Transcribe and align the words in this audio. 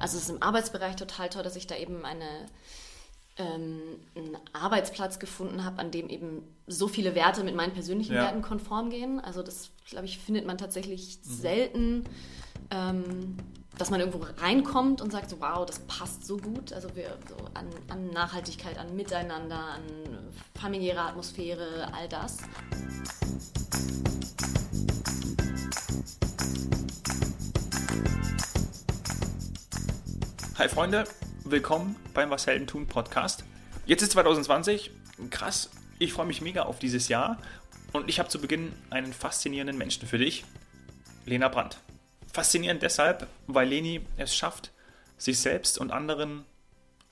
Also 0.00 0.16
es 0.16 0.24
ist 0.24 0.30
im 0.30 0.42
Arbeitsbereich 0.42 0.96
total 0.96 1.28
toll, 1.28 1.42
dass 1.42 1.56
ich 1.56 1.66
da 1.66 1.76
eben 1.76 2.04
eine 2.04 2.46
ähm, 3.36 3.80
einen 4.14 4.36
Arbeitsplatz 4.52 5.18
gefunden 5.18 5.64
habe, 5.64 5.78
an 5.78 5.90
dem 5.90 6.08
eben 6.08 6.42
so 6.66 6.88
viele 6.88 7.14
Werte 7.14 7.44
mit 7.44 7.54
meinen 7.54 7.72
persönlichen 7.72 8.14
Ja. 8.14 8.22
Werten 8.24 8.42
konform 8.42 8.90
gehen. 8.90 9.20
Also 9.20 9.42
das, 9.42 9.70
glaube 9.88 10.06
ich, 10.06 10.18
findet 10.18 10.46
man 10.46 10.58
tatsächlich 10.58 11.18
selten, 11.22 12.04
ähm, 12.70 13.36
dass 13.78 13.90
man 13.90 14.00
irgendwo 14.00 14.26
reinkommt 14.42 15.00
und 15.00 15.10
sagt, 15.10 15.30
so, 15.30 15.40
wow, 15.40 15.64
das 15.64 15.78
passt 15.80 16.26
so 16.26 16.36
gut. 16.36 16.72
Also 16.72 16.94
wir 16.96 17.16
so 17.28 17.36
an, 17.54 17.66
an 17.88 18.10
Nachhaltigkeit, 18.10 18.76
an 18.78 18.94
Miteinander, 18.94 19.56
an 19.58 19.82
familiäre 20.60 21.00
Atmosphäre, 21.00 21.88
all 21.94 22.08
das. 22.08 22.38
Hi 30.60 30.68
Freunde, 30.68 31.04
willkommen 31.44 31.96
beim 32.12 32.28
Was 32.28 32.46
Helden 32.46 32.66
tun 32.66 32.86
Podcast. 32.86 33.44
Jetzt 33.86 34.02
ist 34.02 34.12
2020, 34.12 34.90
krass, 35.30 35.70
ich 35.98 36.12
freue 36.12 36.26
mich 36.26 36.42
mega 36.42 36.64
auf 36.64 36.78
dieses 36.78 37.08
Jahr 37.08 37.38
und 37.94 38.10
ich 38.10 38.18
habe 38.18 38.28
zu 38.28 38.38
Beginn 38.38 38.70
einen 38.90 39.14
faszinierenden 39.14 39.78
Menschen 39.78 40.06
für 40.06 40.18
dich, 40.18 40.44
Lena 41.24 41.48
Brandt. 41.48 41.80
Faszinierend 42.30 42.82
deshalb, 42.82 43.26
weil 43.46 43.70
Leni 43.70 44.02
es 44.18 44.36
schafft, 44.36 44.70
sich 45.16 45.38
selbst 45.38 45.78
und 45.78 45.92
anderen 45.92 46.44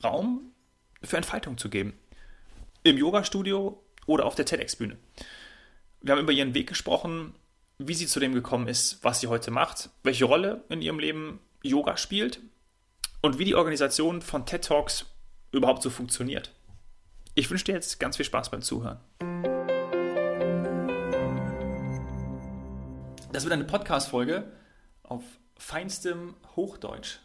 Raum 0.04 0.52
für 1.02 1.16
Entfaltung 1.16 1.56
zu 1.56 1.70
geben. 1.70 1.98
Im 2.82 2.98
Yoga-Studio 2.98 3.82
oder 4.04 4.26
auf 4.26 4.34
der 4.34 4.44
TEDx-Bühne. 4.44 4.98
Wir 6.02 6.12
haben 6.12 6.20
über 6.20 6.32
ihren 6.32 6.52
Weg 6.52 6.68
gesprochen, 6.68 7.34
wie 7.78 7.94
sie 7.94 8.08
zu 8.08 8.20
dem 8.20 8.34
gekommen 8.34 8.68
ist, 8.68 9.02
was 9.02 9.20
sie 9.20 9.28
heute 9.28 9.50
macht, 9.50 9.88
welche 10.02 10.26
Rolle 10.26 10.64
in 10.68 10.82
ihrem 10.82 10.98
Leben 10.98 11.40
Yoga 11.62 11.96
spielt 11.96 12.42
und 13.20 13.38
wie 13.38 13.44
die 13.44 13.54
Organisation 13.54 14.22
von 14.22 14.46
TED 14.46 14.64
Talks 14.64 15.06
überhaupt 15.52 15.82
so 15.82 15.90
funktioniert. 15.90 16.54
Ich 17.34 17.50
wünsche 17.50 17.64
dir 17.64 17.72
jetzt 17.72 17.98
ganz 18.00 18.16
viel 18.16 18.24
Spaß 18.24 18.50
beim 18.50 18.62
Zuhören. 18.62 18.98
Das 23.32 23.44
wird 23.44 23.52
eine 23.52 23.64
Podcast-Folge 23.64 24.50
auf 25.02 25.22
feinstem 25.56 26.34
Hochdeutsch. 26.56 27.18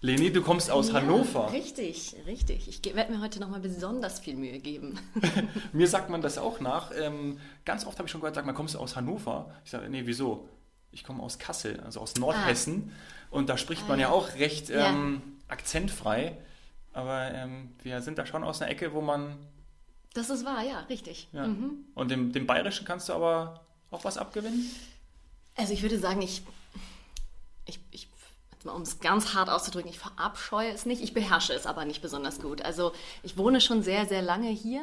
Leni, 0.00 0.32
du 0.32 0.42
kommst 0.42 0.70
aus 0.70 0.88
Ja, 0.88 0.94
Hannover. 0.94 1.52
Richtig, 1.52 2.16
richtig. 2.26 2.68
Ich 2.68 2.94
werde 2.94 3.12
mir 3.12 3.20
heute 3.20 3.38
nochmal 3.40 3.60
besonders 3.60 4.18
viel 4.20 4.36
Mühe 4.36 4.58
geben. 4.58 4.98
Mir 5.72 5.86
sagt 5.86 6.10
man 6.10 6.22
das 6.22 6.38
auch 6.38 6.58
nach. 6.60 6.90
Ähm, 6.98 7.38
ganz 7.64 7.86
oft 7.86 7.98
habe 7.98 8.06
ich 8.06 8.12
schon 8.12 8.20
gehört, 8.20 8.34
sagt 8.34 8.46
man, 8.46 8.54
kommst 8.54 8.74
du 8.74 8.78
aus 8.78 8.96
Hannover? 8.96 9.54
Ich 9.64 9.70
sage, 9.70 9.88
nee, 9.88 10.02
wieso? 10.04 10.48
Ich 10.92 11.04
komme 11.04 11.22
aus 11.22 11.38
Kassel, 11.38 11.80
also 11.80 12.00
aus 12.00 12.14
Nordhessen. 12.16 12.92
Und 13.30 13.48
da 13.48 13.56
spricht 13.56 13.82
Ah, 13.84 13.88
man 13.88 13.98
ja, 14.00 14.08
ja. 14.08 14.12
auch 14.12 14.34
recht 14.34 14.68
Ja. 14.68 14.88
ähm, 14.90 15.22
akzentfrei. 15.48 16.36
Aber 16.92 17.32
ähm, 17.32 17.70
wir 17.82 18.02
sind 18.02 18.18
da 18.18 18.26
schon 18.26 18.44
aus 18.44 18.60
einer 18.60 18.70
Ecke, 18.70 18.92
wo 18.92 19.00
man. 19.00 19.36
Das 20.14 20.28
ist 20.28 20.44
wahr, 20.44 20.62
ja, 20.62 20.80
richtig. 20.90 21.28
Ja. 21.32 21.46
Mhm. 21.46 21.86
Und 21.94 22.10
dem, 22.10 22.32
dem 22.32 22.46
Bayerischen 22.46 22.84
kannst 22.86 23.08
du 23.08 23.14
aber 23.14 23.64
auch 23.90 24.04
was 24.04 24.18
abgewinnen? 24.18 24.70
Also 25.56 25.72
ich 25.72 25.80
würde 25.82 25.98
sagen, 25.98 26.20
ich, 26.20 26.42
ich, 27.64 27.80
ich 27.90 28.08
um 28.64 28.82
es 28.82 29.00
ganz 29.00 29.34
hart 29.34 29.48
auszudrücken, 29.50 29.90
ich 29.90 29.98
verabscheue 29.98 30.70
es 30.70 30.86
nicht, 30.86 31.02
ich 31.02 31.14
beherrsche 31.14 31.52
es 31.52 31.66
aber 31.66 31.84
nicht 31.84 32.00
besonders 32.02 32.40
gut. 32.40 32.62
Also 32.62 32.92
ich 33.22 33.36
wohne 33.36 33.60
schon 33.60 33.82
sehr, 33.82 34.06
sehr 34.06 34.22
lange 34.22 34.50
hier 34.50 34.82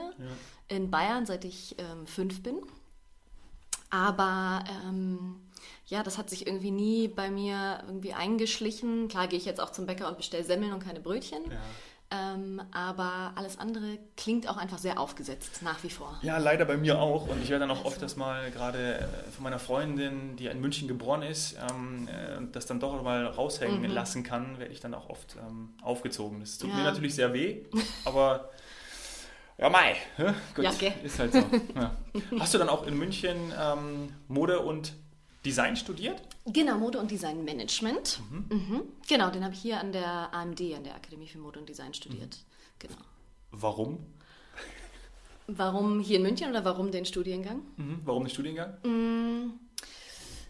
in 0.68 0.90
Bayern, 0.92 1.26
seit 1.26 1.46
ich 1.46 1.76
ähm, 1.78 2.06
fünf 2.08 2.44
bin. 2.44 2.58
Aber 3.90 4.64
ähm, 4.86 5.36
ja, 5.90 6.02
das 6.04 6.18
hat 6.18 6.30
sich 6.30 6.48
irgendwie 6.48 6.72
nie 6.72 7.08
bei 7.08 7.30
mir 7.30 7.82
irgendwie 7.86 8.14
eingeschlichen. 8.14 9.08
Klar 9.10 9.28
gehe 9.28 9.38
ich 9.38 9.46
jetzt 9.46 9.60
auch 9.60 9.72
zum 9.72 9.86
Bäcker 9.86 10.08
und 10.08 10.18
bestelle 10.18 10.44
Semmeln 10.44 10.72
und 10.74 10.84
keine 10.84 11.00
Brötchen. 11.00 11.42
Ähm, 12.12 12.60
aber 12.72 13.34
alles 13.36 13.60
andere 13.60 14.00
klingt 14.18 14.50
auch 14.50 14.58
einfach 14.58 14.80
sehr 14.80 15.00
aufgesetzt, 15.00 15.62
nach 15.62 15.84
wie 15.84 15.92
vor. 15.92 16.18
Ja, 16.24 16.40
leider 16.40 16.66
bei 16.66 16.76
mir 16.76 17.00
auch. 17.00 17.28
Und 17.28 17.40
ich 17.44 17.50
werde 17.52 17.68
dann 17.68 17.78
auch 17.78 17.86
oft 17.86 18.02
das 18.02 18.16
mal 18.16 18.50
gerade 18.50 18.98
äh, 19.00 19.04
von 19.32 19.44
meiner 19.44 19.60
Freundin, 19.60 20.36
die 20.36 20.48
in 20.48 20.60
München 20.60 20.88
geboren 20.88 21.22
ist, 21.22 21.56
ähm, 21.70 22.08
äh, 22.08 22.42
das 22.52 22.66
dann 22.66 22.80
doch 22.80 23.04
mal 23.04 23.28
raushängen 23.28 23.82
Mhm. 23.82 23.92
lassen 23.92 24.24
kann, 24.24 24.58
werde 24.58 24.74
ich 24.74 24.80
dann 24.80 24.96
auch 24.96 25.08
oft 25.08 25.36
ähm, 25.48 25.70
aufgezogen. 25.84 26.40
Das 26.40 26.58
tut 26.58 26.72
Ja. 26.72 26.78
mir 26.78 26.84
natürlich 26.84 27.14
sehr 27.14 27.32
weh, 27.32 27.64
aber 28.06 28.50
ja, 29.60 29.70
mei. 29.70 29.96
hä? 30.18 30.34
Gut, 30.56 30.66
Ja, 30.66 30.72
gell. 30.72 30.94
ist 31.04 31.20
halt 31.20 31.34
so. 31.34 31.44
Ja. 31.76 31.96
Hast 32.40 32.56
du 32.56 32.58
dann 32.58 32.70
auch 32.70 32.88
in 32.88 32.98
München 32.98 33.54
ähm, 33.60 34.14
Mode 34.28 34.62
und 34.62 34.94
Design 35.46 35.76
studiert? 35.78 36.22
Genau, 36.46 36.78
Mode- 36.78 37.00
und 37.00 37.12
Designmanagement. 37.12 38.20
Mhm. 38.50 38.82
Genau, 39.08 39.30
den 39.30 39.44
habe 39.44 39.54
ich 39.54 39.62
hier 39.62 39.80
an 39.80 39.92
der 39.92 40.34
AMD, 40.34 40.62
an 40.76 40.84
der 40.84 40.96
Akademie 40.96 41.28
für 41.28 41.38
Mode 41.38 41.60
und 41.60 41.70
Design 41.70 41.94
studiert. 41.94 42.38
Genau. 42.80 42.98
Warum? 43.52 44.00
Warum 45.48 46.00
hier 46.00 46.18
in 46.18 46.24
München 46.24 46.50
oder 46.50 46.64
warum 46.66 46.92
den 46.92 47.06
Studiengang? 47.06 47.62
Mhm. 47.78 48.02
Warum 48.04 48.24
den 48.24 48.30
Studiengang? 48.30 48.78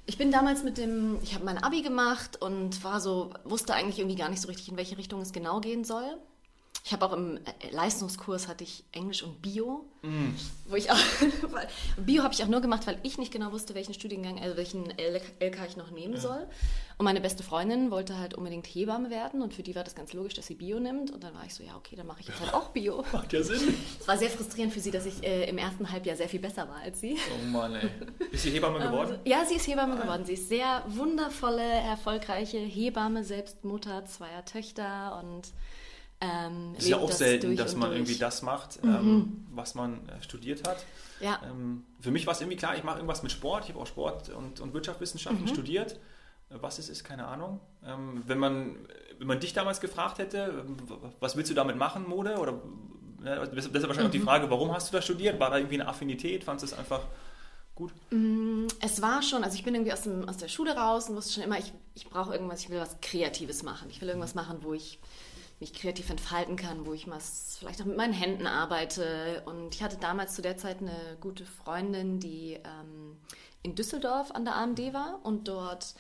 Ich 0.06 0.18
bin 0.18 0.32
damals 0.32 0.64
mit 0.64 0.78
dem, 0.78 1.20
ich 1.22 1.36
habe 1.36 1.46
mein 1.46 1.60
Abi 1.60 1.82
gemacht 1.84 2.42
und 2.42 2.84
war 2.84 3.00
so, 3.00 3.32
wusste 3.44 3.76
eigentlich 3.76 4.00
irgendwie 4.00 4.18
gar 4.18 4.30
nicht 4.30 4.42
so 4.42 4.48
richtig, 4.48 4.70
in 4.70 4.78
welche 4.78 4.98
Richtung 4.98 5.22
es 5.22 5.32
genau 5.32 5.62
gehen 5.62 5.84
soll. 5.84 6.18
Ich 6.86 6.94
habe 6.94 7.06
auch 7.06 7.14
im 7.14 7.38
äh, 7.38 7.72
Leistungskurs 7.72 8.48
hatte 8.48 8.64
ich 8.64 8.84
Englisch 8.92 9.22
und 9.24 9.42
Bio, 9.42 9.86
wo 10.66 10.76
ich 10.76 10.90
auch 10.90 10.98
Bio 11.98 12.24
habe 12.24 12.34
ich 12.34 12.44
auch 12.44 12.48
nur 12.48 12.62
gemacht, 12.62 12.88
weil 12.88 12.98
ich 13.04 13.18
nicht 13.18 13.32
genau 13.32 13.52
wusste, 13.52 13.76
welchen 13.76 13.94
Studiengang, 13.94 14.40
also 14.40 14.56
welchen 14.58 14.86
LK 14.90 15.58
ich 15.68 15.78
noch 15.78 15.92
nehmen 15.92 16.18
soll. 16.18 16.48
Und 16.98 17.06
meine 17.06 17.22
beste 17.22 17.44
Freundin 17.44 17.92
wollte 17.92 18.18
halt 18.18 18.34
unbedingt 18.34 18.66
Hebamme 18.66 19.10
werden 19.10 19.42
und 19.42 19.54
für 19.54 19.64
die 19.64 19.76
war 19.76 19.84
das 19.84 19.96
ganz 19.96 20.14
logisch, 20.14 20.34
dass 20.34 20.48
sie 20.48 20.56
Bio 20.56 20.80
nimmt. 20.80 21.12
Und 21.12 21.24
dann 21.24 21.34
war 21.34 21.46
ich 21.46 21.54
so, 21.54 21.64
ja 21.64 21.76
okay, 21.76 21.96
dann 21.96 22.08
mache 22.08 22.22
ich 22.22 22.28
jetzt 22.28 22.40
halt 22.40 22.54
auch 22.54 22.70
Bio. 22.70 23.06
Macht 23.14 23.32
ja 23.34 23.44
Sinn. 23.44 23.74
Es 24.00 24.08
war 24.08 24.18
sehr 24.18 24.30
frustrierend 24.30 24.74
für 24.74 24.80
sie, 24.80 24.92
dass 24.92 25.06
ich 25.06 25.24
äh, 25.24 25.50
im 25.50 25.58
ersten 25.58 25.90
Halbjahr 25.92 26.16
sehr 26.16 26.28
viel 26.28 26.40
besser 26.42 26.68
war 26.68 26.78
als 26.78 27.00
sie. 27.00 27.18
Oh 27.34 27.46
Mann, 27.46 27.76
ey. 27.76 27.90
Ist 28.32 28.46
die 28.46 28.52
Hebamme 28.52 28.80
geworden? 28.86 29.20
Ja, 29.26 29.46
sie 29.46 29.56
ist 29.56 29.68
Hebamme 29.68 29.96
geworden. 29.98 30.26
Sie 30.26 30.34
ist 30.34 30.50
sehr 30.50 30.84
wundervolle, 30.88 31.64
erfolgreiche 31.64 32.58
Hebamme, 32.58 33.24
selbst 33.24 33.64
Mutter 33.64 34.06
zweier 34.06 34.44
Töchter 34.44 35.22
und 35.24 35.54
ähm, 36.22 36.74
Es 36.78 36.84
ist 36.84 36.90
ja 36.90 36.98
auch 36.98 37.12
selten, 37.12 37.56
dass 37.56 37.76
man 37.76 37.90
durch. 37.90 38.00
irgendwie 38.02 38.20
das 38.20 38.42
macht, 38.42 38.80
ähm, 38.84 39.46
was 39.52 39.76
man 39.76 40.08
äh, 40.10 40.22
studiert 40.22 40.68
hat. 40.68 40.86
Ja. 41.20 41.40
Ähm, 41.50 41.86
für 42.02 42.12
mich 42.12 42.26
war 42.28 42.34
es 42.34 42.42
irgendwie 42.42 42.58
klar, 42.58 42.76
ich 42.76 42.84
mache 42.84 42.98
irgendwas 42.98 43.24
mit 43.24 43.32
Sport. 43.32 43.64
Ich 43.66 43.70
habe 43.72 43.80
auch 43.82 43.88
Sport 43.88 44.30
und, 44.30 44.60
und 44.60 44.74
Wirtschaftswissenschaften 44.74 45.44
Mhm. 45.44 45.48
studiert. 45.48 46.00
Was 46.50 46.80
es 46.80 46.90
ist, 46.90 47.04
keine 47.04 47.28
Ahnung. 47.28 47.60
Ähm, 47.86 48.24
wenn, 48.26 48.40
man, 48.40 48.76
wenn 49.20 49.28
man 49.28 49.40
dich 49.40 49.54
damals 49.54 49.80
gefragt 49.82 50.18
hätte, 50.18 50.66
was 51.20 51.36
willst 51.38 51.52
du 51.52 51.54
damit 51.56 51.76
machen, 51.78 52.08
Mode? 52.08 52.38
Oder 52.38 52.60
ja, 53.24 53.46
das 53.46 53.66
ist 53.68 53.74
wahrscheinlich 53.74 54.06
auch 54.08 54.12
die 54.12 54.18
Mhm. 54.20 54.24
Frage, 54.24 54.50
warum 54.50 54.72
hast 54.74 54.92
du 54.92 54.96
das 54.98 55.06
studiert? 55.06 55.40
War 55.40 55.52
da 55.52 55.58
irgendwie 55.58 55.76
eine 55.80 55.88
Affinität? 55.88 56.44
Fandest 56.44 56.72
du 56.72 56.74
es 56.74 56.80
einfach 56.80 57.02
gut? 57.76 57.92
Es 58.82 59.02
war 59.02 59.22
schon, 59.22 59.44
also 59.44 59.56
ich 59.56 59.64
bin 59.64 59.76
irgendwie 59.76 59.94
aus, 59.94 60.02
dem, 60.02 60.28
aus 60.28 60.38
der 60.38 60.48
Schule 60.48 60.76
raus 60.76 61.08
und 61.10 61.16
wusste 61.18 61.34
schon 61.34 61.44
immer, 61.44 61.60
ich, 61.60 61.72
ich 61.94 62.10
brauche 62.10 62.34
irgendwas, 62.34 62.62
ich 62.62 62.70
will 62.72 62.80
was 62.80 63.00
Kreatives 63.00 63.62
machen. 63.62 63.90
Ich 63.92 64.02
will 64.02 64.08
irgendwas 64.08 64.34
machen, 64.34 64.58
wo 64.62 64.74
ich 64.74 65.00
mich 65.60 65.74
kreativ 65.74 66.10
entfalten 66.10 66.56
kann, 66.56 66.86
wo 66.86 66.94
ich 66.94 67.10
was 67.10 67.58
vielleicht 67.60 67.82
auch 67.82 67.86
mit 67.86 67.98
meinen 67.98 68.14
Händen 68.14 68.48
arbeite. 68.48 69.44
Und 69.46 69.76
ich 69.76 69.84
hatte 69.84 69.98
damals 69.98 70.36
zu 70.36 70.42
der 70.42 70.58
Zeit 70.58 70.80
eine 70.80 71.18
gute 71.20 71.46
Freundin, 71.46 72.20
die 72.20 72.54
ähm, 72.54 73.18
in 73.62 73.76
Düsseldorf 73.76 74.32
an 74.32 74.46
der 74.46 74.56
AMD 74.56 74.94
war 74.94 75.20
und 75.24 75.48
dort 75.48 75.96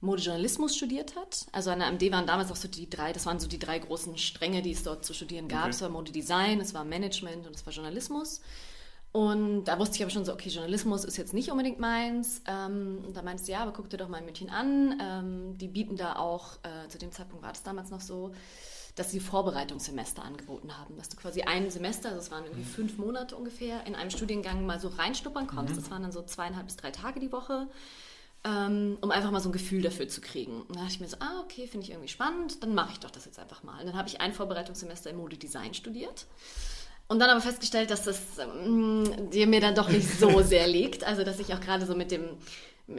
Modejournalismus 0.00 0.76
studiert 0.76 1.16
hat. 1.16 1.46
Also 1.50 1.70
an 1.70 1.80
der 1.80 1.88
AMD 1.88 2.12
waren 2.12 2.26
damals 2.26 2.52
auch 2.52 2.56
so 2.56 2.68
die 2.68 2.88
drei, 2.88 3.12
das 3.12 3.26
waren 3.26 3.40
so 3.40 3.48
die 3.48 3.58
drei 3.58 3.80
großen 3.80 4.16
Stränge, 4.16 4.62
die 4.62 4.72
es 4.72 4.84
dort 4.84 5.04
zu 5.04 5.12
studieren 5.12 5.48
gab. 5.48 5.62
Okay. 5.62 5.70
Es 5.70 5.82
war 5.82 5.88
Modedesign, 5.88 6.60
es 6.60 6.72
war 6.72 6.84
Management 6.84 7.46
und 7.46 7.56
es 7.56 7.66
war 7.66 7.72
Journalismus. 7.72 8.40
Und 9.10 9.64
da 9.64 9.78
wusste 9.78 9.96
ich 9.96 10.02
aber 10.02 10.10
schon 10.10 10.24
so, 10.24 10.32
okay, 10.32 10.50
Journalismus 10.50 11.04
ist 11.04 11.16
jetzt 11.16 11.32
nicht 11.32 11.50
unbedingt 11.50 11.80
meins. 11.80 12.42
Ähm, 12.46 13.02
und 13.06 13.16
da 13.16 13.22
meinte 13.22 13.42
sie, 13.42 13.52
ja, 13.52 13.60
aber 13.60 13.72
guck 13.72 13.88
dir 13.88 13.96
doch 13.96 14.08
mal 14.08 14.18
ein 14.18 14.26
Mädchen 14.26 14.50
an. 14.50 14.98
Ähm, 15.00 15.58
die 15.58 15.68
bieten 15.68 15.96
da 15.96 16.16
auch, 16.16 16.58
äh, 16.62 16.88
zu 16.88 16.98
dem 16.98 17.10
Zeitpunkt 17.10 17.42
war 17.42 17.52
das 17.52 17.62
damals 17.62 17.90
noch 17.90 18.02
so, 18.02 18.32
dass 18.98 19.10
sie 19.10 19.20
Vorbereitungssemester 19.20 20.24
angeboten 20.24 20.76
haben. 20.76 20.96
Dass 20.96 21.08
du 21.08 21.16
quasi 21.16 21.42
ein 21.42 21.70
Semester, 21.70 22.08
also 22.08 22.20
es 22.20 22.30
waren 22.30 22.44
irgendwie 22.44 22.64
fünf 22.64 22.98
Monate 22.98 23.36
ungefähr, 23.36 23.86
in 23.86 23.94
einem 23.94 24.10
Studiengang 24.10 24.66
mal 24.66 24.80
so 24.80 24.88
reinschnuppern 24.88 25.46
konntest. 25.46 25.78
Das 25.78 25.90
waren 25.90 26.02
dann 26.02 26.12
so 26.12 26.22
zweieinhalb 26.22 26.66
bis 26.66 26.76
drei 26.76 26.90
Tage 26.90 27.20
die 27.20 27.32
Woche 27.32 27.68
ähm, 28.44 28.98
um 29.00 29.10
einfach 29.10 29.30
mal 29.30 29.40
so 29.40 29.48
ein 29.48 29.52
Gefühl 29.52 29.82
dafür 29.82 30.08
zu 30.08 30.20
kriegen. 30.20 30.62
Und 30.62 30.76
da 30.76 30.80
dachte 30.80 30.94
ich 30.94 31.00
mir 31.00 31.08
so, 31.08 31.16
ah, 31.20 31.40
okay, 31.42 31.66
finde 31.66 31.84
ich 31.84 31.90
irgendwie 31.90 32.08
spannend, 32.08 32.62
dann 32.62 32.74
mache 32.74 32.92
ich 32.92 33.00
doch 33.00 33.10
das 33.10 33.24
jetzt 33.24 33.38
einfach 33.38 33.62
mal. 33.62 33.80
Und 33.80 33.86
dann 33.86 33.96
habe 33.96 34.08
ich 34.08 34.20
ein 34.20 34.32
Vorbereitungssemester 34.32 35.10
im 35.10 35.16
Modedesign 35.16 35.74
studiert. 35.74 36.26
Und 37.08 37.18
dann 37.20 37.30
aber 37.30 37.40
festgestellt, 37.40 37.90
dass 37.90 38.04
das 38.04 38.20
ähm, 38.38 39.30
dir 39.30 39.46
mir 39.46 39.60
dann 39.60 39.74
doch 39.74 39.88
nicht 39.88 40.08
so 40.08 40.42
sehr 40.42 40.68
liegt. 40.68 41.04
Also, 41.04 41.24
dass 41.24 41.40
ich 41.40 41.52
auch 41.54 41.60
gerade 41.60 41.86
so 41.86 41.94
mit 41.94 42.10
dem, 42.10 42.36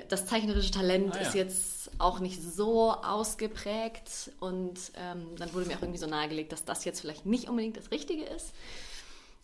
das 0.07 0.25
zeichnerische 0.25 0.71
Talent 0.71 1.15
Ah, 1.15 1.21
ja. 1.21 1.27
ist 1.27 1.33
jetzt 1.33 1.91
auch 1.99 2.19
nicht 2.19 2.41
so 2.41 2.91
ausgeprägt. 2.91 4.31
Und 4.39 4.91
ähm, 4.95 5.35
dann 5.37 5.53
wurde 5.53 5.65
mir 5.65 5.77
auch 5.77 5.81
irgendwie 5.81 5.99
so 5.99 6.07
nahegelegt, 6.07 6.51
dass 6.51 6.65
das 6.65 6.85
jetzt 6.85 7.01
vielleicht 7.01 7.25
nicht 7.25 7.49
unbedingt 7.49 7.77
das 7.77 7.91
Richtige 7.91 8.23
ist. 8.23 8.53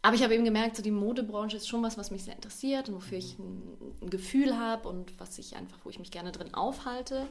Aber 0.02 0.16
ich 0.16 0.22
habe 0.22 0.36
eben 0.36 0.46
gemerkt, 0.46 0.76
so 0.76 0.84
die 0.84 0.92
Modebranche 0.92 1.58
ist 1.58 1.68
schon 1.68 1.82
was, 1.82 1.98
was 1.98 2.12
mich 2.12 2.24
sehr 2.24 2.36
interessiert 2.36 2.90
und 2.90 2.96
wofür 2.96 3.18
ich 3.18 3.40
ein, 3.40 3.96
ein 4.04 4.10
Gefühl 4.12 4.56
habe 4.56 4.88
und 4.88 5.20
was 5.20 5.40
ich 5.40 5.56
einfach, 5.56 5.80
wo 5.84 5.90
ich 5.90 5.98
mich 5.98 6.12
gerne 6.12 6.32
drin 6.32 6.54
aufhalte. 6.54 7.28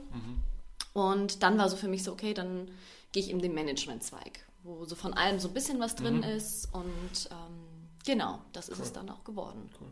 Und 0.92 1.44
dann 1.44 1.56
war 1.56 1.68
so 1.68 1.76
für 1.76 1.86
mich 1.86 2.02
so, 2.02 2.10
okay, 2.10 2.34
dann 2.34 2.68
gehe 3.12 3.22
ich 3.22 3.30
in 3.30 3.38
den 3.38 3.54
Management-Zweig, 3.54 4.44
wo 4.64 4.84
so 4.86 4.96
von 4.96 5.14
allem 5.14 5.38
so 5.38 5.46
ein 5.48 5.54
bisschen 5.54 5.78
was 5.78 5.94
drin 5.94 6.16
mhm. 6.16 6.24
ist. 6.24 6.68
Und 6.74 7.30
ähm, 7.30 7.88
genau, 8.04 8.40
das 8.52 8.68
ist 8.68 8.78
cool. 8.78 8.84
es 8.84 8.92
dann 8.92 9.08
auch 9.08 9.22
geworden. 9.22 9.70
Cool. 9.80 9.86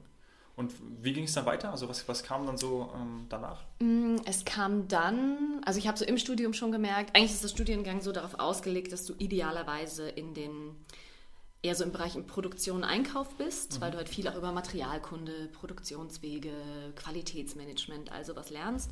Und 0.54 0.72
wie 1.00 1.12
ging 1.12 1.24
es 1.24 1.32
dann 1.32 1.46
weiter? 1.46 1.70
Also 1.70 1.88
was, 1.88 2.06
was 2.08 2.22
kam 2.22 2.46
dann 2.46 2.58
so 2.58 2.90
ähm, 2.94 3.26
danach? 3.28 3.64
Mm, 3.80 4.16
es 4.26 4.44
kam 4.44 4.86
dann, 4.86 5.62
also 5.64 5.78
ich 5.78 5.88
habe 5.88 5.98
so 5.98 6.04
im 6.04 6.18
Studium 6.18 6.52
schon 6.52 6.72
gemerkt, 6.72 7.16
eigentlich 7.16 7.32
ist 7.32 7.42
das 7.42 7.52
Studiengang 7.52 8.02
so 8.02 8.12
darauf 8.12 8.38
ausgelegt, 8.38 8.92
dass 8.92 9.06
du 9.06 9.14
idealerweise 9.18 10.08
in 10.08 10.34
den 10.34 10.76
eher 11.62 11.74
so 11.76 11.84
im 11.84 11.92
Bereich 11.92 12.16
in 12.16 12.26
Produktion, 12.26 12.82
Einkauf 12.82 13.28
bist, 13.36 13.76
mhm. 13.76 13.80
weil 13.80 13.90
du 13.92 13.96
halt 13.96 14.08
viel 14.08 14.28
auch 14.28 14.34
über 14.34 14.52
Materialkunde, 14.52 15.48
Produktionswege, 15.52 16.52
Qualitätsmanagement, 16.96 18.10
also 18.10 18.34
was 18.34 18.50
lernst. 18.50 18.90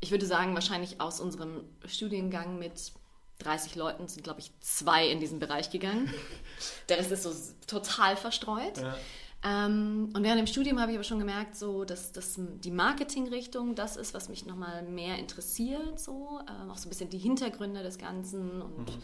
Ich 0.00 0.10
würde 0.10 0.26
sagen, 0.26 0.54
wahrscheinlich 0.54 1.00
aus 1.00 1.18
unserem 1.18 1.64
Studiengang 1.86 2.58
mit 2.58 2.92
30 3.38 3.74
Leuten 3.74 4.06
sind, 4.06 4.22
glaube 4.22 4.40
ich, 4.40 4.52
zwei 4.60 5.08
in 5.08 5.18
diesen 5.18 5.38
Bereich 5.38 5.70
gegangen. 5.70 6.12
Der 6.90 6.98
Rest 6.98 7.10
ist 7.10 7.22
so 7.22 7.32
total 7.66 8.16
verstreut. 8.16 8.76
Ja. 8.76 8.96
Ähm, 9.42 10.10
und 10.14 10.22
während 10.22 10.38
dem 10.38 10.46
Studium 10.46 10.80
habe 10.80 10.92
ich 10.92 10.98
aber 10.98 11.04
schon 11.04 11.18
gemerkt, 11.18 11.56
so, 11.56 11.84
dass, 11.84 12.12
dass 12.12 12.38
die 12.38 12.70
Marketingrichtung 12.70 13.74
das 13.74 13.96
ist, 13.96 14.12
was 14.12 14.28
mich 14.28 14.44
nochmal 14.44 14.82
mehr 14.82 15.18
interessiert. 15.18 15.98
So. 15.98 16.40
Ähm, 16.40 16.70
auch 16.70 16.76
so 16.76 16.88
ein 16.88 16.90
bisschen 16.90 17.10
die 17.10 17.18
Hintergründe 17.18 17.82
des 17.82 17.96
Ganzen 17.96 18.60
und 18.60 18.96
mhm. 18.96 19.02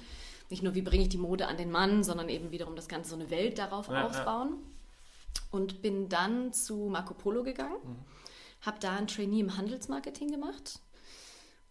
nicht 0.51 0.63
nur, 0.63 0.75
wie 0.75 0.83
bringe 0.83 1.05
ich 1.05 1.09
die 1.09 1.19
Mode 1.19 1.49
an 1.49 1.57
den 1.57 1.71
Mann, 1.71 2.05
sondern 2.05 2.29
eben 2.29 2.51
wiederum 2.51 2.77
das 2.77 2.89
Ganze 2.89 3.11
so 3.11 3.17
eine 3.17 3.31
Welt 3.31 3.59
darauf 3.59 3.89
ja, 3.89 4.07
aufbauen. 4.07 4.51
Ja. 4.51 5.43
Und 5.53 5.81
bin 5.81 6.09
dann 6.09 6.53
zu 6.53 6.89
Marco 6.91 7.15
Polo 7.15 7.43
gegangen, 7.43 7.77
mhm. 7.83 7.97
habe 8.67 8.79
da 8.81 8.97
ein 8.97 9.07
Trainee 9.07 9.41
im 9.41 9.57
Handelsmarketing 9.57 10.31
gemacht 10.31 10.81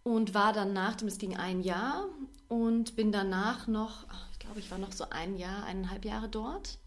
und 0.02 0.34
war 0.34 0.52
dann 0.52 0.72
nach 0.72 0.96
dem, 0.96 1.08
es 1.08 1.18
ging 1.18 1.36
ein 1.36 1.62
Jahr 1.62 2.06
und 2.48 2.96
bin 2.96 3.12
danach 3.12 3.68
noch, 3.68 4.06
ich 4.32 4.38
glaube, 4.40 4.58
ich 4.58 4.70
war 4.70 4.78
noch 4.78 4.92
so 4.92 5.04
ein 5.10 5.36
Jahr, 5.36 5.64
eineinhalb 5.64 6.04
Jahre 6.04 6.28
dort 6.28 6.78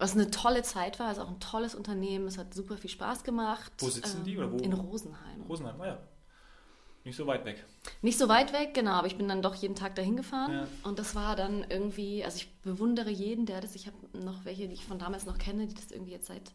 was 0.00 0.14
eine 0.14 0.30
tolle 0.30 0.62
Zeit 0.62 0.98
war, 0.98 1.12
ist 1.12 1.18
also 1.18 1.28
auch 1.28 1.34
ein 1.34 1.40
tolles 1.40 1.74
Unternehmen, 1.74 2.26
es 2.26 2.38
hat 2.38 2.54
super 2.54 2.78
viel 2.78 2.88
Spaß 2.88 3.22
gemacht. 3.22 3.70
Wo 3.78 3.90
sitzen 3.90 4.18
ähm, 4.18 4.24
die 4.24 4.38
oder 4.38 4.50
wo? 4.50 4.56
In 4.56 4.72
Rosenheim. 4.72 5.42
Rosenheim, 5.42 5.76
naja. 5.76 5.98
Ah 6.00 7.04
Nicht 7.04 7.16
so 7.16 7.26
weit 7.26 7.44
weg. 7.44 7.64
Nicht 8.00 8.18
so 8.18 8.28
weit 8.28 8.54
weg, 8.54 8.72
genau, 8.72 8.92
aber 8.92 9.06
ich 9.08 9.16
bin 9.16 9.28
dann 9.28 9.42
doch 9.42 9.54
jeden 9.54 9.74
Tag 9.74 9.94
dahin 9.96 10.16
gefahren. 10.16 10.52
Ja. 10.52 10.66
Und 10.84 10.98
das 10.98 11.14
war 11.14 11.36
dann 11.36 11.66
irgendwie, 11.68 12.24
also 12.24 12.38
ich 12.38 12.50
bewundere 12.62 13.10
jeden, 13.10 13.44
der 13.44 13.60
das, 13.60 13.74
ich 13.74 13.86
habe 13.86 13.96
noch 14.14 14.46
welche, 14.46 14.68
die 14.68 14.74
ich 14.74 14.86
von 14.86 14.98
damals 14.98 15.26
noch 15.26 15.36
kenne, 15.36 15.66
die 15.66 15.74
das 15.74 15.90
irgendwie 15.90 16.12
jetzt 16.12 16.28
seit 16.28 16.50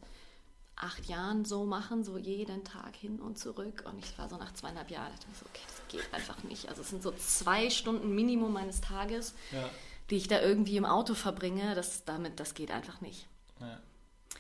acht 0.76 1.06
Jahren 1.06 1.46
so 1.46 1.66
machen, 1.66 2.04
so 2.04 2.18
jeden 2.18 2.64
Tag 2.64 2.96
hin 2.96 3.20
und 3.22 3.38
zurück. 3.38 3.84
Und 3.88 4.04
ich 4.04 4.18
war 4.18 4.28
so 4.28 4.38
nach 4.38 4.54
zweieinhalb 4.54 4.90
Jahren, 4.90 5.12
dachte 5.12 5.28
ich 5.32 5.38
so, 5.38 5.46
okay, 5.46 5.62
das 5.68 5.88
geht 5.88 6.14
einfach 6.14 6.44
nicht. 6.44 6.68
Also 6.68 6.82
es 6.82 6.90
sind 6.90 7.04
so 7.04 7.12
zwei 7.12 7.70
Stunden 7.70 8.14
Minimum 8.16 8.52
meines 8.52 8.82
Tages, 8.82 9.36
ja. 9.52 9.70
die 10.10 10.16
ich 10.16 10.28
da 10.28 10.42
irgendwie 10.42 10.78
im 10.78 10.86
Auto 10.86 11.14
verbringe. 11.14 11.76
Das, 11.76 12.06
damit, 12.06 12.40
das 12.40 12.56
geht 12.56 12.72
einfach 12.72 13.02
nicht. 13.02 13.28
Ja. 13.60 13.80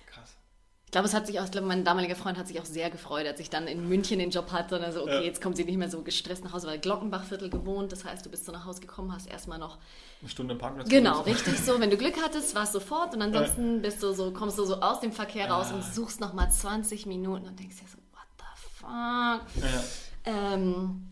Krass. 0.08 0.38
Ich 0.86 0.92
glaube, 0.92 1.08
es 1.08 1.14
hat 1.14 1.28
sich 1.28 1.40
auch, 1.40 1.46
ich 1.46 1.52
glaube, 1.52 1.68
mein 1.68 1.84
damaliger 1.84 2.16
Freund 2.16 2.38
hat 2.38 2.48
sich 2.48 2.60
auch 2.60 2.66
sehr 2.66 2.90
gefreut, 2.90 3.26
als 3.26 3.40
ich 3.40 3.50
dann 3.50 3.68
in 3.68 3.88
München 3.88 4.20
den 4.20 4.30
Job 4.30 4.52
hatte 4.52 4.76
und 4.76 4.82
dann 4.82 4.94
so, 4.94 5.02
okay, 5.02 5.16
ja. 5.16 5.22
jetzt 5.22 5.42
kommt 5.42 5.58
sie 5.58 5.66
nicht 5.66 5.78
mehr 5.78 5.90
so 5.90 6.02
gestresst 6.02 6.44
nach 6.44 6.54
Hause, 6.54 6.68
weil 6.68 6.80
Glockenbachviertel 6.80 7.50
gewohnt, 7.50 7.92
das 7.92 8.06
heißt, 8.06 8.26
du 8.26 8.30
bist 8.30 8.46
so 8.46 8.52
nach 8.52 8.66
Hause 8.66 8.82
gekommen, 8.82 9.14
hast 9.14 9.28
erstmal 9.28 9.60
noch 9.60 9.78
eine 10.22 10.30
Stunde 10.30 10.54
im 10.54 10.60
Parkplatz. 10.60 10.90
Genau, 10.90 11.22
richtig 11.22 11.60
so. 11.60 11.80
Wenn 11.80 11.90
du 11.90 11.98
Glück 11.98 12.16
hattest, 12.24 12.56
war 12.56 12.64
es 12.64 12.72
sofort 12.72 13.14
und 13.14 13.22
ansonsten 13.22 13.82
bist 13.82 14.02
du 14.02 14.14
so, 14.14 14.32
kommst 14.32 14.58
du 14.58 14.66
so 14.66 14.82
aus 14.82 15.00
dem 15.02 15.12
Verkehr 15.12 15.50
raus 15.50 15.72
und 15.72 15.84
suchst 15.84 16.22
nochmal 16.22 16.50
20 16.50 17.06
Minuten 17.06 17.48
und 17.48 17.60
denkst 17.60 17.78
dir 17.78 17.88
so, 17.88 17.98
what 18.12 18.28
the 18.38 18.46
fuck? 18.80 19.64
Ja. 19.64 20.54
Ähm, 20.54 21.12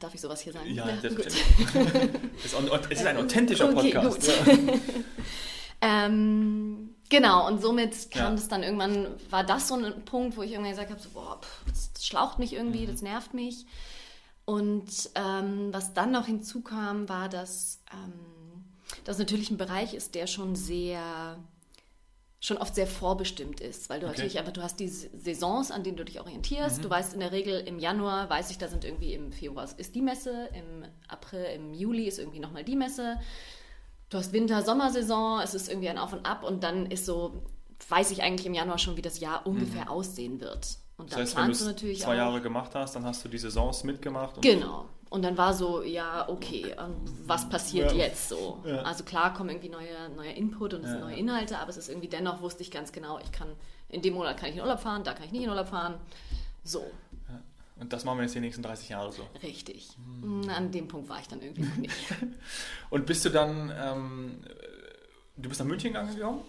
Darf 0.00 0.14
ich 0.14 0.20
sowas 0.20 0.40
hier 0.40 0.52
sagen? 0.52 0.72
Ja, 0.72 0.88
ja 0.88 1.08
gut. 1.08 1.26
es 1.26 2.44
ist 2.90 3.06
ein 3.06 3.16
authentischer 3.16 3.70
okay, 3.70 3.92
Podcast. 3.92 4.44
Gut. 4.44 4.58
ähm, 5.80 6.94
Genau, 7.10 7.46
und 7.46 7.62
somit 7.62 8.10
kam 8.10 8.24
ja. 8.24 8.30
das 8.32 8.48
dann 8.48 8.62
irgendwann, 8.62 9.08
war 9.30 9.44
das 9.44 9.68
so 9.68 9.74
ein 9.74 10.04
Punkt, 10.04 10.36
wo 10.36 10.42
ich 10.42 10.52
irgendwann 10.52 10.72
gesagt 10.72 10.90
habe, 10.90 11.00
so, 11.00 11.08
boah, 11.10 11.40
pff, 11.40 11.64
das 11.66 12.06
schlaucht 12.06 12.38
mich 12.38 12.52
irgendwie, 12.52 12.86
mhm. 12.86 12.90
das 12.90 13.02
nervt 13.02 13.34
mich. 13.34 13.66
Und 14.44 15.10
ähm, 15.14 15.68
was 15.72 15.94
dann 15.94 16.10
noch 16.10 16.26
hinzukam, 16.26 17.08
war, 17.08 17.28
dass 17.28 17.80
ähm, 17.92 18.64
das 19.04 19.18
natürlich 19.18 19.50
ein 19.50 19.58
Bereich 19.58 19.94
ist, 19.94 20.14
der 20.14 20.26
schon 20.26 20.54
sehr, 20.54 21.38
schon 22.40 22.58
oft 22.58 22.74
sehr 22.74 22.86
vorbestimmt 22.86 23.60
ist, 23.60 23.88
weil 23.88 24.00
du 24.00 24.06
okay. 24.06 24.16
natürlich 24.16 24.38
einfach, 24.38 24.52
du 24.52 24.62
hast 24.62 24.80
die 24.80 24.88
Saisons, 24.88 25.70
an 25.70 25.84
denen 25.84 25.96
du 25.96 26.04
dich 26.04 26.20
orientierst. 26.20 26.78
Mhm. 26.78 26.82
Du 26.82 26.90
weißt 26.90 27.14
in 27.14 27.20
der 27.20 27.32
Regel 27.32 27.60
im 27.60 27.78
Januar, 27.78 28.28
weiß 28.28 28.50
ich, 28.50 28.58
da 28.58 28.68
sind 28.68 28.84
irgendwie 28.84 29.14
im 29.14 29.32
Februar 29.32 29.68
ist 29.76 29.94
die 29.94 30.02
Messe, 30.02 30.48
im 30.54 30.84
April, 31.08 31.44
im 31.54 31.74
Juli 31.74 32.04
ist 32.04 32.18
irgendwie 32.18 32.40
nochmal 32.40 32.64
die 32.64 32.76
Messe 32.76 33.18
du 34.10 34.18
hast 34.18 34.32
Winter-Sommersaison, 34.32 35.40
es 35.40 35.54
ist 35.54 35.68
irgendwie 35.68 35.88
ein 35.88 35.98
Auf 35.98 36.12
und 36.12 36.24
Ab 36.24 36.44
und 36.44 36.62
dann 36.62 36.86
ist 36.86 37.06
so, 37.06 37.42
weiß 37.88 38.10
ich 38.10 38.22
eigentlich 38.22 38.46
im 38.46 38.54
Januar 38.54 38.78
schon, 38.78 38.96
wie 38.96 39.02
das 39.02 39.20
Jahr 39.20 39.46
ungefähr 39.46 39.84
mhm. 39.84 39.88
aussehen 39.88 40.40
wird. 40.40 40.78
Und 40.96 41.12
dann 41.12 41.20
das 41.20 41.36
heißt, 41.36 41.66
wenn 41.66 41.76
du 41.76 41.94
zwei 41.94 42.12
auch, 42.12 42.16
Jahre 42.16 42.40
gemacht 42.40 42.74
hast, 42.74 42.96
dann 42.96 43.04
hast 43.04 43.24
du 43.24 43.28
die 43.28 43.38
Saisons 43.38 43.84
mitgemacht. 43.84 44.36
Und 44.36 44.42
genau. 44.42 44.86
Und 45.10 45.22
dann 45.22 45.38
war 45.38 45.54
so, 45.54 45.82
ja, 45.82 46.28
okay, 46.28 46.74
was 47.24 47.48
passiert 47.48 47.92
ja. 47.92 47.98
jetzt 47.98 48.28
so? 48.28 48.58
Ja. 48.66 48.82
Also 48.82 49.04
klar 49.04 49.32
kommen 49.32 49.50
irgendwie 49.50 49.70
neue, 49.70 50.10
neue 50.14 50.32
Input 50.32 50.74
und 50.74 50.80
es 50.80 50.86
ja. 50.86 50.92
sind 50.92 51.00
neue 51.00 51.16
Inhalte, 51.16 51.58
aber 51.58 51.70
es 51.70 51.78
ist 51.78 51.88
irgendwie 51.88 52.08
dennoch, 52.08 52.42
wusste 52.42 52.62
ich 52.62 52.70
ganz 52.70 52.92
genau, 52.92 53.18
ich 53.18 53.32
kann, 53.32 53.48
in 53.88 54.02
dem 54.02 54.14
Monat 54.14 54.36
kann 54.36 54.50
ich 54.50 54.56
in 54.56 54.60
Urlaub 54.60 54.80
fahren, 54.80 55.04
da 55.04 55.14
kann 55.14 55.24
ich 55.24 55.32
nicht 55.32 55.44
in 55.44 55.48
Urlaub 55.48 55.68
fahren. 55.68 55.94
So. 56.62 56.84
Und 57.80 57.92
das 57.92 58.04
machen 58.04 58.18
wir 58.18 58.24
jetzt 58.24 58.34
die 58.34 58.40
nächsten 58.40 58.62
30 58.62 58.88
Jahre 58.88 59.12
so. 59.12 59.22
Richtig. 59.42 59.90
Hm. 60.22 60.48
An 60.48 60.70
dem 60.72 60.88
Punkt 60.88 61.08
war 61.08 61.20
ich 61.20 61.28
dann 61.28 61.40
irgendwie 61.40 61.62
noch 61.62 61.76
nicht. 61.76 61.94
und 62.90 63.06
bist 63.06 63.24
du 63.24 63.30
dann, 63.30 63.72
ähm, 63.76 64.40
du 65.36 65.48
bist 65.48 65.60
nach 65.60 65.66
München 65.66 65.92
gegangen? 65.92 66.42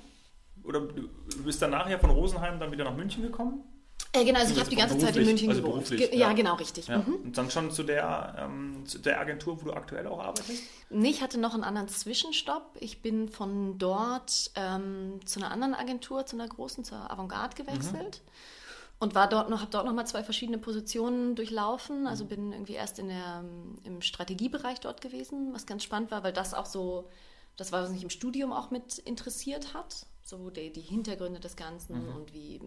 Oder 0.64 0.81
du 0.81 1.44
bist 1.44 1.62
dann 1.62 1.72
nachher 1.72 2.00
von 2.00 2.10
Rosenheim 2.10 2.60
dann 2.60 2.72
wieder 2.72 2.84
nach 2.84 2.96
München 2.96 3.24
gekommen? 3.24 3.64
Äh, 4.12 4.26
genau, 4.26 4.40
also 4.40 4.54
ich 4.54 4.60
habe 4.60 4.70
die 4.70 4.76
ganze 4.76 4.98
Zeit 4.98 5.16
in 5.16 5.26
München 5.26 5.50
also 5.50 5.62
gewohnt. 5.62 5.88
Ge 5.90 6.10
ja, 6.12 6.30
ja, 6.30 6.34
genau, 6.34 6.56
richtig. 6.56 6.88
Ja. 6.88 6.98
Mhm. 6.98 7.16
Und 7.26 7.38
dann 7.38 7.52
schon 7.52 7.70
zu 7.72 7.84
der, 7.84 8.36
ähm, 8.40 8.84
zu 8.86 8.98
der 8.98 9.20
Agentur, 9.20 9.62
wo 9.62 9.66
du 9.66 9.74
aktuell 9.74 10.08
auch 10.08 10.20
arbeitest? 10.20 10.64
Nee, 10.90 11.10
ich 11.10 11.22
hatte 11.22 11.40
noch 11.40 11.54
einen 11.54 11.64
anderen 11.64 11.88
Zwischenstopp. 11.88 12.76
Ich 12.80 13.04
bin 13.04 13.30
von 13.30 13.78
dort 13.78 14.52
ähm, 14.56 15.20
zu 15.26 15.40
einer 15.40 15.52
anderen 15.52 15.76
Agentur, 15.76 16.26
zu 16.26 16.36
einer 16.36 16.48
großen, 16.48 16.84
zur 16.84 17.12
Avantgarde 17.12 17.56
gewechselt. 17.56 18.22
Mhm 18.26 18.30
und 19.00 19.16
war 19.16 19.30
dort 19.30 19.50
noch, 19.50 19.62
habe 19.62 19.72
dort 19.72 19.86
nochmal 19.86 20.06
zwei 20.06 20.24
verschiedene 20.24 20.57
Positionen 20.57 21.36
durchlaufen. 21.36 22.06
Also 22.06 22.25
bin 22.25 22.51
irgendwie 22.51 22.74
erst 22.74 23.00
in 23.00 23.07
der, 23.07 23.44
im 23.83 24.02
Strategiebereich 24.02 24.81
dort 24.81 25.02
gewesen, 25.02 25.54
was 25.54 25.66
ganz 25.66 25.83
spannend 25.83 26.12
war, 26.12 26.23
weil 26.23 26.33
das 26.33 26.54
auch 26.54 26.66
so, 26.66 27.09
das 27.56 27.71
war, 27.71 27.81
was 27.81 27.92
mich 27.92 28.04
im 28.04 28.09
Studium 28.09 28.52
auch 28.52 28.71
mit 28.71 28.97
interessiert 29.00 29.73
hat. 29.73 30.06
So 30.21 30.50
die, 30.50 30.71
die 30.71 30.81
Hintergründe 30.81 31.40
des 31.40 31.56
Ganzen 31.56 32.04
mhm. 32.07 32.16
und 32.16 32.33
wie, 32.33 32.62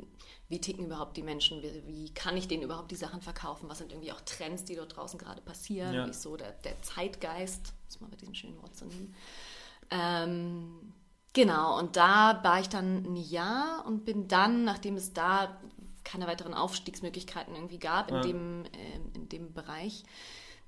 wie 0.48 0.60
ticken 0.60 0.86
überhaupt 0.86 1.16
die 1.16 1.22
Menschen, 1.22 1.62
wie, 1.62 1.86
wie, 1.86 2.10
kann 2.12 2.36
ich 2.36 2.48
denen 2.48 2.62
überhaupt 2.62 2.90
die 2.90 2.96
Sachen 2.96 3.20
verkaufen, 3.20 3.68
was 3.68 3.78
sind 3.78 3.92
irgendwie 3.92 4.10
auch 4.10 4.20
Trends, 4.22 4.64
die 4.64 4.74
dort 4.74 4.96
draußen 4.96 5.18
gerade 5.18 5.40
passieren, 5.42 5.94
ja. 5.94 6.06
wie 6.06 6.10
ist 6.10 6.22
so 6.22 6.36
der, 6.36 6.52
der 6.64 6.80
Zeitgeist, 6.82 7.72
muss 7.84 8.00
man 8.00 8.10
bei 8.10 8.16
diesem 8.16 8.34
schönen 8.34 8.60
Wort 8.60 8.74
so 8.74 8.86
nehmen. 8.86 9.14
Ähm, 9.90 10.92
Genau, 11.34 11.78
und 11.78 11.96
da 11.96 12.40
war 12.42 12.60
ich 12.60 12.68
dann 12.68 13.04
ein 13.04 13.16
Jahr 13.16 13.86
und 13.86 14.04
bin 14.04 14.28
dann, 14.28 14.64
nachdem 14.64 14.96
es 14.96 15.14
da 15.14 15.58
keine 16.12 16.26
weiteren 16.26 16.52
Aufstiegsmöglichkeiten 16.52 17.54
irgendwie 17.54 17.78
gab 17.78 18.10
in, 18.10 18.16
ja. 18.16 18.22
dem, 18.22 18.64
äh, 18.66 19.16
in 19.16 19.28
dem 19.30 19.52
Bereich, 19.54 20.04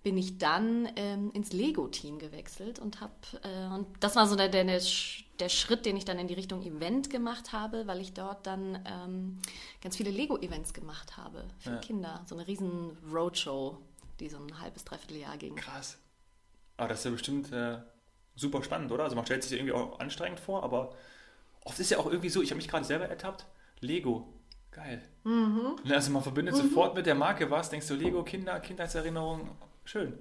bin 0.02 0.16
ich 0.16 0.38
dann 0.38 0.88
ähm, 0.96 1.30
ins 1.32 1.52
Lego-Team 1.52 2.18
gewechselt 2.18 2.78
und 2.78 3.00
habe, 3.00 3.12
äh, 3.42 3.74
und 3.74 3.86
das 4.00 4.16
war 4.16 4.26
so 4.26 4.36
der, 4.36 4.48
der, 4.48 4.64
der 4.64 5.48
Schritt, 5.48 5.86
den 5.86 5.96
ich 5.96 6.04
dann 6.04 6.18
in 6.18 6.28
die 6.28 6.34
Richtung 6.34 6.62
Event 6.62 7.10
gemacht 7.10 7.52
habe, 7.52 7.86
weil 7.86 8.00
ich 8.00 8.12
dort 8.12 8.46
dann 8.46 8.82
ähm, 8.86 9.40
ganz 9.82 9.96
viele 9.96 10.10
Lego-Events 10.10 10.74
gemacht 10.74 11.16
habe 11.16 11.44
für 11.58 11.70
ja. 11.70 11.76
Kinder. 11.78 12.22
So 12.26 12.34
eine 12.34 12.46
riesen 12.46 12.96
Roadshow, 13.10 13.78
die 14.20 14.28
so 14.28 14.38
ein 14.38 14.60
halbes, 14.60 14.84
dreiviertel 14.84 15.18
Jahr 15.18 15.36
ging. 15.36 15.56
Krass. 15.56 15.98
Aber 16.76 16.88
das 16.88 16.98
ist 16.98 17.04
ja 17.04 17.10
bestimmt 17.10 17.52
äh, 17.52 17.78
super 18.34 18.62
spannend, 18.62 18.92
oder? 18.92 19.04
Also 19.04 19.16
man 19.16 19.24
stellt 19.24 19.42
sich 19.42 19.52
irgendwie 19.52 19.72
auch 19.72 20.00
anstrengend 20.00 20.40
vor, 20.40 20.62
aber 20.64 20.94
oft 21.64 21.78
ist 21.78 21.90
ja 21.90 21.98
auch 21.98 22.06
irgendwie 22.06 22.30
so, 22.30 22.42
ich 22.42 22.50
habe 22.50 22.58
mich 22.58 22.68
gerade 22.68 22.84
selber 22.84 23.08
ertappt, 23.08 23.46
Lego, 23.80 24.28
Geil. 24.74 25.00
Mhm. 25.22 25.76
Also 25.88 26.10
man 26.10 26.22
verbindet 26.22 26.56
mhm. 26.56 26.62
sofort 26.62 26.94
mit 26.94 27.06
der 27.06 27.14
Marke 27.14 27.50
was, 27.50 27.70
denkst 27.70 27.86
du, 27.86 27.94
Lego, 27.94 28.24
Kinder, 28.24 28.58
Kindheitserinnerung, 28.58 29.48
schön. 29.84 30.18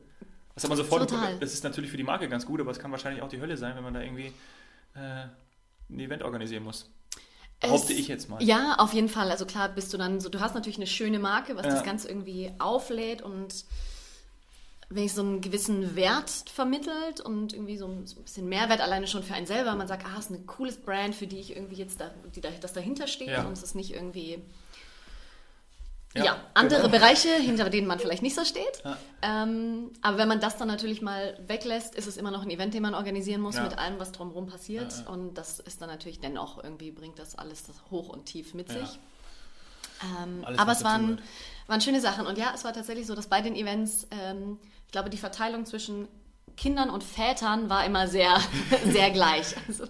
Was 0.54 0.64
hat 0.64 0.70
man 0.70 0.78
sofort, 0.78 1.10
Total. 1.10 1.40
das 1.40 1.54
ist 1.54 1.64
natürlich 1.64 1.90
für 1.90 1.98
die 1.98 2.04
Marke 2.04 2.30
ganz 2.30 2.46
gut, 2.46 2.62
aber 2.62 2.70
es 2.70 2.78
kann 2.78 2.92
wahrscheinlich 2.92 3.24
auch 3.24 3.30
die 3.30 3.42
Hölle 3.42 3.58
sein, 3.58 3.76
wenn 3.76 3.84
man 3.84 3.96
da 3.96 4.02
irgendwie 4.02 4.32
äh, 4.94 5.26
ein 5.90 6.00
Event 6.00 6.22
organisieren 6.22 6.64
muss. 6.64 6.92
Behaupte 7.60 7.94
ich 7.94 8.08
jetzt 8.08 8.30
mal. 8.30 8.44
Ja, 8.44 8.76
auf 8.78 8.94
jeden 8.94 9.10
Fall. 9.10 9.32
Also 9.32 9.46
klar 9.46 9.70
bist 9.70 9.92
du 9.94 9.98
dann 9.98 10.20
so, 10.20 10.30
du 10.30 10.40
hast 10.40 10.54
natürlich 10.54 10.78
eine 10.78 10.86
schöne 10.86 11.18
Marke, 11.18 11.56
was 11.56 11.66
ja. 11.66 11.72
das 11.72 11.84
Ganze 11.84 12.10
irgendwie 12.10 12.52
auflädt 12.60 13.24
und 13.24 13.66
wenn 14.94 15.04
ich 15.04 15.14
so 15.14 15.22
einen 15.22 15.42
gewissen 15.42 15.96
Wert 15.96 16.30
vermittelt 16.54 17.22
und 17.22 17.54
irgendwie 17.54 17.78
so 17.78 17.88
ein, 17.88 18.06
so 18.06 18.20
ein, 18.20 18.24
bisschen 18.24 18.50
Mehrwert 18.50 18.82
alleine 18.82 19.08
schon 19.08 19.24
für 19.24 19.34
einen 19.34 19.46
selber. 19.46 19.76
Man 19.76 19.88
sagt, 19.88 20.06
ah, 20.06 20.16
es 20.20 20.26
ist 20.26 20.32
ein 20.32 20.46
cooles 20.46 20.78
Brand, 20.78 21.16
für 21.16 21.28
die 21.28 21.40
ich 21.40 21.56
irgendwie 21.56 21.76
jetzt 21.76 22.00
da, 22.00 22.12
die 22.36 22.42
da, 22.42 22.50
das 22.62 22.74
dahinter 22.74 23.08
steht 23.08 23.30
ja. 23.30 23.44
und 23.44 23.54
es 23.54 23.64
ist 23.64 23.76
nicht 23.76 23.94
irgendwie 23.94 24.42
Ja, 26.14 26.26
Ja, 26.26 26.42
andere 26.54 26.82
genau. 26.82 26.92
Bereiche, 26.92 27.30
hinter 27.30 27.70
denen 27.70 27.88
man 27.88 28.00
vielleicht 28.00 28.22
nicht 28.22 28.36
so 28.36 28.46
steht. 28.46 28.84
Ja. 28.84 28.98
Ähm, 29.22 29.92
aber 30.02 30.18
wenn 30.18 30.28
man 30.28 30.40
das 30.40 30.58
dann 30.58 30.68
natürlich 30.68 31.02
mal 31.02 31.40
weglässt, 31.48 31.96
ist 31.96 32.08
es 32.08 32.18
immer 32.18 32.32
noch 32.32 32.44
ein 32.44 32.50
Event, 32.50 32.74
den 32.74 32.84
man 32.84 32.94
organisieren 32.94 33.42
muss 33.42 33.60
mit 33.60 33.78
allem, 33.78 34.00
was 34.00 34.12
drumherum 34.12 34.48
passiert. 34.48 35.06
Und 35.08 35.36
das 35.36 35.60
ist 35.60 35.82
dann 35.82 35.90
natürlich 35.90 36.20
dennoch 36.20 36.64
irgendwie, 36.64 36.92
bringt 36.92 37.18
das 37.18 37.38
alles 37.38 37.64
das 37.64 37.76
hoch 37.90 38.10
und 38.10 38.26
tief 38.26 38.54
mit 38.54 38.70
sich. 38.70 39.00
Ähm, 40.22 40.44
aber 40.58 40.72
es 40.74 40.84
waren, 40.84 41.22
waren 41.68 41.82
schöne 41.82 42.02
Sachen. 42.02 42.26
Und 42.28 42.38
ja, 42.38 42.52
es 42.54 42.64
war 42.64 42.74
tatsächlich 42.74 43.08
so, 43.08 43.16
dass 43.16 43.28
bei 43.28 43.42
den 43.42 43.56
Events, 43.56 44.08
ähm, 44.12 44.60
glaube, 44.94 45.10
die 45.10 45.18
Verteilung 45.18 45.66
zwischen 45.66 46.08
Kindern 46.56 46.90
und 46.90 47.04
Vätern 47.04 47.70
war 47.70 47.86
immer 47.86 48.08
sehr, 48.08 48.38
sehr 48.86 49.12
gleich. 49.12 49.56
Also, 49.68 49.86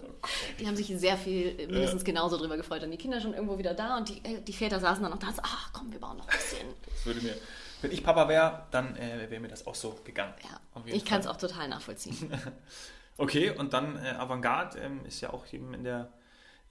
die 0.59 0.65
haben 0.65 0.75
sich 0.75 0.87
sehr 0.87 1.17
viel, 1.17 1.55
mindestens 1.67 2.03
genauso 2.03 2.37
drüber 2.37 2.57
gefreut. 2.57 2.81
Dann 2.81 2.89
die 2.89 2.97
Kinder 2.97 3.21
schon 3.21 3.33
irgendwo 3.33 3.59
wieder 3.59 3.75
da 3.75 3.97
und 3.97 4.09
die, 4.09 4.23
äh, 4.23 4.41
die 4.41 4.53
Väter 4.53 4.79
saßen 4.79 5.03
dann 5.03 5.11
noch 5.11 5.19
da 5.19 5.27
und 5.27 5.39
ach 5.43 5.71
komm, 5.73 5.91
wir 5.91 5.99
bauen 5.99 6.17
noch 6.17 6.27
ein 6.27 6.35
bisschen. 6.35 6.67
Das 6.89 7.05
würde 7.05 7.21
mir, 7.21 7.35
wenn 7.81 7.91
ich 7.91 8.03
Papa 8.03 8.27
wäre, 8.27 8.65
dann 8.71 8.95
äh, 8.95 9.29
wäre 9.29 9.41
mir 9.41 9.49
das 9.49 9.67
auch 9.67 9.75
so 9.75 9.99
gegangen. 10.03 10.33
Ja, 10.43 10.81
ich 10.85 11.05
kann 11.05 11.19
es 11.19 11.27
auch 11.27 11.37
total 11.37 11.67
nachvollziehen. 11.67 12.31
Okay, 13.15 13.51
und 13.51 13.73
dann 13.73 14.03
äh, 14.03 14.09
Avantgarde 14.09 14.79
ähm, 14.79 15.05
ist 15.05 15.21
ja 15.21 15.31
auch 15.31 15.45
eben 15.53 15.75
in 15.75 15.83
der, 15.83 16.11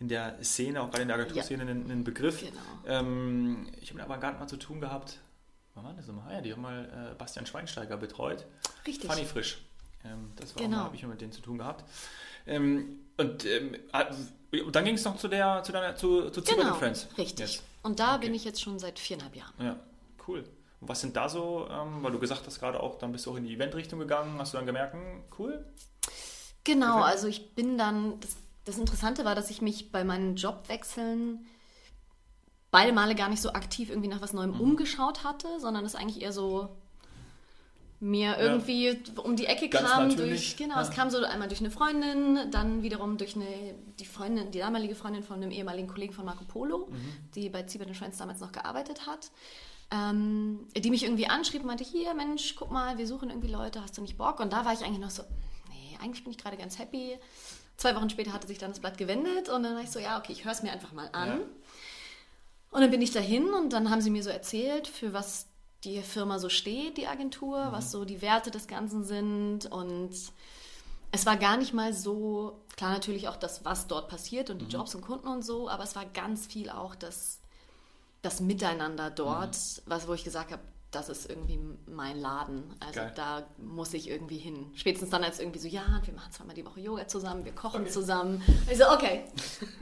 in 0.01 0.09
der 0.09 0.43
Szene, 0.43 0.83
auch 0.83 0.91
gerade 0.91 1.03
in 1.03 1.09
der 1.09 1.17
Agenturszene, 1.17 1.63
ein, 1.63 1.89
ein 1.89 2.03
Begriff. 2.03 2.41
Genau. 2.41 2.61
Ähm, 2.85 3.69
ich 3.81 3.91
habe 3.91 3.99
mit 3.99 4.07
Avantgarde 4.07 4.41
mal 4.41 4.49
zu 4.49 4.57
tun 4.57 4.81
gehabt. 4.81 5.21
Wann 5.75 5.85
war 5.85 5.95
das 5.95 6.07
nochmal? 6.07 6.29
Ah 6.29 6.35
Ja, 6.35 6.41
die 6.41 6.53
haben 6.53 6.63
mal 6.63 7.11
äh, 7.13 7.15
Bastian 7.15 7.47
Schweinsteiger 7.47 7.97
betreut. 7.97 8.45
Richtig. 8.87 9.09
Fanny 9.09 9.25
Frisch. 9.25 9.59
Ähm, 10.05 10.33
das 10.37 10.55
war 10.55 10.63
Genau. 10.63 10.79
habe 10.79 10.97
ich 10.97 11.03
mal 11.03 11.09
mit 11.11 11.21
denen 11.21 11.33
zu 11.33 11.41
tun 11.41 11.59
gehabt. 11.59 11.85
Ähm, 12.47 12.99
und 13.17 13.45
ähm, 13.47 13.77
und 14.53 14.77
dann 14.77 14.85
ging 14.85 14.97
es 14.97 15.05
noch 15.05 15.17
zu 15.17 15.29
der, 15.29 15.63
zu 15.63 15.73
deiner, 15.73 15.97
zu, 15.97 16.29
zu 16.31 16.43
Genau, 16.43 16.75
Friends. 16.75 17.09
richtig. 17.17 17.55
Jetzt. 17.55 17.65
Und 17.83 18.01
da 18.01 18.17
Okay. 18.17 18.27
bin 18.27 18.35
ich 18.35 18.45
jetzt 18.45 18.61
schon 18.61 18.79
seit 18.79 18.99
viereinhalb 18.99 19.35
Jahren. 19.35 19.55
Ja, 19.59 19.77
cool. 20.29 20.45
Und 20.81 20.89
was 20.89 21.01
sind 21.01 21.17
da 21.17 21.29
so, 21.29 21.67
ähm, 21.71 22.03
weil 22.03 22.13
du 22.13 22.19
gesagt 22.19 22.47
hast 22.47 22.59
gerade 22.59 22.79
auch, 22.81 22.99
dann 22.99 23.13
bist 23.13 23.25
du 23.25 23.31
auch 23.33 23.37
in 23.37 23.45
die 23.45 23.55
Eventrichtung 23.55 23.99
gegangen, 24.01 24.39
hast 24.39 24.53
du 24.53 24.59
dann 24.59 24.67
gemerkt, 24.67 24.93
hm, 24.93 25.23
cool? 25.39 25.65
Genau, 26.65 26.97
Perfekt. 26.97 27.07
also 27.07 27.27
ich 27.29 27.55
bin 27.55 27.79
dann, 27.79 28.21
das, 28.21 28.37
das 28.67 28.77
Interessante 28.79 29.25
war, 29.25 29.35
dass 29.35 29.49
ich 29.49 29.63
mich 29.63 29.91
bei 29.91 30.05
meinen 30.05 30.37
Jobwechseln 30.37 31.47
beide 32.73 32.93
Male 32.93 33.15
gar 33.15 33.29
nicht 33.29 33.41
so 33.43 33.53
aktiv 33.53 33.89
irgendwie 33.91 34.09
nach 34.09 34.21
was 34.21 34.33
Mhm. 34.33 34.39
Neuem 34.41 34.61
umgeschaut 34.61 35.23
hatte, 35.23 35.47
sondern 35.61 35.85
es 35.85 35.95
eigentlich 35.95 36.21
eher 36.23 36.33
so 36.33 36.69
mir 38.01 38.37
irgendwie 38.37 38.99
um 39.23 39.37
die 39.37 39.47
Ecke 39.47 39.69
Ganz 39.69 39.89
kam 39.89 40.09
natürlich, 40.09 40.41
durch, 40.41 40.57
genau, 40.57 40.75
ja. 40.75 40.83
es 40.83 40.91
kam 40.91 41.09
so 41.09 41.19
einmal 41.19 41.47
durch 41.47 41.61
eine 41.61 41.71
Freundin, 41.71 42.51
dann 42.51 42.83
wiederum 42.83 43.17
durch 43.17 43.37
eine, 43.37 43.47
die 44.01 44.05
Freundin, 44.05 44.51
die 44.51 44.59
damalige 44.59 44.97
Freundin 44.97 45.23
von 45.23 45.37
einem 45.37 45.53
ehemaligen 45.53 45.87
Kollegen 45.87 46.13
von 46.13 46.25
Marco 46.25 46.43
Polo, 46.45 46.89
Mhm. 46.91 46.97
die 47.37 47.49
bei 47.49 47.63
Ziebert 47.63 47.87
und 47.87 47.95
Friends 47.97 48.19
damals 48.19 48.41
noch 48.41 48.51
gearbeitet 48.51 49.07
hat, 49.07 49.31
ähm, 49.93 50.67
die 50.77 50.91
mich 50.91 51.05
irgendwie 51.05 51.29
anschrieb 51.29 51.61
und 51.61 51.69
meinte, 51.69 51.85
hier, 51.85 52.13
Mensch, 52.15 52.57
guck 52.57 52.73
mal, 52.73 52.99
wir 52.99 53.07
suchen 53.07 53.31
irgendwie 53.31 53.53
Leute, 53.53 53.81
hast 53.81 53.97
du 53.97 54.03
nicht 54.03 54.19
Bock? 54.19 54.41
Und 54.41 54.53
da 54.53 54.65
war 54.65 54.73
ich 54.73 54.83
eigentlich 54.85 54.99
noch 54.99 55.11
so, 55.11 55.23
nee, 55.69 55.97
eigentlich 56.03 56.25
bin 56.25 56.33
ich 56.33 56.39
gerade 56.39 56.57
ganz 56.57 56.81
happy. 56.81 57.17
Zwei 57.77 57.95
Wochen 57.95 58.11
später 58.11 58.33
hatte 58.33 58.49
sich 58.49 58.59
dann 58.59 58.71
das 58.73 58.81
Blatt 58.81 58.99
gewendet 58.99 59.49
und 59.49 59.63
dann 59.63 59.77
war 59.77 59.83
ich 59.83 59.91
so, 59.93 60.01
ja, 60.01 60.19
okay, 60.19 60.33
ich 60.33 60.45
höre 60.45 60.53
es 60.53 60.63
mir 60.65 60.73
einfach 60.73 60.93
mal 60.93 61.09
an. 61.13 61.29
Ja. 61.29 61.39
Und 62.73 62.81
dann 62.81 62.91
bin 62.91 63.01
ich 63.03 63.13
dahin 63.13 63.53
und 63.55 63.73
dann 63.73 63.91
haben 63.91 64.01
sie 64.01 64.11
mir 64.11 64.23
so 64.25 64.31
erzählt, 64.31 64.89
für 64.89 65.13
was 65.13 65.47
die 65.85 66.01
Firma 66.03 66.39
so 66.39 66.49
steht, 66.49 66.97
die 66.97 67.07
Agentur, 67.07 67.67
Mhm. 67.67 67.73
was 67.73 67.91
so 67.93 68.05
die 68.05 68.21
Werte 68.23 68.51
des 68.51 68.67
Ganzen 68.67 69.05
sind. 69.05 69.67
Und 69.67 70.11
es 71.13 71.27
war 71.27 71.37
gar 71.37 71.57
nicht 71.59 71.75
mal 71.75 71.93
so, 71.93 72.61
klar 72.77 72.93
natürlich 72.93 73.29
auch 73.29 73.37
das, 73.37 73.65
was 73.65 73.87
dort 73.87 74.09
passiert 74.09 74.49
und 74.51 74.59
die 74.59 74.65
Mhm. 74.65 74.71
Jobs 74.71 74.95
und 74.95 75.03
Kunden 75.03 75.29
und 75.29 75.43
so, 75.45 75.69
aber 75.69 75.85
es 75.85 75.95
war 75.95 76.07
ganz 76.07 76.47
viel 76.47 76.71
auch 76.71 76.95
das, 76.95 77.39
das 78.23 78.41
Miteinander 78.41 79.11
dort, 79.11 79.55
Mhm. 79.55 79.83
was, 79.87 80.09
wo 80.09 80.15
ich 80.15 80.25
gesagt 80.25 80.51
habe, 80.53 80.63
das 80.93 81.09
ist 81.09 81.29
irgendwie 81.29 81.59
mein 81.87 82.21
Laden. 82.21 82.65
Also 82.79 83.01
Geil. 83.01 83.13
da 83.17 83.43
muss 83.57 83.95
ich 83.95 84.09
irgendwie 84.11 84.37
hin. 84.37 84.67
Spätestens 84.75 85.09
dann 85.11 85.25
als 85.25 85.41
irgendwie 85.41 85.59
so, 85.59 85.67
ja, 85.67 86.01
wir 86.05 86.13
machen 86.15 86.31
zweimal 86.33 86.55
die 86.55 86.67
Woche 86.67 86.81
Yoga 86.81 87.09
zusammen, 87.09 87.47
wir 87.47 87.53
kochen 87.55 87.83
Okay. 87.83 87.91
zusammen. 87.91 88.43
Ich 88.71 88.77
so, 88.79 88.85
okay, 88.91 89.25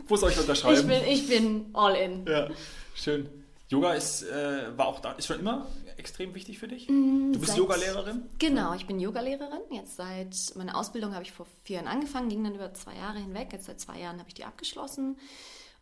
soll 0.08 0.30
ich 0.30 0.38
unterschreiben? 0.38 0.78
ich 0.78 0.86
bin, 0.86 1.12
ich 1.12 1.28
bin 1.28 1.70
all 1.74 1.96
in. 1.96 2.26
Ja, 2.26 2.48
schön. 2.94 3.28
Yoga 3.68 3.92
ist, 3.94 4.22
äh, 4.24 4.76
war 4.76 4.88
auch 4.88 4.98
da, 4.98 5.12
ist 5.12 5.26
schon 5.26 5.38
immer 5.38 5.66
extrem 5.96 6.34
wichtig 6.34 6.58
für 6.58 6.66
dich? 6.66 6.88
du 6.88 7.30
bist 7.38 7.46
seit- 7.48 7.56
Yoga-Lehrerin? 7.58 8.22
Genau, 8.38 8.74
ich 8.74 8.86
bin 8.86 8.98
Yogalehrerin. 8.98 9.60
Jetzt 9.70 9.94
seit 9.96 10.34
meine 10.56 10.74
Ausbildung 10.74 11.14
habe 11.14 11.22
ich 11.22 11.30
vor 11.30 11.46
vier 11.62 11.76
Jahren 11.76 11.86
angefangen, 11.86 12.28
ging 12.28 12.42
dann 12.42 12.54
über 12.56 12.74
zwei 12.74 12.96
Jahre 12.96 13.18
hinweg. 13.20 13.52
Jetzt 13.52 13.66
seit 13.66 13.78
zwei 13.80 14.00
Jahren 14.00 14.18
habe 14.18 14.28
ich 14.28 14.34
die 14.34 14.44
abgeschlossen. 14.44 15.16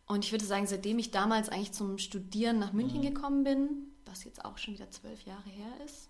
Und 0.05 0.23
ich 0.23 0.31
würde 0.31 0.45
sagen, 0.45 0.67
seitdem 0.67 0.99
ich 0.99 1.09
damals 1.09 1.49
eigentlich 1.49 1.71
zum 1.71 1.97
Studieren 1.97 2.59
nach 2.59 2.73
München 2.73 3.01
gekommen 3.01 3.43
bin, 3.43 3.91
was 4.05 4.23
jetzt 4.23 4.45
auch 4.45 4.57
schon 4.59 4.75
wieder 4.75 4.91
zwölf 4.91 5.23
Jahre 5.25 5.49
her 5.49 5.71
ist, 5.85 6.09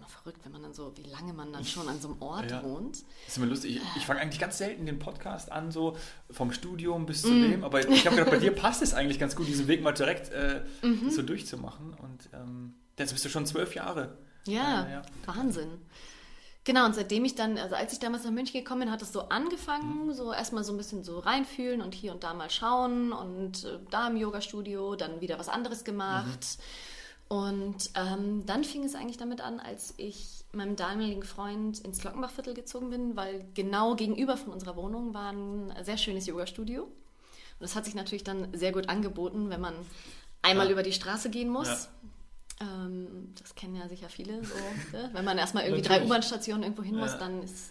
immer 0.00 0.08
verrückt, 0.08 0.40
wenn 0.44 0.52
man 0.52 0.62
dann 0.62 0.72
so, 0.74 0.92
wie 0.96 1.02
lange 1.08 1.32
man 1.34 1.52
dann 1.52 1.64
schon 1.64 1.88
an 1.88 2.00
so 2.00 2.08
einem 2.08 2.22
Ort 2.22 2.50
Ja. 2.50 2.62
wohnt. 2.62 2.96
Das 2.96 3.28
ist 3.28 3.36
immer 3.36 3.46
lustig. 3.46 3.76
Ich, 3.76 3.82
ich 3.96 4.06
fange 4.06 4.20
eigentlich 4.20 4.40
ganz 4.40 4.56
selten 4.58 4.86
den 4.86 4.98
Podcast 4.98 5.52
an, 5.52 5.70
so 5.70 5.96
vom 6.30 6.52
Studium 6.52 7.04
bis 7.06 7.22
Mm. 7.22 7.26
zu 7.26 7.34
dem. 7.48 7.64
Aber 7.64 7.86
ich 7.86 8.06
habe 8.06 8.16
gedacht, 8.16 8.30
bei 8.32 8.38
dir 8.38 8.50
passt 8.54 8.82
es 8.82 8.94
eigentlich 8.94 9.18
ganz 9.18 9.36
gut, 9.36 9.46
diesen 9.46 9.68
Weg 9.68 9.82
mal 9.82 9.92
direkt 9.92 10.30
äh, 10.32 10.62
Mhm. 10.82 11.10
so 11.10 11.22
durchzumachen. 11.22 11.92
Und 11.94 12.28
ähm, 12.32 12.74
jetzt 12.98 13.12
bist 13.12 13.24
du 13.24 13.28
schon 13.28 13.44
zwölf 13.46 13.74
Jahre. 13.74 14.16
Ja, 14.46 14.86
Ja, 14.86 14.88
ja. 14.90 15.02
Wahnsinn. 15.26 15.68
Genau, 16.64 16.84
und 16.84 16.94
seitdem 16.94 17.24
ich 17.24 17.34
dann, 17.34 17.56
also 17.56 17.74
als 17.74 17.92
ich 17.94 18.00
damals 18.00 18.24
nach 18.24 18.30
München 18.30 18.52
gekommen 18.60 18.80
bin, 18.82 18.90
hat 18.90 19.00
es 19.02 19.12
so 19.12 19.28
angefangen, 19.30 20.12
so 20.14 20.30
erstmal 20.32 20.62
so 20.62 20.72
ein 20.72 20.76
bisschen 20.76 21.02
so 21.04 21.18
reinfühlen 21.18 21.80
und 21.80 21.94
hier 21.94 22.12
und 22.12 22.22
da 22.22 22.34
mal 22.34 22.50
schauen 22.50 23.12
und 23.12 23.64
äh, 23.64 23.78
da 23.90 24.08
im 24.08 24.16
Yoga-Studio 24.16 24.94
dann 24.94 25.20
wieder 25.22 25.38
was 25.38 25.48
anderes 25.48 25.84
gemacht. 25.84 26.58
Und 27.32 27.90
ähm, 27.94 28.44
dann 28.44 28.64
fing 28.64 28.82
es 28.82 28.96
eigentlich 28.96 29.16
damit 29.16 29.40
an, 29.40 29.60
als 29.60 29.94
ich 29.98 30.26
meinem 30.52 30.74
damaligen 30.74 31.22
Freund 31.22 31.78
ins 31.78 32.00
Glockenbachviertel 32.00 32.54
gezogen 32.54 32.90
bin, 32.90 33.14
weil 33.16 33.44
genau 33.54 33.94
gegenüber 33.94 34.36
von 34.36 34.52
unserer 34.52 34.74
Wohnung 34.74 35.14
war 35.14 35.30
ein 35.32 35.72
sehr 35.84 35.96
schönes 35.96 36.26
Yoga-Studio. 36.26 36.82
Und 36.82 36.90
das 37.60 37.76
hat 37.76 37.84
sich 37.84 37.94
natürlich 37.94 38.24
dann 38.24 38.48
sehr 38.52 38.72
gut 38.72 38.88
angeboten, 38.88 39.48
wenn 39.48 39.60
man 39.60 39.74
einmal 40.42 40.66
Ja. 40.66 40.72
über 40.72 40.82
die 40.82 40.92
Straße 40.92 41.30
gehen 41.30 41.50
muss. 41.50 41.68
Ja. 42.60 42.66
Ähm, 42.86 43.32
das 43.40 43.54
kennen 43.54 43.76
ja 43.76 43.88
sicher 43.88 44.08
viele. 44.08 44.44
So, 44.44 44.54
ne? 44.96 45.10
Wenn 45.12 45.24
man 45.24 45.38
erstmal 45.38 45.62
irgendwie 45.66 45.82
drei. 45.82 46.04
U-Bahn-Stationen 46.04 46.64
irgendwo 46.64 46.82
hin 46.82 46.96
muss, 46.96 47.12
Ja. 47.12 47.18
dann 47.18 47.44
ist 47.44 47.70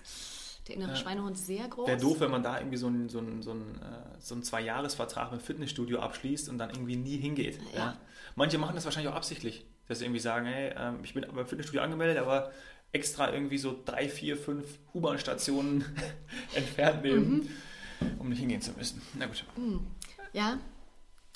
der 0.69 0.77
innere 0.77 0.91
Ja. 0.91 0.95
Schweinehund 0.95 1.37
sehr 1.37 1.67
groß. 1.67 1.87
Wäre 1.87 1.99
doof, 1.99 2.19
wenn 2.21 2.31
man 2.31 2.43
da 2.43 2.57
irgendwie 2.57 2.77
so 2.77 2.87
einen 2.87 3.09
so 3.09 3.21
so 3.41 3.51
einen, 3.51 3.75
äh, 3.75 4.19
so 4.19 4.35
einen 4.35 4.43
Zwei-Jahres-Vertrag 4.43 5.31
mit 5.31 5.41
Fitnessstudio 5.41 5.99
abschließt 5.99 6.49
und 6.49 6.57
dann 6.57 6.69
irgendwie 6.69 6.95
nie 6.95 7.17
hingeht. 7.17 7.59
Ja. 7.73 7.79
Ja. 7.79 7.97
Manche 8.35 8.57
machen 8.57 8.75
das 8.75 8.85
wahrscheinlich 8.85 9.11
auch 9.11 9.17
absichtlich, 9.17 9.65
dass 9.87 9.99
sie 9.99 10.05
irgendwie 10.05 10.21
sagen, 10.21 10.45
hey, 10.45 10.73
ähm, 10.77 10.99
ich 11.03 11.13
bin 11.13 11.25
beim 11.33 11.45
Fitnessstudio 11.47 11.81
angemeldet, 11.81 12.17
aber 12.17 12.51
extra 12.91 13.31
irgendwie 13.33 13.57
so 13.57 13.75
drei, 13.85 14.07
vier, 14.09 14.37
fünf 14.37 14.65
U-Bahn-Stationen 14.93 15.83
entfernt 16.55 17.03
nehmen, 17.03 17.49
um 18.19 18.29
nicht 18.29 18.39
hingehen 18.39 18.61
zu 18.61 18.71
müssen. 18.71 19.01
Na 19.15 19.25
gut. 19.27 19.43
Ja, 20.33 20.57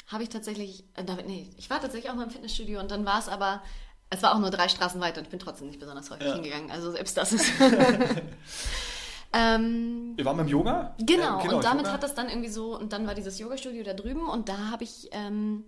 habe 0.08 0.24
ich 0.24 0.30
tatsächlich, 0.30 0.84
äh, 0.96 1.04
nee, 1.28 1.50
ich 1.58 1.70
war 1.70 1.80
tatsächlich 1.82 2.10
auch 2.12 2.16
mal 2.16 2.24
im 2.24 2.30
Fitnessstudio 2.32 2.80
und 2.80 2.90
dann 2.92 3.06
war 3.06 3.20
es 3.20 3.28
aber, 3.30 3.62
es 4.10 4.22
war 4.22 4.36
auch 4.36 4.40
nur 4.40 4.50
drei 4.52 4.68
Straßen 4.68 5.00
weiter 5.02 5.18
und 5.20 5.24
ich 5.26 5.30
bin 5.32 5.40
trotzdem 5.40 5.68
nicht 5.68 5.80
besonders 5.80 6.10
häufig 6.12 6.28
Ja. 6.28 6.34
hingegangen. 6.36 6.70
Also 6.72 6.92
selbst 6.92 7.18
das 7.18 7.34
ist. 7.34 7.52
ähm, 9.34 10.14
Wir 10.16 10.26
waren 10.26 10.38
beim 10.38 10.48
Yoga? 10.48 10.96
Genau, 11.00 11.42
Ähm, 11.44 11.54
und 11.56 11.64
damit 11.64 11.84
Yoga. 11.86 11.94
hat 11.94 12.04
das 12.04 12.14
dann 12.16 12.30
irgendwie 12.30 12.50
so, 12.50 12.78
und 12.78 12.94
dann 12.94 13.08
war 13.08 13.16
dieses 13.16 13.40
Yoga-Studio 13.40 13.84
da 13.84 13.94
drüben 13.94 14.28
und 14.30 14.50
da 14.50 14.70
habe 14.72 14.84
ich 14.84 15.10
ähm, 15.12 15.64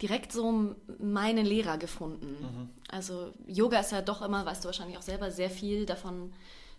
direkt 0.00 0.32
so 0.32 0.74
meine 0.98 1.42
Lehrer 1.42 1.76
gefunden. 1.78 2.26
Mhm. 2.40 2.68
Also 2.90 3.32
Yoga 3.46 3.80
ist 3.80 3.92
ja 3.92 4.00
doch 4.02 4.22
immer, 4.22 4.46
weißt 4.46 4.64
du 4.64 4.66
wahrscheinlich 4.66 4.96
auch 4.96 5.02
selber, 5.02 5.30
sehr 5.30 5.50
viel 5.50 5.86
davon, 5.86 6.32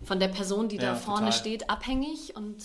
von 0.04 0.20
der 0.20 0.30
Person, 0.30 0.70
die 0.70 0.78
Ja, 0.78 0.82
da 0.94 0.96
vorne 0.96 1.28
total. 1.28 1.34
steht, 1.40 1.70
abhängig 1.70 2.36
und 2.36 2.58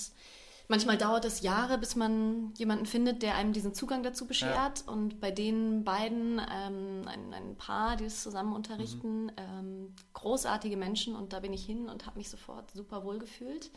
manchmal 0.69 0.97
dauert 0.99 1.25
es 1.25 1.41
Jahre, 1.43 1.79
bis 1.79 1.97
man 1.97 2.53
jemanden 2.57 2.87
findet, 2.87 3.23
der 3.23 3.35
einem 3.35 3.53
diesen 3.53 3.75
Zugang 3.75 4.03
dazu 4.03 4.27
beschert 4.27 4.85
und 4.87 5.21
bei 5.21 5.31
den 5.31 5.85
beiden, 5.85 6.39
ähm, 6.51 7.03
ein, 7.07 7.35
ein 7.35 7.57
Paar, 7.57 7.97
die 7.97 8.05
es 8.05 8.23
zusammen 8.23 8.55
unterrichten, 8.55 9.27
Mhm. 9.27 9.31
ähm, 9.37 9.95
großartige 10.15 10.77
Menschen 10.77 11.17
und 11.17 11.33
da 11.33 11.41
bin 11.41 11.53
ich 11.53 11.65
hin 11.65 11.89
und 11.89 12.07
habe 12.07 12.19
mich 12.19 12.31
sofort 12.31 12.71
super 12.73 13.05
wohl 13.05 13.19
gefühlt. 13.19 13.71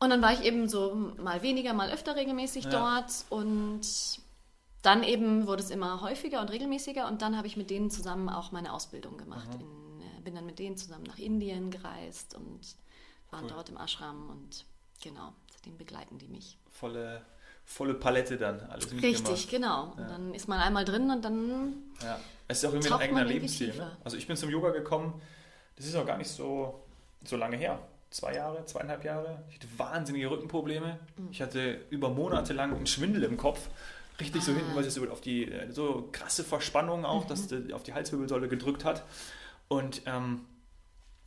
Und 0.00 0.10
dann 0.10 0.20
war 0.20 0.32
ich 0.32 0.42
eben 0.42 0.68
so 0.68 0.94
mal 1.22 1.42
weniger, 1.42 1.72
mal 1.72 1.90
öfter 1.90 2.16
regelmäßig 2.16 2.64
Ja. 2.64 2.70
dort 2.70 3.24
und 3.30 3.80
dann 4.82 5.02
eben 5.02 5.46
wurde 5.46 5.62
es 5.62 5.70
immer 5.70 6.02
häufiger 6.02 6.40
und 6.42 6.50
regelmäßiger 6.50 7.06
und 7.08 7.22
dann 7.22 7.36
habe 7.38 7.46
ich 7.46 7.56
mit 7.56 7.70
denen 7.70 7.90
zusammen 7.90 8.28
auch 8.28 8.52
meine 8.52 8.72
Ausbildung 8.72 9.16
gemacht. 9.16 9.48
Mhm. 9.54 9.60
In, 9.60 10.00
äh, 10.02 10.20
bin 10.22 10.34
dann 10.34 10.44
mit 10.46 10.58
denen 10.58 10.76
zusammen 10.76 11.04
nach 11.04 11.18
Indien 11.18 11.70
gereist 11.70 12.34
und 12.34 12.60
waren 13.30 13.44
Cool. 13.44 13.50
dort 13.52 13.68
im 13.70 13.78
Ashram 13.78 14.28
und 14.28 14.66
genau, 15.00 15.32
seitdem 15.64 15.78
begleiten 15.78 16.18
die 16.18 16.28
mich. 16.28 16.58
Volle, 16.70 17.22
volle 17.64 17.94
Palette 17.94 18.36
dann, 18.36 18.60
alles 18.60 18.90
Richtig, 18.92 19.48
genau. 19.48 19.92
Und 19.92 20.00
Ja. 20.00 20.08
dann 20.08 20.34
ist 20.34 20.48
man 20.48 20.60
einmal 20.60 20.84
drin 20.84 21.10
und 21.10 21.24
dann 21.24 21.74
Ja. 22.02 22.18
Es 22.46 22.58
ist 22.58 22.66
auch 22.66 22.74
irgendwie 22.74 22.92
ein 22.92 23.00
eigener 23.00 23.24
Lebensstil. 23.24 23.74
Ne? 23.74 23.96
Also 24.04 24.18
ich 24.18 24.26
bin 24.26 24.36
zum 24.36 24.50
Yoga 24.50 24.70
gekommen, 24.70 25.20
das 25.76 25.86
ist 25.86 25.94
auch 25.94 26.04
gar 26.04 26.18
nicht 26.18 26.28
so, 26.28 26.84
so 27.24 27.36
lange 27.36 27.56
her. 27.56 27.78
Zwei 28.10 28.34
Jahre, 28.34 28.64
zweieinhalb 28.66 29.02
Jahre. 29.04 29.42
Ich 29.48 29.56
hatte 29.56 29.66
wahnsinnige 29.76 30.30
Rückenprobleme. 30.30 30.98
Mhm. 31.16 31.28
Ich 31.30 31.40
hatte 31.40 31.80
über 31.90 32.10
Monate 32.10 32.52
lang 32.52 32.74
einen 32.76 32.86
Schwindel 32.86 33.24
im 33.24 33.36
Kopf. 33.36 33.68
richtig 34.20 34.42
ah. 34.42 34.44
so 34.44 34.52
hinten, 34.52 34.76
weil 34.76 34.84
es 34.84 34.94
so 34.94 35.08
auf 35.08 35.20
die 35.20 35.50
äh, 35.50 35.72
so 35.72 36.08
krasse 36.12 36.44
Verspannung 36.44 37.04
auch, 37.04 37.24
mhm. 37.24 37.28
dass 37.28 37.48
die, 37.48 37.72
auf 37.72 37.82
die 37.82 37.94
Halswirbelsäule 37.94 38.46
gedrückt 38.48 38.84
hat. 38.84 39.04
Und 39.68 40.02
ähm, 40.04 40.44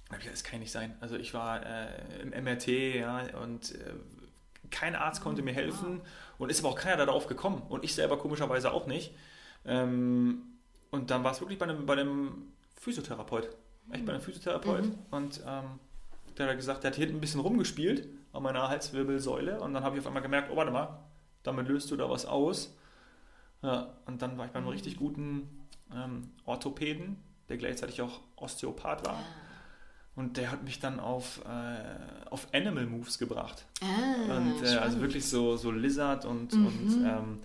das 0.09 0.43
kann 0.43 0.59
nicht 0.59 0.71
sein. 0.71 0.95
Also 1.01 1.15
ich 1.17 1.33
war 1.33 1.65
äh, 1.65 2.21
im 2.21 2.29
MRT, 2.29 2.67
ja, 2.67 3.25
und 3.41 3.75
äh, 3.75 3.93
kein 4.71 4.95
Arzt 4.95 5.21
konnte 5.21 5.41
mir 5.41 5.53
helfen 5.53 6.01
und 6.37 6.49
ist 6.49 6.59
aber 6.59 6.69
auch 6.69 6.77
keiner 6.77 7.05
darauf 7.05 7.27
gekommen 7.27 7.61
und 7.69 7.83
ich 7.83 7.93
selber 7.93 8.17
komischerweise 8.17 8.71
auch 8.71 8.87
nicht. 8.87 9.13
Ähm, 9.65 10.41
und 10.91 11.11
dann 11.11 11.23
war 11.23 11.31
es 11.31 11.41
wirklich 11.41 11.59
bei 11.59 11.65
einem, 11.65 11.85
bei 11.85 11.93
einem 11.93 12.51
Physiotherapeut. 12.75 13.49
Echt 13.91 14.05
bei 14.05 14.13
einem 14.13 14.21
Physiotherapeut. 14.21 14.85
Mhm. 14.85 14.95
Und 15.11 15.41
ähm, 15.45 15.79
der 16.37 16.49
hat 16.49 16.57
gesagt, 16.57 16.83
der 16.83 16.91
hat 16.91 16.95
hier 16.95 17.05
hinten 17.05 17.17
ein 17.17 17.21
bisschen 17.21 17.41
rumgespielt 17.41 18.07
an 18.33 18.43
meiner 18.43 18.69
Halswirbelsäule 18.69 19.59
und 19.59 19.73
dann 19.73 19.83
habe 19.83 19.95
ich 19.95 20.01
auf 20.01 20.07
einmal 20.07 20.21
gemerkt, 20.21 20.49
oh 20.51 20.55
warte 20.55 20.71
mal, 20.71 20.99
damit 21.43 21.67
löst 21.67 21.89
du 21.91 21.95
da 21.95 22.09
was 22.09 22.25
aus. 22.25 22.75
Ja, 23.63 23.93
und 24.05 24.21
dann 24.21 24.37
war 24.37 24.45
ich 24.45 24.51
bei 24.51 24.59
einem 24.59 24.67
richtig 24.67 24.97
guten 24.97 25.67
ähm, 25.93 26.31
Orthopäden, 26.45 27.17
der 27.49 27.57
gleichzeitig 27.57 28.01
auch 28.01 28.19
Osteopath 28.35 29.05
war. 29.05 29.23
Und 30.17 30.37
der 30.37 30.51
hat 30.51 30.63
mich 30.63 30.79
dann 30.79 30.99
auf, 30.99 31.41
äh, 31.45 32.29
auf 32.31 32.47
Animal 32.51 32.87
Moves 32.87 33.19
gebracht. 33.19 33.65
Ah, 33.81 34.35
und 34.35 34.63
äh, 34.63 34.77
also 34.77 34.99
wirklich 34.99 35.25
so, 35.25 35.57
so 35.57 35.69
Lizard 35.69 36.25
und, 36.25 36.53
mhm. 36.53 36.65
und 36.65 37.05
ähm, 37.05 37.39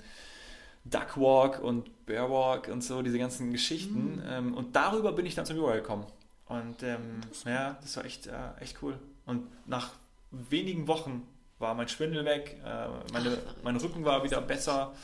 Duckwalk 0.86 1.60
und 1.62 2.06
Bearwalk 2.06 2.68
und 2.68 2.82
so, 2.82 3.02
diese 3.02 3.18
ganzen 3.18 3.52
Geschichten. 3.52 4.16
Mhm. 4.16 4.22
Ähm, 4.26 4.54
und 4.54 4.74
darüber 4.74 5.12
bin 5.12 5.26
ich 5.26 5.34
dann 5.34 5.44
zum 5.44 5.58
Yoga 5.58 5.74
gekommen. 5.74 6.06
Und 6.48 6.82
ähm, 6.82 7.20
ja, 7.44 7.76
das 7.82 7.96
war 7.98 8.06
echt, 8.06 8.26
äh, 8.26 8.32
echt 8.60 8.78
cool. 8.82 8.98
Und 9.26 9.46
nach 9.68 9.90
wenigen 10.30 10.88
Wochen 10.88 11.26
war 11.58 11.74
mein 11.74 11.88
Schwindel 11.88 12.24
weg, 12.24 12.58
äh, 12.64 12.88
meine, 13.12 13.38
Ach, 13.46 13.54
mein 13.62 13.76
Rücken 13.76 14.04
war 14.06 14.24
wieder 14.24 14.40
besser. 14.40 14.94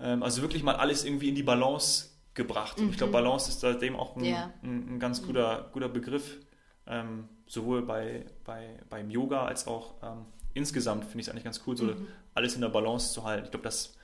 Ähm, 0.00 0.22
also 0.22 0.42
wirklich 0.42 0.62
mal 0.62 0.76
alles 0.76 1.04
irgendwie 1.04 1.28
in 1.28 1.34
die 1.34 1.42
Balance 1.42 2.06
gebracht. 2.34 2.80
Mhm. 2.80 2.90
Ich 2.90 2.96
glaube, 2.96 3.12
Balance 3.12 3.50
ist 3.50 3.60
seitdem 3.60 3.94
auch 3.94 4.16
ein, 4.16 4.24
ja. 4.24 4.50
ein, 4.62 4.94
ein 4.94 4.98
ganz 4.98 5.20
mhm. 5.20 5.26
guter, 5.26 5.68
guter 5.72 5.88
Begriff, 5.88 6.38
ähm, 6.86 7.28
sowohl 7.46 7.82
bei, 7.82 8.26
bei, 8.44 8.78
beim 8.90 9.10
Yoga 9.10 9.44
als 9.44 9.66
auch 9.66 9.94
ähm, 10.02 10.26
insgesamt 10.54 11.04
finde 11.04 11.20
ich 11.20 11.26
es 11.26 11.30
eigentlich 11.30 11.44
ganz 11.44 11.62
cool, 11.66 11.76
so 11.76 11.84
mhm. 11.84 12.06
alles 12.34 12.54
in 12.54 12.60
der 12.60 12.68
Balance 12.68 13.12
zu 13.12 13.24
halten. 13.24 13.44
Ich 13.44 13.50
glaube, 13.50 13.64
das 13.64 13.94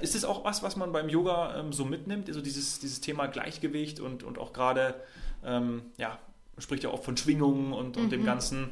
ist 0.00 0.14
es 0.14 0.24
auch 0.24 0.44
was, 0.44 0.62
was 0.62 0.76
man 0.76 0.92
beim 0.92 1.08
Yoga 1.08 1.58
ähm, 1.58 1.72
so 1.72 1.84
mitnimmt, 1.84 2.28
also 2.28 2.40
dieses, 2.40 2.78
dieses 2.78 3.00
Thema 3.00 3.26
Gleichgewicht 3.26 4.00
und, 4.00 4.22
und 4.22 4.38
auch 4.38 4.52
gerade, 4.52 4.94
ähm, 5.44 5.82
ja, 5.98 6.18
spricht 6.58 6.84
ja 6.84 6.90
auch 6.90 7.02
von 7.02 7.16
Schwingungen 7.16 7.72
und, 7.72 7.96
und 7.96 8.10
dem 8.10 8.22
mhm. 8.22 8.26
Ganzen. 8.26 8.70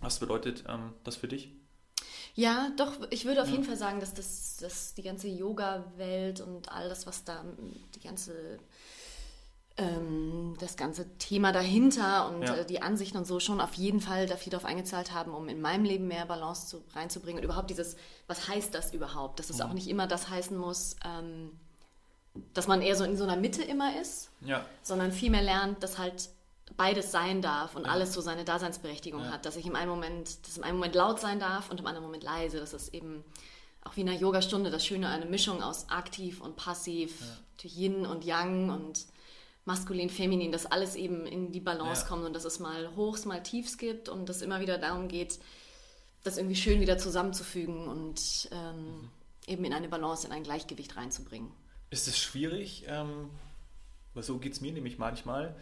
Was 0.00 0.18
bedeutet 0.18 0.64
ähm, 0.66 0.94
das 1.04 1.16
für 1.16 1.28
dich? 1.28 1.52
Ja, 2.34 2.70
doch, 2.76 2.92
ich 3.10 3.26
würde 3.26 3.42
auf 3.42 3.48
ja. 3.48 3.54
jeden 3.54 3.64
Fall 3.64 3.76
sagen, 3.76 4.00
dass, 4.00 4.14
das, 4.14 4.56
dass 4.56 4.94
die 4.94 5.02
ganze 5.02 5.28
Yoga-Welt 5.28 6.40
und 6.40 6.72
all 6.72 6.88
das, 6.88 7.06
was 7.06 7.24
da, 7.24 7.44
die 7.94 8.00
ganze, 8.00 8.58
ähm, 9.76 10.56
das 10.60 10.76
ganze 10.76 11.16
Thema 11.18 11.52
dahinter 11.52 12.28
und 12.28 12.42
ja. 12.42 12.56
äh, 12.56 12.66
die 12.66 12.82
Ansichten 12.82 13.16
und 13.16 13.26
so 13.26 13.40
schon 13.40 13.60
auf 13.60 13.74
jeden 13.74 14.00
Fall 14.00 14.26
dafür 14.26 14.50
darauf 14.50 14.64
eingezahlt 14.64 15.14
haben, 15.14 15.32
um 15.32 15.48
in 15.48 15.60
meinem 15.60 15.84
Leben 15.84 16.08
mehr 16.08 16.26
Balance 16.26 16.66
zu, 16.66 16.84
reinzubringen 16.94 17.38
und 17.38 17.44
überhaupt 17.44 17.70
dieses, 17.70 17.96
was 18.26 18.48
heißt 18.48 18.74
das 18.74 18.92
überhaupt? 18.92 19.38
Dass 19.38 19.50
es 19.50 19.58
mhm. 19.58 19.62
auch 19.62 19.72
nicht 19.72 19.88
immer 19.88 20.06
das 20.06 20.28
heißen 20.28 20.56
muss, 20.56 20.96
ähm, 21.04 21.52
dass 22.54 22.66
man 22.68 22.82
eher 22.82 22.96
so 22.96 23.04
in 23.04 23.16
so 23.16 23.24
einer 23.24 23.36
Mitte 23.36 23.62
immer 23.62 24.00
ist, 24.00 24.30
ja. 24.42 24.64
sondern 24.82 25.12
vielmehr 25.12 25.42
lernt, 25.42 25.82
dass 25.82 25.98
halt 25.98 26.28
beides 26.76 27.10
sein 27.10 27.42
darf 27.42 27.74
und 27.74 27.86
ja. 27.86 27.90
alles 27.90 28.12
so 28.12 28.20
seine 28.20 28.44
Daseinsberechtigung 28.44 29.22
ja. 29.22 29.32
hat, 29.32 29.46
dass 29.46 29.56
ich 29.56 29.66
im 29.66 29.76
einen 29.76 29.90
Moment, 29.90 30.46
dass 30.46 30.56
im 30.56 30.64
einen 30.64 30.76
Moment 30.76 30.94
laut 30.94 31.20
sein 31.20 31.40
darf 31.40 31.70
und 31.70 31.80
im 31.80 31.86
anderen 31.86 32.04
Moment 32.04 32.22
leise. 32.22 32.58
Das 32.58 32.72
ist 32.72 32.94
eben 32.94 33.24
auch 33.84 33.96
wie 33.96 34.02
in 34.02 34.08
einer 34.08 34.18
Yogastunde 34.18 34.70
das 34.70 34.84
Schöne, 34.84 35.08
eine 35.08 35.26
Mischung 35.26 35.62
aus 35.62 35.88
aktiv 35.88 36.40
und 36.40 36.56
passiv, 36.56 37.20
ja. 37.20 37.70
Yin 37.70 38.06
und 38.06 38.24
Yang 38.24 38.70
und 38.70 39.06
maskulin, 39.64 40.10
feminin, 40.10 40.52
dass 40.52 40.66
alles 40.66 40.96
eben 40.96 41.26
in 41.26 41.52
die 41.52 41.60
Balance 41.60 42.06
kommt 42.06 42.24
und 42.24 42.34
dass 42.34 42.44
es 42.44 42.58
mal 42.58 42.94
Hochs, 42.96 43.24
mal 43.24 43.42
Tiefs 43.42 43.78
gibt 43.78 44.08
und 44.08 44.28
dass 44.28 44.42
immer 44.42 44.60
wieder 44.60 44.78
darum 44.78 45.08
geht, 45.08 45.38
das 46.22 46.36
irgendwie 46.36 46.56
schön 46.56 46.80
wieder 46.80 46.98
zusammenzufügen 46.98 47.88
und 47.88 48.48
ähm, 48.52 48.76
mhm. 48.76 49.10
eben 49.46 49.64
in 49.64 49.72
eine 49.72 49.88
Balance, 49.88 50.26
in 50.26 50.32
ein 50.32 50.42
Gleichgewicht 50.42 50.96
reinzubringen. 50.96 51.50
Ist 51.90 52.08
es 52.08 52.18
schwierig? 52.18 52.84
Ähm, 52.88 53.30
so 54.16 54.38
geht 54.38 54.52
es 54.52 54.60
mir 54.60 54.72
nämlich 54.72 54.98
manchmal 54.98 55.56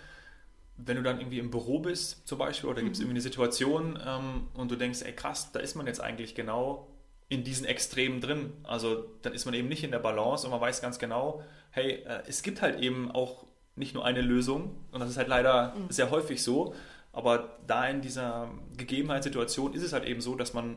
wenn 0.79 0.97
du 0.97 1.03
dann 1.03 1.19
irgendwie 1.19 1.41
im 1.41 1.51
Büro 1.51 1.81
bist 1.81 2.27
zum 2.27 2.39
Beispiel 2.39 2.71
oder 2.71 2.83
gibt 2.83 2.95
es 2.95 3.01
mhm. 3.01 3.07
irgendwie 3.07 3.17
eine 3.17 3.21
Situation 3.21 3.99
ähm, 4.05 4.49
und 4.55 4.71
du 4.71 4.77
denkst, 4.77 5.03
ey 5.03 5.13
krass, 5.13 5.51
da 5.53 5.59
ist 5.59 5.75
man 5.75 5.87
jetzt 5.87 6.01
eigentlich 6.01 6.35
genau 6.35 6.89
in 7.29 7.45
diesen 7.45 7.67
Extremen 7.67 8.21
drin. 8.21 8.53
Also 8.63 9.05
dann 9.23 9.35
ist 9.35 9.45
man 9.45 9.55
eben 9.55 9.69
nicht 9.69 9.85
in 9.85 9.91
der 9.91 9.99
Balance 9.99 10.47
und 10.47 10.53
man 10.53 10.61
weiß 10.61 10.81
ganz 10.81 10.99
genau, 10.99 11.43
hey, 11.73 12.05
äh, 12.07 12.23
es 12.27 12.43
gibt 12.43 12.63
halt 12.63 12.81
eben 12.81 13.11
auch 13.11 13.45
nicht 13.79 13.95
nur 13.95 14.05
eine 14.05 14.21
Lösung 14.21 14.77
und 14.93 15.01
das 15.01 15.11
ist 15.11 15.17
halt 15.17 15.29
leider 15.29 15.75
mhm. 15.75 15.91
sehr 15.91 16.11
häufig 16.11 16.43
so, 16.43 16.75
aber 17.13 17.59
da 17.67 17.89
in 17.89 18.01
dieser 18.01 18.51
Gegebenheitssituation 18.77 19.75
ist 19.75 19.83
es 19.83 19.93
halt 19.93 20.05
eben 20.05 20.21
so, 20.21 20.35
dass 20.35 20.55
man 20.55 20.77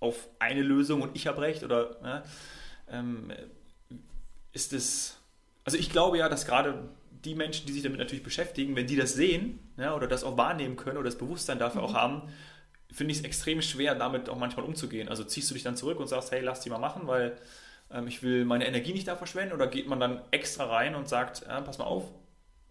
auf 0.00 0.28
eine 0.38 0.62
Lösung 0.62 1.02
und 1.02 1.14
ich 1.14 1.26
habe 1.26 1.40
recht 1.40 1.62
oder 1.62 2.24
äh, 2.88 2.96
ähm, 2.96 3.32
ist 4.52 4.72
es, 4.72 5.18
also 5.64 5.78
ich 5.78 5.90
glaube 5.90 6.18
ja, 6.18 6.28
dass 6.28 6.46
gerade 6.46 6.88
die 7.10 7.34
Menschen, 7.34 7.66
die 7.66 7.72
sich 7.72 7.82
damit 7.82 7.98
natürlich 7.98 8.24
beschäftigen, 8.24 8.76
wenn 8.76 8.86
die 8.86 8.96
das 8.96 9.14
sehen 9.14 9.58
ja, 9.76 9.94
oder 9.94 10.06
das 10.06 10.24
auch 10.24 10.36
wahrnehmen 10.36 10.76
können 10.76 10.96
oder 10.96 11.06
das 11.06 11.18
Bewusstsein 11.18 11.58
dafür 11.58 11.82
mhm. 11.82 11.88
auch 11.88 11.94
haben, 11.94 12.22
finde 12.90 13.12
ich 13.12 13.18
es 13.18 13.24
extrem 13.24 13.60
schwer, 13.62 13.94
damit 13.94 14.28
auch 14.28 14.38
manchmal 14.38 14.64
umzugehen. 14.64 15.08
Also 15.08 15.24
ziehst 15.24 15.50
du 15.50 15.54
dich 15.54 15.62
dann 15.62 15.76
zurück 15.76 15.98
und 15.98 16.06
sagst, 16.06 16.30
hey, 16.30 16.40
lass 16.40 16.60
die 16.60 16.70
mal 16.70 16.78
machen, 16.78 17.06
weil 17.06 17.36
ähm, 17.90 18.06
ich 18.06 18.22
will 18.22 18.44
meine 18.44 18.66
Energie 18.66 18.92
nicht 18.92 19.08
da 19.08 19.16
verschwenden 19.16 19.54
oder 19.54 19.66
geht 19.66 19.88
man 19.88 20.00
dann 20.00 20.20
extra 20.30 20.64
rein 20.64 20.94
und 20.94 21.08
sagt, 21.08 21.42
äh, 21.42 21.62
pass 21.62 21.78
mal 21.78 21.84
auf, 21.84 22.04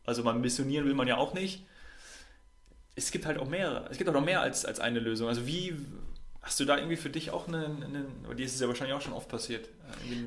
also 0.05 0.23
man 0.23 0.41
missionieren 0.41 0.85
will 0.85 0.93
man 0.93 1.07
ja 1.07 1.17
auch 1.17 1.33
nicht. 1.33 1.65
Es 2.95 3.11
gibt 3.11 3.25
halt 3.25 3.37
auch 3.37 3.47
mehrere, 3.47 3.87
es 3.89 3.97
gibt 3.97 4.09
auch 4.09 4.13
noch 4.13 4.23
mehr 4.23 4.41
als, 4.41 4.65
als 4.65 4.79
eine 4.79 4.99
Lösung. 4.99 5.27
Also 5.27 5.45
wie, 5.47 5.75
Hast 6.41 6.59
du 6.59 6.65
da 6.65 6.77
irgendwie 6.77 6.95
für 6.95 7.09
dich 7.09 7.31
auch 7.31 7.47
einen, 7.47 7.81
einen 7.81 8.37
dir 8.37 8.45
ist 8.45 8.53
es 8.53 8.61
ja 8.61 8.67
wahrscheinlich 8.67 8.95
auch 8.95 9.01
schon 9.01 9.13
oft 9.13 9.27
passiert, 9.27 9.67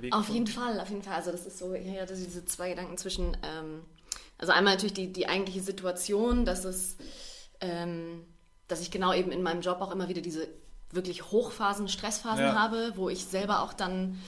äh, 0.03 0.11
Auf 0.11 0.29
jeden 0.29 0.49
Fall, 0.49 0.81
auf 0.81 0.89
jeden 0.89 1.05
Fall. 1.05 1.15
Also 1.15 1.31
das 1.31 1.47
ist 1.47 1.59
so, 1.59 1.77
ja, 1.77 2.05
das 2.07 2.19
diese 2.19 2.45
zwei 2.45 2.71
Gedanken 2.71 2.99
zwischen 2.99 3.37
ähm, 3.45 3.83
also 4.39 4.53
einmal 4.53 4.75
natürlich 4.75 4.95
die, 4.95 5.13
die 5.13 5.29
eigentliche 5.29 5.61
Situation, 5.61 6.45
dass 6.45 6.65
es, 6.65 6.97
ähm, 7.61 8.25
dass 8.69 8.81
ich 8.81 8.91
genau 8.91 9.13
eben 9.13 9.33
in 9.33 9.43
meinem 9.43 9.61
Job 9.61 9.81
auch 9.81 9.91
immer 9.91 10.09
wieder 10.09 10.21
diese 10.21 10.49
wirklich 10.91 11.31
Hochphasen, 11.31 11.89
Stressphasen 11.89 12.45
ja. 12.45 12.55
habe, 12.55 12.93
wo 12.95 13.09
ich 13.09 13.25
selber 13.25 13.63
auch 13.63 13.73
dann 13.73 14.19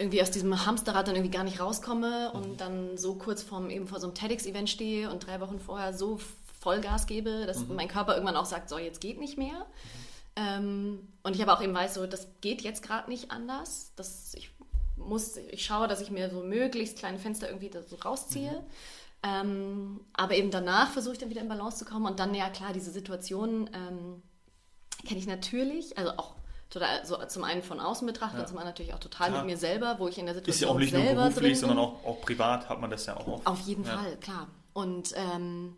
irgendwie 0.00 0.22
aus 0.22 0.30
diesem 0.30 0.64
Hamsterrad 0.64 1.06
dann 1.06 1.14
irgendwie 1.14 1.36
gar 1.36 1.44
nicht 1.44 1.60
rauskomme 1.60 2.32
und 2.32 2.52
mhm. 2.52 2.56
dann 2.56 2.98
so 2.98 3.14
kurz 3.14 3.42
vorm, 3.42 3.68
eben 3.68 3.86
vor 3.86 4.00
so 4.00 4.06
einem 4.06 4.14
TEDx-Event 4.14 4.70
stehe 4.70 5.10
und 5.10 5.26
drei 5.26 5.40
Wochen 5.40 5.60
vorher 5.60 5.92
so 5.92 6.18
Vollgas 6.58 7.06
gebe, 7.06 7.44
dass 7.46 7.60
mhm. 7.60 7.74
mein 7.76 7.88
Körper 7.88 8.14
irgendwann 8.14 8.36
auch 8.36 8.46
sagt, 8.46 8.70
so 8.70 8.78
jetzt 8.78 9.00
geht 9.00 9.20
nicht 9.20 9.36
mehr. 9.36 9.58
Mhm. 9.58 10.10
Ähm, 10.36 11.08
und 11.22 11.36
ich 11.36 11.42
aber 11.42 11.52
auch 11.52 11.62
eben 11.62 11.74
weiß, 11.74 11.94
so 11.94 12.06
das 12.06 12.28
geht 12.40 12.62
jetzt 12.62 12.82
gerade 12.82 13.10
nicht 13.10 13.30
anders. 13.30 13.92
Das, 13.96 14.32
ich 14.34 14.50
muss, 14.96 15.36
ich 15.36 15.64
schaue, 15.64 15.86
dass 15.86 16.00
ich 16.00 16.10
mir 16.10 16.30
so 16.30 16.42
möglichst 16.42 16.98
kleine 16.98 17.18
Fenster 17.18 17.48
irgendwie 17.48 17.70
so 17.86 17.96
rausziehe. 17.96 18.52
Mhm. 18.52 18.66
Ähm, 19.22 20.00
aber 20.14 20.34
eben 20.34 20.50
danach 20.50 20.90
versuche 20.92 21.12
ich 21.12 21.18
dann 21.18 21.28
wieder 21.28 21.42
in 21.42 21.48
Balance 21.48 21.76
zu 21.76 21.84
kommen 21.84 22.06
und 22.06 22.18
dann, 22.18 22.34
ja 22.34 22.48
klar, 22.48 22.72
diese 22.72 22.90
Situation 22.90 23.68
ähm, 23.74 24.22
kenne 25.06 25.20
ich 25.20 25.26
natürlich, 25.26 25.98
also 25.98 26.12
auch 26.12 26.36
total, 26.70 27.04
so 27.04 27.16
zum 27.26 27.44
einen 27.44 27.62
von 27.62 27.80
außen 27.80 28.06
betrachtet 28.06 28.38
ja. 28.38 28.42
und 28.42 28.48
zum 28.48 28.58
anderen 28.58 28.72
natürlich 28.72 28.94
auch 28.94 29.00
total 29.00 29.28
klar. 29.28 29.42
mit 29.42 29.52
mir 29.52 29.56
selber, 29.58 29.96
wo 29.98 30.08
ich 30.08 30.18
in 30.18 30.26
der 30.26 30.34
Situation 30.34 30.54
Ist 30.54 30.60
ja 30.60 30.68
auch 30.68 30.78
nicht 30.78 30.94
nur 30.94 31.14
beruflich, 31.14 31.58
sondern 31.58 31.78
auch, 31.78 32.04
auch 32.04 32.20
privat 32.20 32.68
hat 32.68 32.80
man 32.80 32.90
das 32.90 33.06
ja 33.06 33.16
auch 33.16 33.26
oft. 33.26 33.46
Auf 33.46 33.60
jeden 33.60 33.84
ja. 33.84 33.98
Fall, 33.98 34.16
klar. 34.16 34.46
Und 34.72 35.12
ähm, 35.16 35.76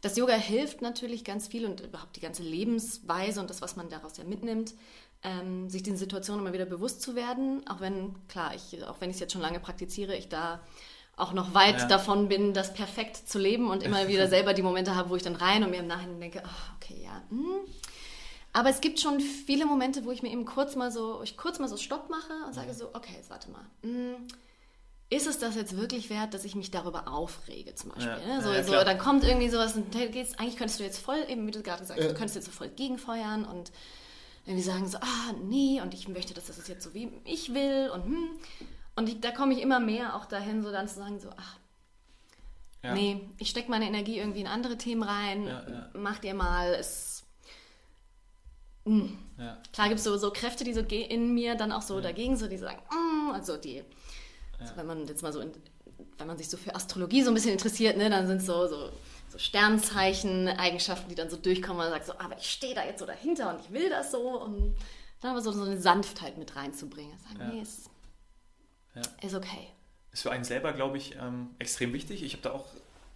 das 0.00 0.16
Yoga 0.16 0.34
hilft 0.34 0.82
natürlich 0.82 1.24
ganz 1.24 1.48
viel 1.48 1.66
und 1.66 1.80
überhaupt 1.80 2.16
die 2.16 2.20
ganze 2.20 2.42
Lebensweise 2.42 3.40
und 3.40 3.50
das, 3.50 3.62
was 3.62 3.76
man 3.76 3.88
daraus 3.88 4.16
ja 4.16 4.24
mitnimmt, 4.24 4.74
ähm, 5.22 5.70
sich 5.70 5.82
den 5.82 5.96
Situationen 5.96 6.44
immer 6.44 6.52
wieder 6.52 6.66
bewusst 6.66 7.02
zu 7.02 7.14
werden, 7.14 7.62
auch 7.68 7.80
wenn, 7.80 8.14
klar, 8.28 8.52
ich, 8.54 8.82
auch 8.84 9.00
wenn 9.00 9.10
ich 9.10 9.16
es 9.16 9.20
jetzt 9.20 9.32
schon 9.32 9.42
lange 9.42 9.60
praktiziere, 9.60 10.16
ich 10.16 10.28
da 10.28 10.60
auch 11.16 11.32
noch 11.32 11.54
weit 11.54 11.78
ja. 11.78 11.86
davon 11.86 12.28
bin, 12.28 12.54
das 12.54 12.74
perfekt 12.74 13.28
zu 13.28 13.38
leben 13.38 13.70
und 13.70 13.82
immer 13.82 14.08
wieder 14.08 14.26
selber 14.28 14.54
die 14.54 14.62
Momente 14.62 14.96
habe, 14.96 15.10
wo 15.10 15.16
ich 15.16 15.22
dann 15.22 15.36
rein 15.36 15.62
und 15.62 15.70
mir 15.70 15.80
im 15.80 15.86
Nachhinein 15.86 16.20
denke, 16.20 16.42
oh, 16.44 16.74
okay, 16.76 17.00
ja. 17.02 17.22
Hm. 17.30 17.60
Aber 18.52 18.68
es 18.68 18.80
gibt 18.80 19.00
schon 19.00 19.20
viele 19.20 19.64
Momente, 19.64 20.04
wo 20.04 20.10
ich 20.10 20.22
mir 20.22 20.30
eben 20.30 20.44
kurz 20.44 20.76
mal 20.76 20.90
so, 20.90 21.22
ich 21.22 21.36
kurz 21.36 21.58
mal 21.58 21.68
so 21.68 21.76
Stopp 21.76 22.10
mache 22.10 22.32
und 22.46 22.52
sage 22.52 22.74
so, 22.74 22.90
okay, 22.92 23.14
jetzt 23.16 23.30
warte 23.30 23.50
mal. 23.50 23.64
Hm, 23.82 24.16
ist 25.08 25.26
es 25.26 25.38
das 25.38 25.54
jetzt 25.56 25.76
wirklich 25.76 26.10
wert, 26.10 26.34
dass 26.34 26.44
ich 26.44 26.54
mich 26.54 26.70
darüber 26.70 27.08
aufrege, 27.08 27.74
zum 27.74 27.90
Beispiel? 27.90 28.18
Ja. 28.26 28.36
Ne? 28.36 28.42
So, 28.42 28.52
ja, 28.52 28.62
so, 28.62 28.72
dann 28.72 28.98
kommt 28.98 29.24
irgendwie 29.24 29.48
sowas 29.48 29.74
und 29.74 29.90
geht's, 29.92 30.38
eigentlich 30.38 30.56
könntest 30.56 30.80
du 30.80 30.84
jetzt 30.84 30.98
voll, 30.98 31.24
eben 31.28 31.46
wie 31.46 31.50
du 31.50 31.62
gerade 31.62 31.80
gesagt 31.80 32.00
hast, 32.00 32.10
du 32.10 32.14
könntest 32.14 32.36
jetzt 32.36 32.46
so 32.46 32.52
voll 32.52 32.68
gegenfeuern 32.68 33.44
und 33.44 33.72
irgendwie 34.44 34.64
sagen 34.64 34.88
so, 34.88 34.98
ah, 34.98 35.32
nee, 35.42 35.80
und 35.80 35.94
ich 35.94 36.08
möchte, 36.08 36.34
dass 36.34 36.46
das 36.46 36.66
jetzt 36.68 36.82
so 36.82 36.94
wie 36.94 37.10
ich 37.24 37.54
will 37.54 37.90
und 37.92 38.04
hm. 38.04 38.30
Und 38.94 39.08
ich, 39.08 39.20
da 39.20 39.30
komme 39.30 39.54
ich 39.54 39.62
immer 39.62 39.80
mehr 39.80 40.16
auch 40.16 40.26
dahin, 40.26 40.62
so 40.62 40.70
dann 40.70 40.88
zu 40.88 40.96
sagen, 40.96 41.18
so, 41.18 41.30
ach, 41.36 41.56
ja. 42.82 42.94
nee, 42.94 43.20
ich 43.38 43.48
stecke 43.48 43.70
meine 43.70 43.86
Energie 43.86 44.18
irgendwie 44.18 44.40
in 44.40 44.46
andere 44.46 44.76
Themen 44.76 45.02
rein, 45.02 45.46
ja, 45.46 45.62
ja. 45.68 45.90
macht 45.94 46.24
ihr 46.24 46.34
mal, 46.34 46.74
es. 46.74 47.11
Mh. 48.84 49.08
Hm. 49.36 49.56
Klar 49.72 49.88
gibt 49.88 49.98
es 49.98 50.04
so, 50.04 50.16
so 50.16 50.30
Kräfte, 50.30 50.64
die 50.64 50.72
so 50.72 50.80
in 50.80 51.34
mir 51.34 51.54
dann 51.54 51.72
auch 51.72 51.82
so 51.82 52.00
dagegen, 52.00 52.36
so 52.36 52.48
die 52.48 52.56
sagen, 52.58 52.80
mm, 52.90 53.30
Also 53.32 53.56
die, 53.56 53.82
also 54.58 54.76
wenn 54.76 54.86
man 54.86 55.06
jetzt 55.06 55.22
mal 55.22 55.32
so, 55.32 55.40
in, 55.40 55.52
wenn 56.18 56.26
man 56.26 56.38
sich 56.38 56.48
so 56.48 56.56
für 56.56 56.74
Astrologie 56.74 57.22
so 57.22 57.30
ein 57.30 57.34
bisschen 57.34 57.52
interessiert, 57.52 57.96
ne, 57.96 58.10
dann 58.10 58.26
sind 58.26 58.42
so, 58.42 58.66
so, 58.68 58.90
so 59.28 59.38
Sternzeichen, 59.38 60.48
Eigenschaften, 60.48 61.08
die 61.08 61.14
dann 61.14 61.30
so 61.30 61.36
durchkommen. 61.36 61.78
Man 61.78 61.90
sagt 61.90 62.06
so, 62.06 62.12
aber 62.18 62.36
ich 62.38 62.50
stehe 62.50 62.74
da 62.74 62.84
jetzt 62.84 63.00
so 63.00 63.06
dahinter 63.06 63.50
und 63.54 63.60
ich 63.64 63.72
will 63.72 63.88
das 63.88 64.10
so. 64.12 64.40
Und 64.42 64.74
dann 65.20 65.30
aber 65.32 65.40
so, 65.40 65.52
so 65.52 65.62
eine 65.62 65.80
Sanftheit 65.80 66.36
mit 66.38 66.54
reinzubringen. 66.56 67.16
Sagen, 67.18 67.40
Ja. 67.40 67.46
nee, 67.48 67.62
ist, 67.62 67.90
Ja. 68.94 69.02
ist 69.22 69.34
okay. 69.34 69.68
ist 70.12 70.22
für 70.22 70.30
einen 70.30 70.44
selber, 70.44 70.72
glaube 70.72 70.98
ich, 70.98 71.16
ähm, 71.16 71.54
extrem 71.58 71.92
wichtig. 71.94 72.22
Ich 72.22 72.32
habe 72.34 72.42
da 72.42 72.52
auch 72.52 72.66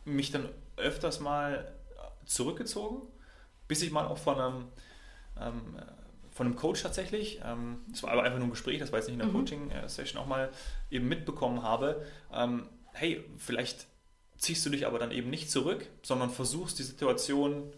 mich 0.05 0.31
dann 0.33 0.49
öfters 0.77 1.21
mal 1.21 1.75
zurückgezogen, 2.25 3.03
bis 3.69 3.83
ich 3.83 3.91
mal 3.91 4.07
auch 4.07 4.19
von 4.19 4.41
einem, 4.41 4.69
ähm, 5.40 5.77
äh, 5.77 5.83
von 6.31 6.46
einem 6.46 6.57
Coach 6.57 6.83
tatsächlich, 6.83 7.40
ähm, 7.44 7.79
das 7.88 8.03
war 8.03 8.11
aber 8.11 8.22
einfach 8.22 8.38
nur 8.38 8.49
ein 8.49 8.51
Gespräch, 8.51 8.79
das 8.79 8.92
war 8.92 8.99
jetzt 8.99 9.09
nicht 9.09 9.14
in 9.14 9.20
der 9.20 9.29
Coaching-Session, 9.29 10.20
auch 10.20 10.27
mal 10.27 10.51
eben 10.90 11.09
mitbekommen 11.09 11.62
habe, 11.62 12.05
ähm, 12.33 12.68
hey, 12.92 13.25
vielleicht 13.38 13.87
ziehst 14.37 14.64
du 14.66 14.70
dich 14.70 14.87
aber 14.87 14.99
dann 14.99 15.12
eben 15.12 15.31
nicht 15.31 15.51
zurück, 15.51 15.88
sondern 16.03 16.31
versuchst 16.31 16.79
die 16.79 16.83
Situation 16.83 17.72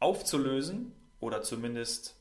aufzulösen 0.00 0.92
oder 1.20 1.42
zumindest 1.42 2.19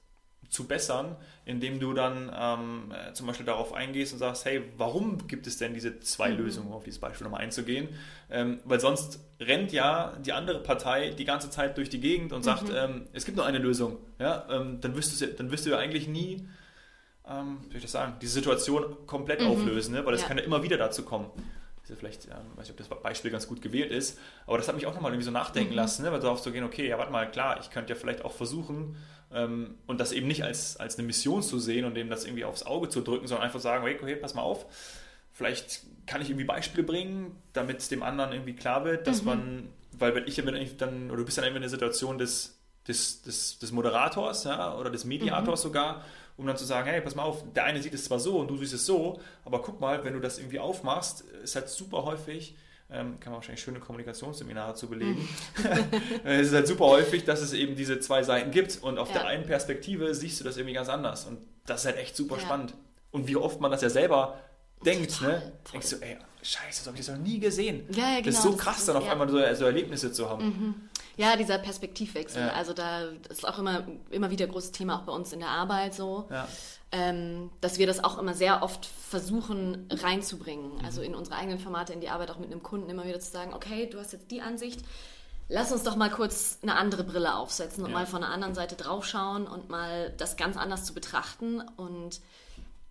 zu 0.50 0.66
bessern, 0.68 1.16
indem 1.46 1.80
du 1.80 1.94
dann 1.94 2.32
ähm, 2.36 2.92
äh, 2.92 3.14
zum 3.14 3.28
Beispiel 3.28 3.46
darauf 3.46 3.74
eingehst 3.74 4.14
und 4.14 4.20
sagst, 4.20 4.46
hey, 4.46 4.64
warum 4.78 5.28
gibt 5.28 5.46
es 5.48 5.58
denn 5.58 5.74
diese 5.74 6.00
zwei 6.00 6.30
Lösungen, 6.32 6.68
um 6.68 6.74
auf 6.74 6.84
dieses 6.84 7.00
Beispiel 7.00 7.26
nochmal 7.26 7.42
einzugehen? 7.42 7.88
Ähm, 8.32 8.60
weil 8.66 8.80
sonst 8.80 9.20
rennt 9.40 9.72
ja 9.72 10.18
die 10.26 10.34
andere 10.34 10.62
Partei 10.64 11.12
die 11.12 11.26
ganze 11.26 11.50
Zeit 11.50 11.78
durch 11.78 11.90
die 11.90 12.00
Gegend 12.00 12.34
und 12.34 12.44
sagt, 12.44 12.66
ähm, 12.76 13.08
es 13.14 13.26
gibt 13.26 13.38
nur 13.38 13.46
eine 13.46 13.60
Lösung. 13.60 13.98
Ja? 14.18 14.48
Ähm, 14.50 14.80
dann, 14.82 14.96
wirst 14.96 15.22
du, 15.22 15.28
dann 15.28 15.52
wirst 15.52 15.66
du 15.66 15.70
ja 15.70 15.78
eigentlich 15.78 16.08
nie, 16.08 16.48
ähm, 17.28 17.60
wie 17.62 17.68
soll 17.68 17.76
ich 17.78 17.82
das 17.84 17.92
sagen, 17.92 18.14
die 18.22 18.28
Situation 18.28 18.98
komplett 19.06 19.42
auflösen, 19.44 19.94
ne? 19.94 20.06
weil 20.06 20.14
es 20.16 20.22
Ja. 20.22 20.28
kann 20.30 20.38
ja 20.40 20.44
immer 20.44 20.64
wieder 20.64 20.78
dazu 20.78 21.04
kommen. 21.04 21.30
Ist 21.90 21.96
ja 21.96 22.00
vielleicht, 22.00 22.26
ähm, 22.26 22.56
weiß 22.56 22.68
nicht, 22.68 22.80
ob 22.80 22.90
das 22.90 23.02
Beispiel 23.02 23.32
ganz 23.32 23.48
gut 23.48 23.64
gewählt 23.64 23.92
ist, 23.92 24.20
aber 24.46 24.60
das 24.60 24.68
hat 24.68 24.76
mich 24.76 24.86
auch 24.86 24.94
nochmal 24.94 25.12
irgendwie 25.12 25.26
so 25.26 25.32
nachdenken 25.32 25.74
lassen, 25.74 26.04
ne? 26.04 26.12
weil 26.12 26.20
darauf 26.20 26.40
zu 26.40 26.52
gehen, 26.52 26.64
okay, 26.64 26.88
ja, 26.88 27.00
warte 27.00 27.12
mal, 27.12 27.30
klar, 27.30 27.60
ich 27.60 27.72
könnte 27.72 27.94
ja 27.94 28.00
vielleicht 28.00 28.24
auch 28.24 28.32
versuchen, 28.32 28.96
ähm, 29.34 29.76
und 29.88 30.00
das 30.00 30.12
eben 30.12 30.28
nicht 30.28 30.44
als, 30.44 30.78
als 30.78 31.00
eine 31.00 31.08
Mission 31.08 31.42
zu 31.42 31.58
sehen 31.58 31.86
und 31.86 31.96
dem 31.96 32.12
das 32.12 32.26
irgendwie 32.26 32.46
aufs 32.46 32.62
Auge 32.62 32.90
zu 32.90 33.02
drücken, 33.02 33.28
sondern 33.28 33.46
einfach 33.46 33.60
sagen, 33.60 33.84
hey, 33.86 33.98
okay, 34.00 34.16
pass 34.16 34.36
mal 34.36 34.44
auf, 34.44 34.68
vielleicht 35.32 35.82
kann 36.06 36.22
ich 36.22 36.30
irgendwie 36.30 36.46
Beispiele 36.46 36.84
bringen, 36.84 37.36
damit 37.54 37.80
es 37.80 37.88
dem 37.88 38.04
anderen 38.04 38.34
irgendwie 38.34 38.54
klar 38.54 38.86
wird, 38.86 39.08
dass 39.08 39.24
man, 39.24 39.70
weil 39.92 40.14
wenn 40.14 40.28
ich 40.28 40.78
dann, 40.78 41.10
oder 41.10 41.18
du 41.18 41.26
bist 41.26 41.40
dann 41.40 41.46
irgendwie 41.46 41.58
in 41.58 41.64
der 41.64 41.70
Situation 41.72 42.20
des, 42.20 42.60
des, 42.88 43.24
des, 43.24 43.58
des 43.58 43.72
Moderators 43.72 44.44
ja, 44.44 44.76
oder 44.76 44.92
des 44.92 45.06
Mediators 45.06 45.64
sogar, 45.64 46.06
um 46.40 46.48
dann 46.48 46.58
zu 46.58 46.66
sagen, 46.66 46.90
hey, 46.90 47.02
pass 47.02 47.14
mal 47.16 47.24
auf, 47.24 47.44
der 47.54 47.66
eine 47.66 47.82
sieht 47.82 47.94
es 47.94 48.06
zwar 48.06 48.20
so 48.20 48.40
und 48.40 48.48
du 48.48 48.58
siehst 48.58 48.74
es 48.74 48.86
so, 48.86 49.20
aber 49.46 49.62
guck 49.62 49.80
mal, 49.80 50.04
wenn 50.04 50.14
du 50.14 50.20
das 50.20 50.38
irgendwie 50.40 50.60
aufmachst, 50.60 51.22
ist 51.44 51.56
halt 51.56 51.70
super 51.70 52.04
häufig, 52.06 52.56
ähm, 52.92 53.20
kann 53.20 53.32
man 53.32 53.36
wahrscheinlich 53.42 53.62
schöne 53.64 53.80
Kommunikationsseminare 53.80 54.74
zu 54.74 54.88
belegen, 54.90 55.28
es 56.24 56.48
ist 56.48 56.54
halt 56.54 56.68
super 56.68 56.86
häufig, 56.86 57.26
dass 57.26 57.42
es 57.42 57.54
eben 57.54 57.76
diese 57.76 58.00
zwei 58.00 58.24
Seiten 58.24 58.52
gibt 58.52 58.80
und 58.82 58.98
auf 58.98 59.10
Ja. 59.10 59.20
der 59.20 59.28
einen 59.28 59.46
Perspektive 59.46 60.16
siehst 60.16 60.40
du 60.40 60.44
das 60.44 60.58
irgendwie 60.58 60.74
ganz 60.74 60.90
anders 60.90 61.26
und 61.26 61.38
das 61.66 61.82
ist 61.82 61.86
halt 61.86 61.98
echt 61.98 62.16
super 62.16 62.36
Ja. 62.38 62.42
spannend. 62.42 62.74
Und 63.12 63.28
wie 63.28 63.36
oft 63.36 63.60
man 63.62 63.70
das 63.72 63.82
ja 63.82 63.90
selber 63.90 64.40
denkt, 64.86 65.18
Total, 65.20 65.40
ne? 65.40 65.52
Denkst 65.74 65.90
du, 65.92 65.96
ey, 65.98 66.18
scheiße, 66.42 66.80
das 66.80 66.88
habe 66.88 66.98
ich 66.98 67.06
das 67.06 67.16
noch 67.18 67.24
nie 67.24 67.40
gesehen. 67.40 67.86
Ja, 67.92 68.16
ja, 68.16 68.22
Das 68.22 68.36
ist 68.36 68.42
genau, 68.44 68.52
so 68.56 68.58
krass, 68.58 68.80
ist- 68.80 68.88
dann 68.88 68.96
auf 68.98 69.10
einmal 69.10 69.28
so, 69.30 69.38
so 69.56 69.66
Erlebnisse 69.66 70.12
zu 70.12 70.30
haben. 70.30 70.90
Ja, 71.18 71.36
dieser 71.36 71.58
Perspektivwechsel. 71.58 72.42
Ja. 72.48 72.54
Also 72.54 72.74
da 72.74 73.02
ist 73.30 73.48
auch 73.48 73.60
immer, 73.60 73.86
immer 74.10 74.30
wieder 74.32 74.46
ein 74.46 74.52
großes 74.52 74.72
Thema 74.72 74.98
auch 74.98 75.04
bei 75.04 75.12
uns 75.12 75.34
in 75.34 75.40
der 75.40 75.50
Arbeit 75.50 75.94
so. 75.94 76.28
Ja. 76.30 76.48
ähm, 76.92 77.52
dass 77.62 77.78
wir 77.78 77.86
das 77.88 78.04
auch 78.04 78.18
immer 78.18 78.34
sehr 78.34 78.64
oft 78.64 78.86
versuchen 78.86 79.88
reinzubringen. 79.92 80.76
Mhm. 80.78 80.86
Also 80.86 81.02
in 81.02 81.14
unsere 81.16 81.36
eigenen 81.38 81.60
Formate, 81.60 81.94
in 81.94 82.02
die 82.02 82.10
Arbeit 82.10 82.32
auch 82.32 82.40
mit 82.40 82.52
einem 82.52 82.64
Kunden 82.64 82.90
immer 82.90 83.06
wieder 83.06 83.20
zu 83.20 83.30
sagen, 83.32 83.54
okay, 83.54 83.88
du 83.88 84.00
hast 84.00 84.14
jetzt 84.14 84.32
die 84.32 84.42
Ansicht, 84.42 84.82
lass 85.50 85.72
uns 85.72 85.84
doch 85.84 85.96
mal 85.96 86.10
kurz 86.10 86.60
eine 86.62 86.76
andere 86.76 87.04
Brille 87.04 87.36
aufsetzen 87.36 87.84
und 87.84 87.92
Ja. 87.92 87.98
mal 87.98 88.06
von 88.06 88.22
der 88.22 88.30
anderen 88.32 88.56
Seite 88.56 88.76
draufschauen 88.76 89.46
und 89.46 89.70
mal 89.70 90.14
das 90.18 90.38
ganz 90.38 90.58
anders 90.58 90.86
zu 90.86 90.94
betrachten 90.94 91.62
und 91.76 92.22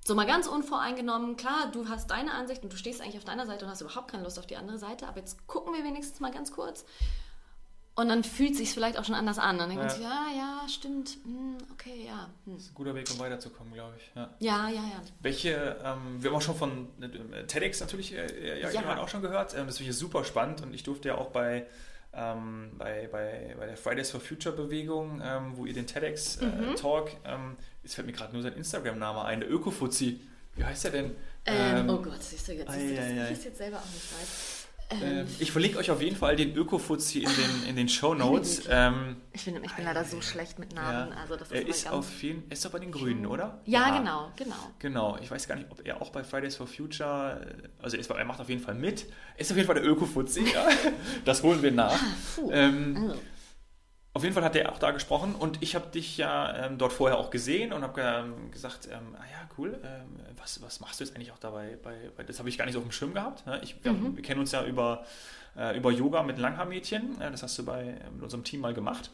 so 0.06 0.14
mal 0.14 0.26
ganz 0.26 0.46
unvoreingenommen, 0.46 1.36
klar, 1.36 1.70
du 1.70 1.88
hast 1.88 2.10
deine 2.10 2.32
Ansicht 2.32 2.62
und 2.62 2.72
du 2.72 2.76
stehst 2.78 3.02
eigentlich 3.02 3.18
auf 3.18 3.24
deiner 3.24 3.46
Seite 3.46 3.64
und 3.66 3.70
hast 3.70 3.82
überhaupt 3.82 4.10
keine 4.10 4.22
Lust 4.24 4.38
auf 4.38 4.46
die 4.46 4.56
andere 4.56 4.78
Seite, 4.78 5.06
aber 5.06 5.18
jetzt 5.18 5.46
gucken 5.46 5.74
wir 5.74 5.84
wenigstens 5.84 6.18
mal 6.20 6.30
ganz 6.32 6.50
kurz. 6.50 6.84
Und 7.98 8.08
dann 8.10 8.22
fühlt 8.22 8.54
sich 8.54 8.72
vielleicht 8.72 8.96
auch 8.96 9.04
schon 9.04 9.16
anders 9.16 9.38
an. 9.38 9.58
Dann 9.58 9.68
denkt 9.70 9.82
man 9.82 9.90
Ja. 9.90 9.94
sich, 9.96 10.04
ja, 10.04 10.26
ja, 10.36 10.68
stimmt, 10.68 11.18
hm, 11.24 11.58
okay, 11.72 12.04
ja. 12.06 12.28
Hm. 12.44 12.54
Das 12.54 12.62
ist 12.64 12.70
ein 12.70 12.74
guter 12.74 12.94
Weg, 12.94 13.10
um 13.10 13.18
weiterzukommen, 13.18 13.72
glaube 13.74 13.94
ich. 13.98 14.10
Ja. 14.14 14.30
Ja, 14.38 14.68
ja, 14.68 14.74
ja. 14.76 15.02
Welche, 15.20 15.76
ähm, 15.84 16.22
wir 16.22 16.30
haben 16.30 16.36
auch 16.36 16.42
schon 16.42 16.54
von 16.54 16.86
äh, 17.02 17.44
TEDx 17.46 17.80
natürlich 17.80 18.14
äh, 18.14 18.60
ja, 18.60 18.68
Ja. 18.70 18.80
jemand 18.80 19.00
auch 19.00 19.08
schon 19.08 19.20
gehört. 19.20 19.54
Ähm, 19.54 19.66
das 19.66 19.78
finde 19.78 19.90
ich 19.90 19.98
super 19.98 20.24
spannend 20.24 20.62
und 20.62 20.72
ich 20.74 20.84
durfte 20.84 21.08
ja 21.08 21.16
auch 21.16 21.30
bei, 21.30 21.66
ähm, 22.12 22.70
bei, 22.78 23.08
bei, 23.10 23.56
bei 23.58 23.66
der 23.66 23.76
Fridays 23.76 24.10
for 24.12 24.20
Future 24.20 24.54
Bewegung, 24.54 25.20
ähm, 25.24 25.56
wo 25.56 25.66
ihr 25.66 25.74
den 25.74 25.88
TEDx 25.88 26.36
äh, 26.36 26.46
Mhm. 26.46 26.76
Talk, 26.76 27.10
ähm, 27.24 27.56
jetzt 27.82 27.96
fällt 27.96 28.06
mir 28.06 28.12
gerade 28.12 28.32
nur 28.32 28.42
sein 28.42 28.52
Instagram-Name 28.52 29.24
ein, 29.24 29.40
der 29.40 29.50
Ökofuzzi. 29.50 30.20
Wie 30.54 30.64
heißt 30.64 30.84
der 30.84 30.90
denn? 30.92 31.16
Ähm, 31.46 31.88
oh 31.90 31.96
Gott, 31.98 32.22
siehst 32.22 32.46
du 32.48 32.52
jetzt, 32.52 32.72
siehst 32.72 32.90
du, 32.90 32.94
dass 32.96 33.30
ich 33.30 33.38
es 33.38 33.44
jetzt 33.44 33.58
selber 33.58 33.78
auch 33.78 33.92
nicht 33.92 34.12
weiß. 34.20 34.57
Ähm, 34.90 35.26
ich 35.38 35.52
verlinke 35.52 35.78
euch 35.78 35.90
auf 35.90 36.00
jeden 36.00 36.16
Fall 36.16 36.34
den 36.36 36.54
Ökofuzzi 36.56 37.18
in 37.18 37.28
den, 37.30 37.68
in 37.68 37.76
den 37.76 37.88
Show 37.88 38.14
Notes. 38.24 38.62
Ähm, 38.70 39.16
Ich 39.32 39.44
bin, 39.44 39.62
ich 39.62 39.72
bin 39.74 39.84
leider 39.84 40.04
so 40.04 40.20
schlecht 40.22 40.58
mit 40.58 40.74
Namen. 40.74 41.12
Also 41.12 41.36
das 41.36 41.48
ist 41.48 41.54
er 41.54 41.68
ist 41.68 41.88
auf 41.90 42.22
jeden 42.22 42.50
ist 42.50 42.64
doch 42.64 42.70
bei 42.70 42.78
den 42.78 42.90
Grünen, 42.90 43.26
oder? 43.26 43.60
ja, 43.66 43.98
genau, 43.98 44.30
genau. 44.36 44.56
Genau, 44.78 45.18
ich 45.20 45.30
weiß 45.30 45.46
gar 45.46 45.56
nicht, 45.56 45.70
ob 45.70 45.86
er 45.86 46.00
auch 46.00 46.10
bei 46.10 46.24
Fridays 46.24 46.56
for 46.56 46.66
Future, 46.66 47.40
äh, 47.64 47.68
also 47.82 47.96
er, 47.96 48.00
ist, 48.00 48.10
er 48.10 48.24
macht 48.24 48.40
auf 48.40 48.48
jeden 48.48 48.62
Fall 48.62 48.74
mit. 48.74 49.06
Er 49.34 49.40
ist 49.42 49.50
auf 49.50 49.56
jeden 49.56 49.66
Fall 49.66 49.76
der 49.76 49.84
Öko-Fuzzi, 49.86 50.44
ja. 50.54 50.68
das 51.24 51.42
holen 51.42 51.62
wir 51.62 51.70
nach. 51.72 51.98
Puh. 52.34 52.50
Ähm, 52.50 53.10
Oh. 53.10 53.14
Auf 54.18 54.22
jeden 54.24 54.34
Fall 54.34 54.44
hat 54.44 54.54
er 54.56 54.70
auch 54.72 54.78
da 54.78 54.90
gesprochen 54.90 55.34
und 55.34 55.62
ich 55.62 55.74
habe 55.74 55.86
dich 55.88 56.16
ja 56.18 56.54
ähm, 56.66 56.76
dort 56.78 56.92
vorher 56.92 57.18
auch 57.18 57.30
gesehen 57.30 57.72
und 57.72 57.82
habe 57.82 58.00
ähm, 58.02 58.50
gesagt, 58.50 58.86
ähm, 58.92 59.14
ah 59.16 59.24
ja, 59.32 59.48
cool, 59.56 59.78
ähm, 59.82 60.20
was, 60.36 60.60
was 60.62 60.80
machst 60.80 61.00
du 61.00 61.04
jetzt 61.04 61.14
eigentlich 61.16 61.32
auch 61.32 61.38
dabei? 61.38 61.78
Bei, 61.82 61.94
bei, 62.16 62.22
das 62.24 62.38
habe 62.38 62.48
ich 62.48 62.58
gar 62.58 62.64
nicht 62.66 62.74
so 62.74 62.80
auf 62.80 62.84
dem 62.84 62.92
Schirm 62.92 63.14
gehabt. 63.14 63.46
Ne? 63.46 63.60
Ich, 63.62 63.76
wir, 63.82 63.90
haben, 63.90 64.14
wir 64.16 64.22
kennen 64.22 64.40
uns 64.40 64.52
ja 64.52 64.64
über, 64.64 65.04
äh, 65.56 65.76
über 65.76 65.90
Yoga 65.90 66.22
mit 66.22 66.38
Langhaarmädchen, 66.38 67.20
äh, 67.20 67.30
das 67.30 67.42
hast 67.42 67.58
du 67.58 67.64
bei 67.64 67.82
äh, 67.82 68.10
mit 68.12 68.22
unserem 68.22 68.44
Team 68.44 68.60
mal 68.60 68.74
gemacht. 68.74 69.10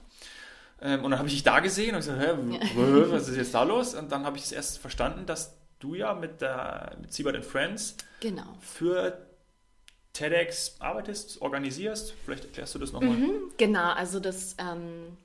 Ähm, 0.83 1.05
und 1.05 1.11
dann 1.13 1.19
habe 1.19 1.29
ich 1.29 1.35
dich 1.35 1.45
da 1.45 1.61
gesehen 1.61 1.95
und 1.95 2.03
so, 2.03 2.13
hä, 2.15 2.33
w- 2.37 3.11
was 3.13 3.29
ist 3.29 3.37
jetzt 3.37 3.55
da 3.55 3.63
los? 3.63 3.95
Und 3.95 4.11
dann 4.11 4.25
habe 4.25 4.37
ich 4.37 4.45
es 4.45 4.53
erst 4.53 4.79
verstanden, 4.79 5.25
dass 5.27 5.57
du 5.79 5.95
ja 5.95 6.15
mit, 6.15 6.41
der, 6.41 6.97
mit 7.01 7.13
Siebert 7.13 7.37
and 7.37 7.45
Friends 7.45 7.97
Genau. 8.21 8.43
für 8.61 9.24
TEDx 10.15 10.77
arbeitest, 10.79 11.43
organisierst. 11.43 12.15
Vielleicht 12.25 12.45
erklärst 12.45 12.75
du 12.75 12.79
das 12.79 12.93
nochmal. 12.93 13.11
Mhm, 13.17 13.53
genau, 13.59 13.93
also 13.93 14.19
das, 14.21 14.57
ähm, 14.59 15.17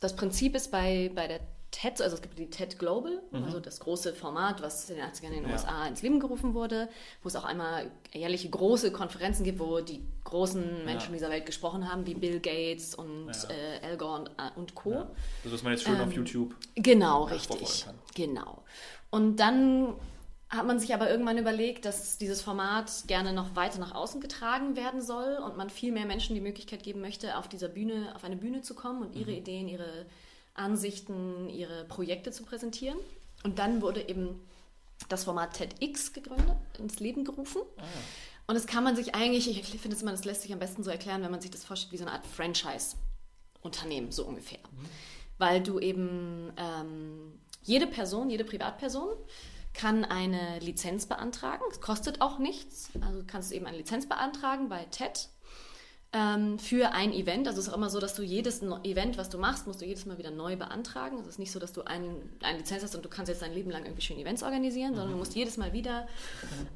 das 0.00 0.14
Prinzip 0.14 0.54
ist 0.54 0.70
bei, 0.70 1.10
bei 1.14 1.26
der 1.26 1.40
TED, 1.72 2.00
also 2.00 2.14
es 2.16 2.22
gibt 2.22 2.38
die 2.38 2.48
TED 2.48 2.78
Global, 2.78 3.20
also 3.32 3.58
das 3.60 3.80
große 3.80 4.14
Format, 4.14 4.62
was 4.62 4.88
in 4.88 4.96
den 4.96 5.04
80ern 5.04 5.24
in 5.26 5.32
den 5.32 5.42
Mhm. 5.42 5.48
Ja. 5.48 5.54
USA 5.56 5.86
ins 5.86 6.00
Leben 6.00 6.20
gerufen 6.20 6.54
wurde, 6.54 6.88
wo 7.22 7.28
es 7.28 7.36
auch 7.36 7.44
einmal 7.44 7.90
jährliche 8.14 8.48
große 8.48 8.92
Konferenzen 8.92 9.44
gibt, 9.44 9.58
wo 9.58 9.80
die 9.80 10.00
großen 10.24 10.84
Menschen 10.86 11.12
dieser 11.12 11.28
Welt 11.28 11.44
gesprochen 11.44 11.90
haben, 11.90 12.06
wie 12.06 12.14
Bill 12.14 12.40
Gates 12.40 12.94
und 12.94 13.26
Ja. 13.28 13.50
äh, 13.82 13.86
Al 13.86 13.96
Gore 13.98 14.20
und, 14.20 14.28
äh, 14.28 14.50
und 14.58 14.74
Co. 14.74 14.92
Ja. 14.92 15.10
Das, 15.44 15.52
was 15.52 15.62
man 15.64 15.72
jetzt 15.72 15.84
schön 15.84 16.00
auf 16.00 16.12
YouTube. 16.12 16.54
Genau, 16.76 17.24
richtig. 17.24 17.84
Genau. 18.14 18.62
Und 19.10 19.36
dann 19.36 19.94
hat 20.48 20.66
man 20.66 20.78
sich 20.78 20.94
aber 20.94 21.10
irgendwann 21.10 21.38
überlegt, 21.38 21.84
dass 21.84 22.18
dieses 22.18 22.40
Format 22.40 22.90
gerne 23.08 23.32
noch 23.32 23.56
weiter 23.56 23.78
nach 23.80 23.94
außen 23.94 24.20
getragen 24.20 24.76
werden 24.76 25.02
soll 25.02 25.38
und 25.44 25.56
man 25.56 25.70
viel 25.70 25.90
mehr 25.92 26.06
Menschen 26.06 26.34
die 26.34 26.40
Möglichkeit 26.40 26.82
geben 26.84 27.00
möchte, 27.00 27.36
auf 27.36 27.48
dieser 27.48 27.68
Bühne, 27.68 28.12
auf 28.14 28.22
eine 28.24 28.36
Bühne 28.36 28.62
zu 28.62 28.74
kommen 28.74 29.02
und 29.02 29.16
ihre 29.16 29.32
Mhm. 29.32 29.36
Ideen, 29.38 29.68
ihre 29.68 30.06
Ansichten, 30.54 31.48
ihre 31.48 31.84
Projekte 31.84 32.30
zu 32.30 32.44
präsentieren. 32.44 32.96
Und 33.44 33.58
dann 33.58 33.82
wurde 33.82 34.08
eben 34.08 34.40
das 35.08 35.24
Format 35.24 35.54
TEDx 35.54 36.12
gegründet, 36.12 36.56
ins 36.78 37.00
Leben 37.00 37.24
gerufen. 37.24 37.62
Ah, 37.76 37.82
Und 38.46 38.54
das 38.54 38.66
kann 38.66 38.84
man 38.84 38.94
sich 38.96 39.14
eigentlich, 39.14 39.48
ich 39.50 39.64
finde 39.80 39.96
es 39.96 40.02
immer, 40.02 40.12
das 40.12 40.24
lässt 40.24 40.42
sich 40.42 40.52
am 40.52 40.58
besten 40.60 40.84
so 40.84 40.90
erklären, 40.90 41.22
wenn 41.22 41.30
man 41.32 41.40
sich 41.40 41.50
das 41.50 41.64
vorstellt 41.64 41.92
wie 41.92 41.96
so 41.98 42.04
eine 42.04 42.12
Art 42.12 42.24
Franchise-Unternehmen, 42.24 44.12
so 44.12 44.24
ungefähr. 44.24 44.60
Weil 45.38 45.62
du 45.62 45.78
eben 45.80 46.52
ähm, 46.56 47.40
jede 47.62 47.86
Person, 47.86 48.30
jede 48.30 48.44
Privatperson 48.44 49.08
kann 49.76 50.04
eine 50.04 50.58
Lizenz 50.60 51.06
beantragen. 51.06 51.62
Es 51.70 51.80
kostet 51.80 52.20
auch 52.20 52.38
nichts. 52.38 52.90
Also 53.00 53.20
du 53.20 53.26
kannst 53.26 53.52
eben 53.52 53.66
eine 53.66 53.76
Lizenz 53.76 54.08
beantragen 54.08 54.68
bei 54.68 54.84
TED 54.86 55.28
ähm, 56.12 56.58
für 56.58 56.92
ein 56.92 57.12
Event. 57.12 57.46
Also 57.46 57.60
es 57.60 57.66
ist 57.66 57.72
auch 57.72 57.76
immer 57.76 57.90
so, 57.90 58.00
dass 58.00 58.14
du 58.14 58.22
jedes 58.22 58.62
Event, 58.62 59.18
was 59.18 59.28
du 59.28 59.38
machst, 59.38 59.66
musst 59.66 59.80
du 59.80 59.84
jedes 59.84 60.06
Mal 60.06 60.18
wieder 60.18 60.30
neu 60.30 60.56
beantragen. 60.56 61.16
Also 61.16 61.28
es 61.28 61.34
ist 61.34 61.38
nicht 61.38 61.52
so, 61.52 61.58
dass 61.58 61.72
du 61.72 61.82
ein, 61.82 62.16
eine 62.42 62.58
Lizenz 62.58 62.82
hast 62.82 62.94
und 62.94 63.04
du 63.04 63.08
kannst 63.08 63.28
jetzt 63.28 63.42
dein 63.42 63.52
Leben 63.52 63.70
lang 63.70 63.84
irgendwie 63.84 64.02
schön 64.02 64.18
Events 64.18 64.42
organisieren, 64.42 64.94
sondern 64.94 65.12
du 65.12 65.18
musst 65.18 65.34
jedes 65.34 65.56
Mal 65.56 65.72
wieder, 65.72 66.06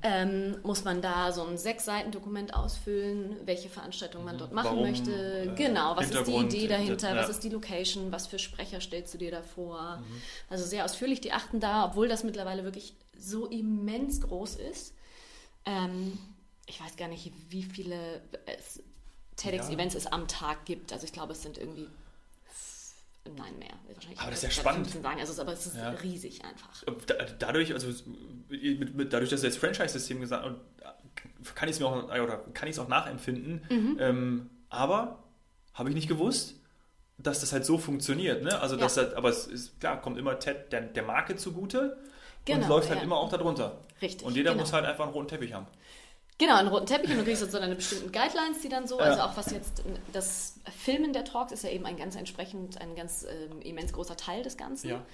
ähm, 0.03 0.57
muss 0.62 0.85
man 0.85 1.01
da 1.01 1.33
so 1.33 1.45
ein 1.45 1.57
sechs 1.57 1.85
Seiten 1.85 2.11
Dokument 2.11 2.55
ausfüllen, 2.55 3.37
welche 3.45 3.69
Veranstaltung 3.69 4.25
man 4.25 4.37
dort 4.37 4.53
machen 4.53 4.71
Warum, 4.71 4.83
möchte. 4.83 5.11
äh, 5.11 5.55
genau, 5.55 5.97
was 5.97 6.11
ist 6.11 6.27
die 6.27 6.37
Idee 6.37 6.66
dahinter, 6.66 7.11
ja. 7.11 7.16
was 7.16 7.31
ist 7.31 7.45
die 7.45 7.51
Location, 7.51 8.12
was 8.12 8.27
für 8.27 8.38
Sprecher 8.38 8.81
stellst 8.81 9.14
du 9.14 9.19
dir 9.19 9.31
da 9.31 9.43
vor. 9.43 10.03
Also 10.49 10.64
sehr 10.64 10.85
ausführlich, 10.85 11.21
die 11.21 11.33
achten 11.33 11.61
da, 11.61 11.87
obwohl 11.87 12.09
das 12.09 12.25
mittlerweile 12.25 12.64
wirklich 12.64 12.95
so 13.19 13.47
immens 13.47 14.21
groß 14.21 14.57
ist. 14.57 14.95
Ähm, 15.64 16.19
ich 16.66 16.81
weiß 16.81 16.97
gar 16.97 17.09
nicht, 17.09 17.33
wie 17.49 17.62
viele 17.62 18.23
TEDx-Events 19.40 19.94
ja. 19.94 19.98
es 19.98 20.07
am 20.07 20.29
Tag 20.29 20.64
gibt. 20.64 20.92
Also 20.92 21.05
ich 21.05 21.12
glaube, 21.12 21.33
es 21.33 21.42
sind 21.42 21.59
irgendwie 21.59 21.88
Nein, 23.24 23.59
mehr. 23.59 23.68
Wahrscheinlich 23.87 24.18
aber 24.18 24.31
das 24.31 24.42
ist 24.42 24.57
ja 24.57 24.62
spannend. 24.62 24.88
Sagen. 24.88 25.20
Also, 25.20 25.42
aber 25.42 25.53
es 25.53 25.66
ist 25.66 25.76
ja. 25.76 25.90
riesig 25.90 26.42
einfach. 26.44 26.83
dadurch, 27.38 27.72
also 27.74 27.88
mit, 28.48 28.94
mit, 28.94 29.12
dadurch, 29.12 29.31
dass 29.31 29.42
du 29.42 29.46
jetzt 29.46 29.59
Franchise-System 29.59 30.20
gesagt 30.20 30.44
hast, 30.44 31.55
kann 31.55 31.68
ich 31.68 31.76
es 31.76 31.81
mir 31.81 31.87
auch, 31.87 32.05
oder 32.05 32.38
kann 32.55 32.68
ich 32.68 32.76
es 32.76 32.79
auch 32.79 32.88
nachempfinden. 32.88 33.62
Mhm. 33.68 33.96
Ähm, 34.00 34.50
aber 34.70 35.22
habe 35.74 35.90
ich 35.90 35.94
nicht 35.94 36.09
gewusst, 36.09 36.57
dass 37.18 37.40
das 37.40 37.53
halt 37.53 37.66
so 37.66 37.76
funktioniert. 37.76 38.42
Ne? 38.42 38.59
Also, 38.59 38.76
ja. 38.76 38.83
das 38.83 38.96
halt, 38.96 39.14
aber 39.14 39.29
es 39.29 39.46
ist 39.46 39.79
klar, 39.81 40.00
kommt 40.00 40.16
immer 40.16 40.38
TED 40.38 40.72
der, 40.72 40.81
der 40.81 41.03
Marke 41.03 41.37
zugute 41.37 41.98
genau, 42.46 42.62
und 42.62 42.68
läuft 42.68 42.88
halt 42.88 43.00
ja. 43.00 43.05
immer 43.05 43.16
auch 43.16 43.29
darunter. 43.29 43.81
Richtig. 44.00 44.26
Und 44.26 44.35
jeder 44.35 44.53
genau. 44.53 44.62
muss 44.62 44.72
halt 44.72 44.87
einfach 44.87 45.05
einen 45.05 45.12
roten 45.12 45.29
Teppich 45.29 45.53
haben. 45.53 45.66
Genau, 46.40 46.57
einen 46.57 46.68
roten 46.68 46.87
Teppich 46.87 47.11
und 47.11 47.18
du 47.18 47.24
kriegst 47.24 47.50
so 47.53 47.59
eine 47.59 47.76
bestimmten 47.76 48.11
Guidelines, 48.11 48.61
die 48.62 48.70
dann 48.70 48.87
so, 48.87 48.98
ja. 48.98 49.05
also 49.05 49.20
auch 49.20 49.37
was 49.37 49.50
jetzt 49.50 49.83
das 50.11 50.55
Filmen 50.74 51.12
der 51.12 51.24
Talks 51.24 51.53
ist 51.53 51.64
ja 51.64 51.70
eben 51.70 51.85
ein 51.85 51.98
ganz 51.98 52.16
entsprechend, 52.16 52.81
ein 52.81 52.94
ganz 52.94 53.24
ähm, 53.24 53.61
immens 53.61 53.92
großer 53.92 54.16
Teil 54.16 54.42
des 54.42 54.57
Ganzen. 54.57 54.88
Ja. 54.88 55.05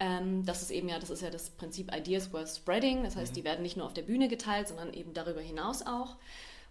Ähm, 0.00 0.44
das 0.44 0.60
ist 0.60 0.70
eben 0.70 0.90
ja, 0.90 0.98
das 0.98 1.08
ist 1.08 1.22
ja 1.22 1.30
das 1.30 1.48
Prinzip 1.48 1.96
Ideas 1.96 2.30
worth 2.30 2.50
spreading. 2.50 3.04
Das 3.04 3.16
heißt, 3.16 3.32
mhm. 3.32 3.36
die 3.36 3.44
werden 3.44 3.62
nicht 3.62 3.78
nur 3.78 3.86
auf 3.86 3.94
der 3.94 4.02
Bühne 4.02 4.28
geteilt, 4.28 4.68
sondern 4.68 4.92
eben 4.92 5.14
darüber 5.14 5.40
hinaus 5.40 5.80
auch. 5.80 6.16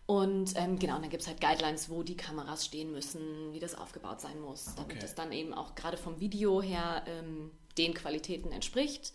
Und 0.05 0.53
ähm, 0.55 0.77
genau, 0.77 0.97
und 0.97 1.01
dann 1.01 1.09
gibt 1.09 1.23
es 1.23 1.27
halt 1.27 1.41
Guidelines, 1.41 1.89
wo 1.89 2.03
die 2.03 2.15
Kameras 2.15 2.63
stehen 2.63 2.91
müssen, 2.91 3.53
wie 3.53 3.59
das 3.59 3.73
aufgebaut 3.73 4.21
sein 4.21 4.39
muss, 4.39 4.65
damit 4.75 4.91
okay. 4.91 4.99
das 5.01 5.15
dann 5.15 5.31
eben 5.31 5.51
auch 5.51 5.73
gerade 5.73 5.97
vom 5.97 6.19
Video 6.19 6.61
her 6.61 7.01
ähm, 7.07 7.49
den 7.79 7.95
Qualitäten 7.95 8.51
entspricht. 8.51 9.13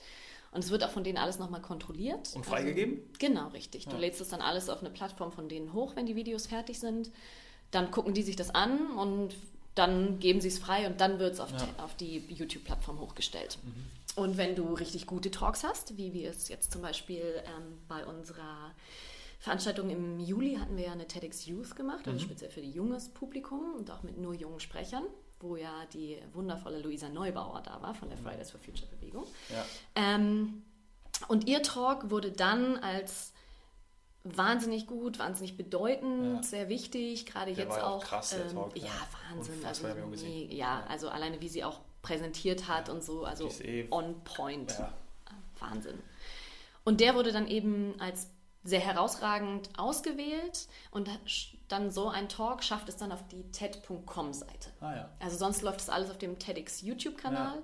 Und 0.53 0.65
es 0.65 0.71
wird 0.71 0.83
auch 0.83 0.91
von 0.91 1.05
denen 1.05 1.19
alles 1.19 1.39
nochmal 1.39 1.63
kontrolliert. 1.63 2.35
Und 2.35 2.45
freigegeben? 2.45 2.99
Also, 2.99 3.19
genau, 3.19 3.49
richtig. 3.49 3.85
Du 3.85 3.93
ja. 3.93 3.99
lädst 3.99 4.21
es 4.21 4.29
dann 4.31 4.41
alles 4.41 4.69
auf 4.69 4.81
eine 4.81 4.91
Plattform 4.91 5.31
von 5.31 5.49
denen 5.49 5.73
hoch, 5.73 5.95
wenn 5.95 6.07
die 6.07 6.17
Videos 6.17 6.47
fertig 6.47 6.81
sind. 6.81 7.11
Dann 7.71 7.91
gucken 7.91 8.15
die 8.15 8.23
sich 8.23 8.35
das 8.35 8.53
an 8.53 8.91
und 8.97 9.35
dann 9.77 10.19
geben 10.19 10.41
sie 10.41 10.49
es 10.49 10.59
frei 10.59 10.89
und 10.89 11.01
dann 11.01 11.21
wird 11.21 11.35
es 11.35 11.41
auf, 11.41 11.53
ja. 11.53 11.85
auf, 11.85 11.95
die 11.95 12.19
YouTube-Plattform 12.29 12.99
hochgestellt. 12.99 13.59
Mhm. 13.63 14.23
Und 14.23 14.37
wenn 14.37 14.57
du 14.57 14.75
richtig 14.75 15.07
gute 15.07 15.31
Talks 15.31 15.63
hast, 15.63 15.97
wie 15.97 16.13
wir 16.13 16.31
es 16.31 16.49
jetzt 16.49 16.73
zum 16.73 16.83
Beispiel 16.83 17.23
ähm, 17.47 17.79
bei 17.87 18.05
unserer 18.05 18.73
Veranstaltung 19.39 19.89
im 19.89 20.19
Juli 20.19 20.57
hatten 20.57 20.77
wir 20.77 20.87
ja 20.87 20.93
eine 20.93 21.07
TEDx 21.07 21.47
Youth 21.47 21.77
gemacht, 21.77 22.07
also 22.09 22.19
mhm. 22.19 22.25
speziell 22.25 22.51
für 22.51 22.61
junges 22.61 23.09
Publikum 23.09 23.75
und 23.77 23.91
auch 23.93 24.03
mit 24.03 24.19
nur 24.19 24.35
jungen 24.35 24.59
Sprechern 24.59 25.05
wo 25.41 25.57
ja 25.57 25.85
die 25.93 26.19
wundervolle 26.33 26.81
Luisa 26.81 27.09
Neubauer 27.09 27.63
da 27.63 27.81
war 27.83 27.95
von 27.95 28.09
der 28.09 28.19
Fridays 28.19 28.51
for 28.51 28.61
Future 28.61 28.89
Bewegung. 28.91 29.25
Ja. 29.49 29.65
Ähm, 29.95 30.63
und 31.29 31.49
ihr 31.49 31.63
Talk 31.63 32.11
wurde 32.11 32.31
dann 32.31 32.77
als 32.79 33.33
wahnsinnig 34.25 34.87
gut, 34.87 35.19
wahnsinnig 35.19 35.57
bedeutend, 35.57 36.37
ja. 36.37 36.43
sehr 36.43 36.69
wichtig, 36.69 37.27
gerade 37.27 37.51
jetzt 37.51 37.79
auch. 37.79 37.97
auch 37.99 38.05
krass, 38.05 38.35
ähm, 38.35 38.55
Talk, 38.55 38.77
ja, 38.77 38.91
Wahnsinn. 39.31 39.65
Also, 39.65 39.89
nee, 40.23 40.49
ja, 40.51 40.85
also 40.89 41.09
alleine 41.09 41.41
wie 41.41 41.49
sie 41.49 41.65
auch 41.65 41.81
präsentiert 42.03 42.69
hat 42.69 42.89
und 42.89 43.03
so, 43.03 43.25
also 43.25 43.49
eh 43.63 43.87
on 43.91 44.23
point. 44.25 44.77
Wahnsinn. 45.59 45.99
Und 46.85 47.01
der 47.01 47.15
wurde 47.15 47.33
dann 47.33 47.47
eben 47.47 47.95
als 47.99 48.29
sehr 48.63 48.81
herausragend 48.81 49.71
ausgewählt 49.79 50.69
und 50.91 51.09
dann 51.69 51.91
so 51.91 52.09
ein 52.09 52.29
Talk 52.29 52.63
schafft 52.63 52.89
es 52.89 52.97
dann 52.97 53.13
auf 53.13 53.27
die 53.29 53.51
TED.com-Seite. 53.51 54.71
Ah, 54.81 54.95
ja. 54.95 55.11
Also 55.19 55.39
sonst 55.39 55.63
läuft 55.63 55.81
das 55.81 55.89
alles 55.89 56.11
auf 56.11 56.19
dem 56.19 56.39
TEDx 56.39 56.83
YouTube-Kanal. 56.83 57.57
Ja. 57.57 57.63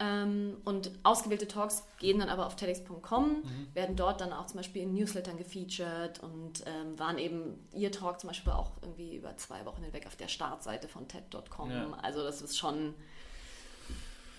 Ähm, 0.00 0.58
und 0.64 0.92
ausgewählte 1.02 1.48
Talks 1.48 1.82
gehen 1.98 2.20
dann 2.20 2.28
aber 2.28 2.46
auf 2.46 2.54
TEDx.com, 2.54 3.42
mhm. 3.42 3.68
werden 3.74 3.96
dort 3.96 4.20
dann 4.20 4.32
auch 4.32 4.46
zum 4.46 4.58
Beispiel 4.58 4.82
in 4.82 4.94
Newslettern 4.94 5.36
gefeatured 5.36 6.22
und 6.22 6.62
ähm, 6.66 6.96
waren 6.98 7.18
eben, 7.18 7.66
ihr 7.72 7.90
Talk 7.90 8.20
zum 8.20 8.28
Beispiel 8.28 8.52
auch 8.52 8.70
irgendwie 8.80 9.16
über 9.16 9.36
zwei 9.38 9.64
Wochen 9.64 9.82
hinweg 9.82 10.06
auf 10.06 10.14
der 10.14 10.28
Startseite 10.28 10.86
von 10.86 11.08
TED.com. 11.08 11.70
Ja. 11.70 11.90
Also 12.00 12.22
das 12.22 12.42
ist 12.42 12.56
schon 12.56 12.94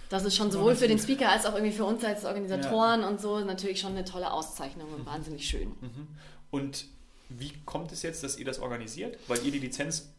das 0.09 0.25
ist 0.25 0.35
schon 0.35 0.51
sowohl 0.51 0.75
für 0.75 0.87
den 0.87 0.99
Speaker 0.99 1.29
als 1.29 1.45
auch 1.45 1.53
irgendwie 1.53 1.75
für 1.75 1.85
uns 1.85 2.03
als 2.03 2.25
Organisatoren 2.25 3.01
ja. 3.01 3.07
und 3.07 3.21
so 3.21 3.39
natürlich 3.39 3.79
schon 3.79 3.91
eine 3.91 4.05
tolle 4.05 4.31
Auszeichnung 4.31 4.91
und 4.91 5.01
mhm. 5.01 5.05
wahnsinnig 5.05 5.47
schön. 5.47 5.69
Mhm. 5.81 6.07
Und 6.51 6.85
wie 7.29 7.53
kommt 7.65 7.91
es 7.91 8.01
jetzt, 8.01 8.23
dass 8.23 8.37
ihr 8.37 8.45
das 8.45 8.59
organisiert? 8.59 9.17
Weil 9.27 9.45
ihr 9.45 9.51
die 9.51 9.59
Lizenz 9.59 10.09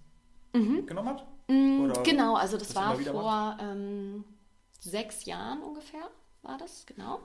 mhm. 0.52 0.86
genommen 0.86 1.08
habt? 1.08 1.24
Mhm, 1.48 1.80
Oder 1.80 2.02
genau, 2.04 2.36
also 2.36 2.56
das 2.56 2.74
war 2.76 2.96
vor 2.96 3.58
ähm, 3.60 4.24
sechs 4.78 5.24
Jahren 5.24 5.60
ungefähr, 5.62 6.08
war 6.42 6.56
das, 6.56 6.86
genau 6.86 7.20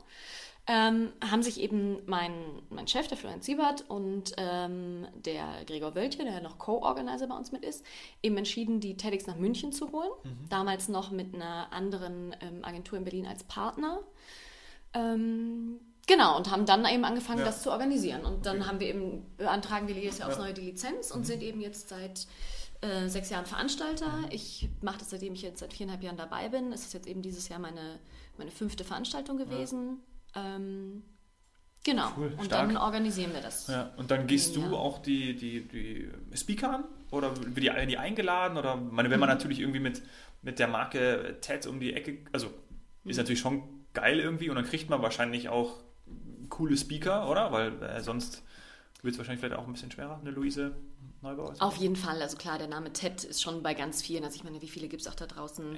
ähm, 0.68 1.14
haben 1.24 1.44
sich 1.44 1.60
eben 1.60 2.00
mein, 2.08 2.34
mein 2.70 2.88
Chef, 2.88 3.08
der 3.08 3.18
Florian 3.18 3.42
Siebert, 3.42 3.88
und 3.88 4.34
ähm, 4.38 5.08
der 5.14 5.64
Gregor 5.66 5.94
Wöltje, 5.94 6.26
der 6.26 6.42
noch 6.42 6.58
Co-Organizer 6.58 7.28
bei 7.28 7.38
uns 7.38 7.52
mit 7.52 7.64
ist, 7.64 7.86
eben 8.24 8.36
entschieden, 8.38 8.80
die 8.80 8.98
TEDx 8.98 9.28
nach 9.28 9.36
München 9.36 9.72
zu 9.72 9.92
holen. 9.92 10.10
Mhm. 10.24 10.50
Damals 10.50 10.90
noch 10.90 11.12
mit 11.12 11.36
einer 11.36 11.72
anderen 11.72 12.36
ähm, 12.42 12.66
Agentur 12.66 12.98
in 12.98 13.04
Berlin 13.04 13.28
als 13.28 13.44
Partner. 13.44 14.00
Ähm, 14.94 15.80
genau, 16.08 16.36
und 16.36 16.50
haben 16.50 16.66
dann 16.66 16.84
eben 16.86 17.06
angefangen, 17.06 17.40
ja. 17.40 17.46
das 17.46 17.62
zu 17.62 17.72
organisieren. 17.72 18.26
Und 18.26 18.48
dann 18.48 18.58
okay. 18.58 18.68
haben 18.68 18.80
wir 18.80 18.88
eben, 18.88 19.26
beantragen 19.38 19.88
wir 19.88 19.96
jedes 19.96 20.18
Jahr 20.18 20.30
aufs 20.30 20.40
Neue 20.40 20.54
die 20.54 20.62
Lizenz 20.62 21.12
und 21.12 21.22
mhm. 21.22 21.26
sind 21.26 21.44
eben 21.44 21.62
jetzt 21.62 21.90
seit 21.90 22.26
äh, 22.82 23.08
sechs 23.08 23.30
Jahren 23.30 23.46
Veranstalter. 23.46 24.10
Mhm. 24.10 24.30
Ich 24.32 24.68
mache 24.82 24.98
das, 24.98 25.12
seitdem 25.12 25.36
ich 25.36 25.44
jetzt 25.44 25.60
seit 25.60 25.74
viereinhalb 25.74 26.02
Jahren 26.02 26.18
dabei 26.18 26.50
bin. 26.50 26.72
Es 26.72 26.86
ist 26.86 26.94
jetzt 26.96 27.06
eben 27.06 27.22
dieses 27.22 27.50
Jahr 27.50 27.60
meine, 27.60 28.00
meine 28.40 28.50
fünfte 28.50 28.84
Veranstaltung 28.84 29.38
gewesen. 29.38 29.90
Ja 29.90 30.15
ähm, 30.36 31.04
genau. 31.84 32.12
Cool, 32.18 32.34
und 32.38 32.46
stark. 32.46 32.68
dann 32.68 32.78
organisieren 32.78 33.34
wir 33.34 33.42
das. 33.42 33.68
Ja, 33.68 33.94
und 33.98 34.12
dann 34.12 34.28
gehst 34.28 34.56
du 34.56 34.62
Jahr. 34.62 34.74
auch 34.74 35.00
die, 35.00 35.36
die, 35.36 35.68
die 35.68 36.10
Speaker 36.36 36.76
an? 36.76 36.84
Oder 37.12 37.36
wird 37.38 37.58
die, 37.58 37.88
die 37.88 37.98
eingeladen? 37.98 38.58
Oder 38.58 38.76
meine, 38.76 39.10
wenn 39.10 39.20
man 39.20 39.30
mhm. 39.30 39.36
natürlich 39.36 39.60
irgendwie 39.60 39.80
mit, 39.80 40.02
mit 40.42 40.60
der 40.60 40.68
Marke 40.68 41.38
TED 41.42 41.68
um 41.68 41.80
die 41.80 41.94
Ecke, 41.94 42.20
also 42.32 42.48
mhm. 43.04 43.12
ist 43.12 43.18
natürlich 43.18 43.40
schon 43.40 43.64
geil 43.94 44.20
irgendwie 44.20 44.50
und 44.50 44.56
dann 44.56 44.66
kriegt 44.66 44.90
man 44.90 45.02
wahrscheinlich 45.02 45.50
auch 45.50 45.84
coole 46.50 46.78
Speaker, 46.78 47.30
oder? 47.30 47.52
Weil 47.52 47.82
äh, 47.82 48.02
sonst 48.02 48.44
wird 49.02 49.14
es 49.14 49.18
wahrscheinlich 49.18 49.40
vielleicht 49.40 49.60
auch 49.60 49.66
ein 49.66 49.74
bisschen 49.74 49.92
schwerer, 49.92 50.20
eine 50.20 50.32
Luise 50.32 50.76
Neubauer. 51.22 51.54
Auf 51.60 51.78
jeden 51.78 51.96
Fall, 51.96 52.22
also 52.22 52.38
klar, 52.38 52.58
der 52.58 52.68
Name 52.68 52.94
TED 52.94 53.24
ist 53.24 53.42
schon 53.42 53.64
bei 53.64 53.74
ganz 53.74 54.02
vielen, 54.02 54.24
also 54.24 54.36
ich 54.36 54.44
meine, 54.44 54.62
wie 54.62 54.68
viele 54.68 54.88
gibt 54.88 55.02
es 55.02 55.08
auch 55.08 55.16
da 55.16 55.26
draußen? 55.26 55.78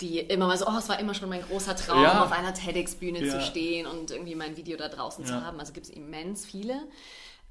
Die 0.00 0.18
immer 0.18 0.46
mal 0.46 0.58
so, 0.58 0.66
oh, 0.66 0.76
es 0.78 0.88
war 0.88 0.98
immer 0.98 1.14
schon 1.14 1.28
mein 1.28 1.42
großer 1.42 1.74
Traum, 1.74 2.02
ja. 2.02 2.22
auf 2.22 2.32
einer 2.32 2.52
TEDx-Bühne 2.52 3.24
ja. 3.24 3.32
zu 3.32 3.40
stehen 3.40 3.86
und 3.86 4.10
irgendwie 4.10 4.34
mein 4.34 4.56
Video 4.56 4.76
da 4.76 4.88
draußen 4.88 5.24
ja. 5.24 5.30
zu 5.30 5.44
haben. 5.44 5.58
Also 5.58 5.72
gibt 5.72 5.86
es 5.86 5.92
immens 5.92 6.44
viele. 6.44 6.82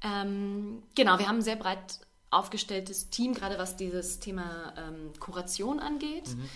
Ähm, 0.02 0.82
genau, 0.94 1.18
wir 1.18 1.28
haben 1.28 1.38
ein 1.38 1.42
sehr 1.42 1.56
breit 1.56 2.00
aufgestelltes 2.30 3.10
Team, 3.10 3.34
gerade 3.34 3.58
was 3.58 3.76
dieses 3.76 4.20
Thema 4.20 4.74
ähm, 4.76 5.12
Kuration 5.18 5.80
angeht. 5.80 6.28
Mhm. 6.28 6.48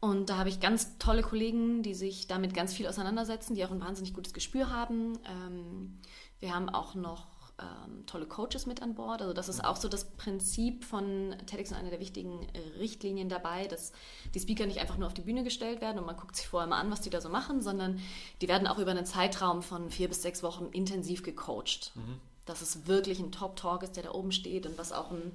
Und 0.00 0.30
da 0.30 0.36
habe 0.38 0.48
ich 0.48 0.60
ganz 0.60 0.98
tolle 0.98 1.22
Kollegen, 1.22 1.82
die 1.82 1.94
sich 1.94 2.26
damit 2.28 2.54
ganz 2.54 2.72
viel 2.72 2.86
auseinandersetzen, 2.86 3.54
die 3.54 3.64
auch 3.64 3.70
ein 3.70 3.80
wahnsinnig 3.80 4.14
gutes 4.14 4.32
Gespür 4.32 4.70
haben. 4.70 5.18
Ähm, 5.26 5.98
wir 6.40 6.54
haben 6.54 6.68
auch 6.68 6.94
noch 6.94 7.26
ähm, 7.60 8.06
tolle 8.06 8.26
Coaches 8.26 8.66
mit 8.66 8.82
an 8.82 8.94
Bord. 8.94 9.20
Also 9.20 9.32
das 9.32 9.48
ist 9.48 9.64
auch 9.64 9.76
so 9.76 9.88
das 9.88 10.04
Prinzip 10.04 10.84
von 10.84 11.34
TEDx 11.46 11.72
und 11.72 11.78
einer 11.78 11.90
der 11.90 12.00
wichtigen 12.00 12.46
äh, 12.52 12.78
Richtlinien 12.78 13.28
dabei, 13.28 13.66
dass 13.66 13.92
die 14.34 14.40
Speaker 14.40 14.66
nicht 14.66 14.78
einfach 14.78 14.96
nur 14.96 15.06
auf 15.06 15.14
die 15.14 15.22
Bühne 15.22 15.44
gestellt 15.44 15.80
werden 15.80 15.98
und 15.98 16.06
man 16.06 16.16
guckt 16.16 16.36
sich 16.36 16.46
vorher 16.46 16.68
mal 16.68 16.80
an, 16.80 16.90
was 16.90 17.00
die 17.00 17.10
da 17.10 17.20
so 17.20 17.28
machen, 17.28 17.60
sondern 17.60 18.00
die 18.40 18.48
werden 18.48 18.68
auch 18.68 18.78
über 18.78 18.92
einen 18.92 19.06
Zeitraum 19.06 19.62
von 19.62 19.90
vier 19.90 20.08
bis 20.08 20.22
sechs 20.22 20.42
Wochen 20.42 20.66
intensiv 20.72 21.22
gecoacht. 21.22 21.92
Mhm. 21.94 22.20
Dass 22.46 22.62
es 22.62 22.86
wirklich 22.86 23.18
ein 23.18 23.32
Top-Talk 23.32 23.82
ist, 23.82 23.96
der 23.96 24.04
da 24.04 24.12
oben 24.12 24.32
steht 24.32 24.66
und 24.66 24.78
was 24.78 24.92
auch 24.92 25.10
ein 25.10 25.32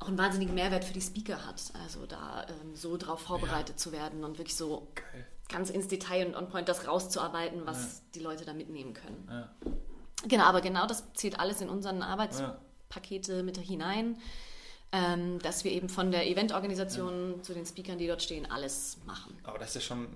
auch 0.00 0.08
einen 0.08 0.18
wahnsinnigen 0.18 0.56
Mehrwert 0.56 0.84
für 0.84 0.92
die 0.92 1.00
Speaker 1.00 1.46
hat. 1.46 1.62
Also 1.84 2.06
da 2.06 2.44
ähm, 2.48 2.74
so 2.74 2.96
drauf 2.96 3.20
vorbereitet 3.20 3.76
ja. 3.76 3.76
zu 3.76 3.92
werden 3.92 4.24
und 4.24 4.36
wirklich 4.36 4.56
so 4.56 4.88
Geil. 4.96 5.26
ganz 5.48 5.70
ins 5.70 5.86
Detail 5.86 6.26
und 6.26 6.34
on 6.34 6.48
point 6.48 6.68
das 6.68 6.88
rauszuarbeiten, 6.88 7.62
was 7.66 7.76
ja. 7.76 8.00
die 8.16 8.20
Leute 8.20 8.44
da 8.44 8.52
mitnehmen 8.52 8.94
können. 8.94 9.28
Ja. 9.30 9.50
Genau, 10.28 10.44
aber 10.44 10.60
genau 10.60 10.86
das 10.86 11.12
zählt 11.14 11.38
alles 11.38 11.60
in 11.60 11.68
unseren 11.68 12.02
Arbeitspakete 12.02 13.36
ja. 13.36 13.42
mit 13.42 13.58
hinein, 13.58 14.18
ähm, 14.92 15.38
dass 15.40 15.64
wir 15.64 15.72
eben 15.72 15.88
von 15.88 16.10
der 16.10 16.26
Eventorganisation 16.26 17.36
ja. 17.36 17.42
zu 17.42 17.54
den 17.54 17.66
Speakern, 17.66 17.98
die 17.98 18.06
dort 18.06 18.22
stehen, 18.22 18.50
alles 18.50 18.98
machen. 19.04 19.36
Aber 19.42 19.58
das 19.58 19.68
ist 19.70 19.74
ja 19.76 19.80
schon 19.80 20.08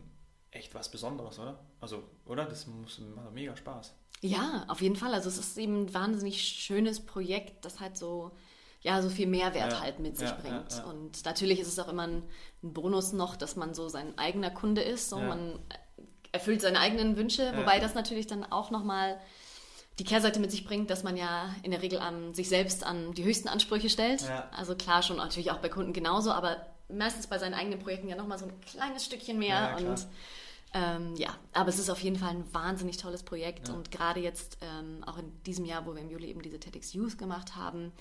echt 0.51 0.75
was 0.75 0.91
Besonderes, 0.91 1.39
oder? 1.39 1.59
Also, 1.81 2.03
oder? 2.27 2.45
Das 2.45 2.67
muss, 2.67 3.01
macht 3.15 3.33
mega 3.33 3.57
Spaß. 3.57 3.95
Ja, 4.23 4.65
auf 4.69 4.81
jeden 4.81 4.97
Fall. 4.97 5.13
Also 5.15 5.29
es 5.29 5.39
ist 5.39 5.59
eben 5.59 5.85
ein 5.85 5.95
wahnsinnig 5.95 6.43
schönes 6.43 7.01
Projekt, 7.01 7.65
das 7.65 7.81
halt 7.81 7.97
so, 7.97 8.33
ja, 8.81 9.03
so 9.03 9.11
viel 9.11 9.27
Mehrwert 9.27 9.73
ja. 9.73 9.81
halt 9.81 9.99
mit 9.99 10.17
sich 10.17 10.31
bringt. 10.31 10.85
Und 10.87 11.25
natürlich 11.25 11.61
ist 11.61 11.69
es 11.69 11.79
auch 11.79 11.89
immer 11.89 12.05
ein, 12.05 12.23
ein, 12.63 12.73
Bonus 12.73 13.13
noch, 13.13 13.37
dass 13.37 13.57
man 13.57 13.75
so 13.75 13.89
sein 13.89 14.17
eigener 14.19 14.51
Kunde 14.51 14.81
ist. 14.83 15.11
So 15.11 15.19
Man 15.19 15.59
erfüllt 16.33 16.63
seine 16.63 16.81
eigenen 16.81 17.17
Wünsche, 17.17 17.53
wobei 17.57 17.79
das 17.79 17.95
natürlich 17.95 18.27
dann 18.27 18.45
auch 18.45 18.71
nochmal 18.71 19.21
die 19.99 20.05
Kehrseite 20.05 20.41
mit 20.41 20.51
sich 20.51 20.65
bringt, 20.67 20.91
dass 20.91 21.03
man 21.03 21.17
ja 21.17 21.55
in 21.63 21.71
der 21.71 21.83
Regel 21.83 21.99
an 21.99 22.35
sich 22.35 22.49
selbst 22.49 22.85
an 22.85 23.15
die 23.15 23.25
höchsten 23.25 23.49
Ansprüche 23.49 23.89
stellt. 23.89 24.23
Ja. 24.23 24.49
Also 24.57 24.75
klar 24.75 25.03
schon 25.03 25.17
natürlich 25.17 25.51
auch 25.51 25.59
bei 25.59 25.69
Kunden 25.69 25.93
genauso, 25.93 26.33
aber 26.33 26.67
meistens 26.89 27.27
bei 27.27 27.39
seinen 27.39 27.55
eigenen 27.55 27.79
Projekten 27.79 28.09
ja 28.09 28.17
nochmal 28.17 28.39
so 28.39 28.45
ein 28.47 28.61
kleines 28.61 29.05
Stückchen 29.05 29.39
mehr. 29.39 29.77
Ja, 29.77 29.77
und 29.77 30.07
Ähm, 30.75 31.15
ja, 31.17 31.31
aber 31.55 31.71
es 31.71 31.79
ist 31.79 31.89
auf 31.89 32.01
jeden 32.01 32.17
Fall 32.17 32.31
ein 32.31 32.45
wahnsinnig 32.53 32.99
tolles 32.99 33.23
Projekt 33.23 33.69
Ja. 33.69 33.75
und 33.75 33.91
gerade 33.91 34.21
jetzt, 34.21 34.59
ähm, 34.61 35.03
auch 35.07 35.17
in 35.17 35.33
diesem 35.45 35.65
Jahr, 35.65 35.87
wo 35.87 35.95
wir 35.95 36.03
im 36.03 36.11
Juli 36.11 36.27
eben 36.29 36.43
diese 36.43 36.61
TEDx 36.61 36.93
Youth 36.93 37.17
gemacht 37.17 37.57
haben, 37.57 37.93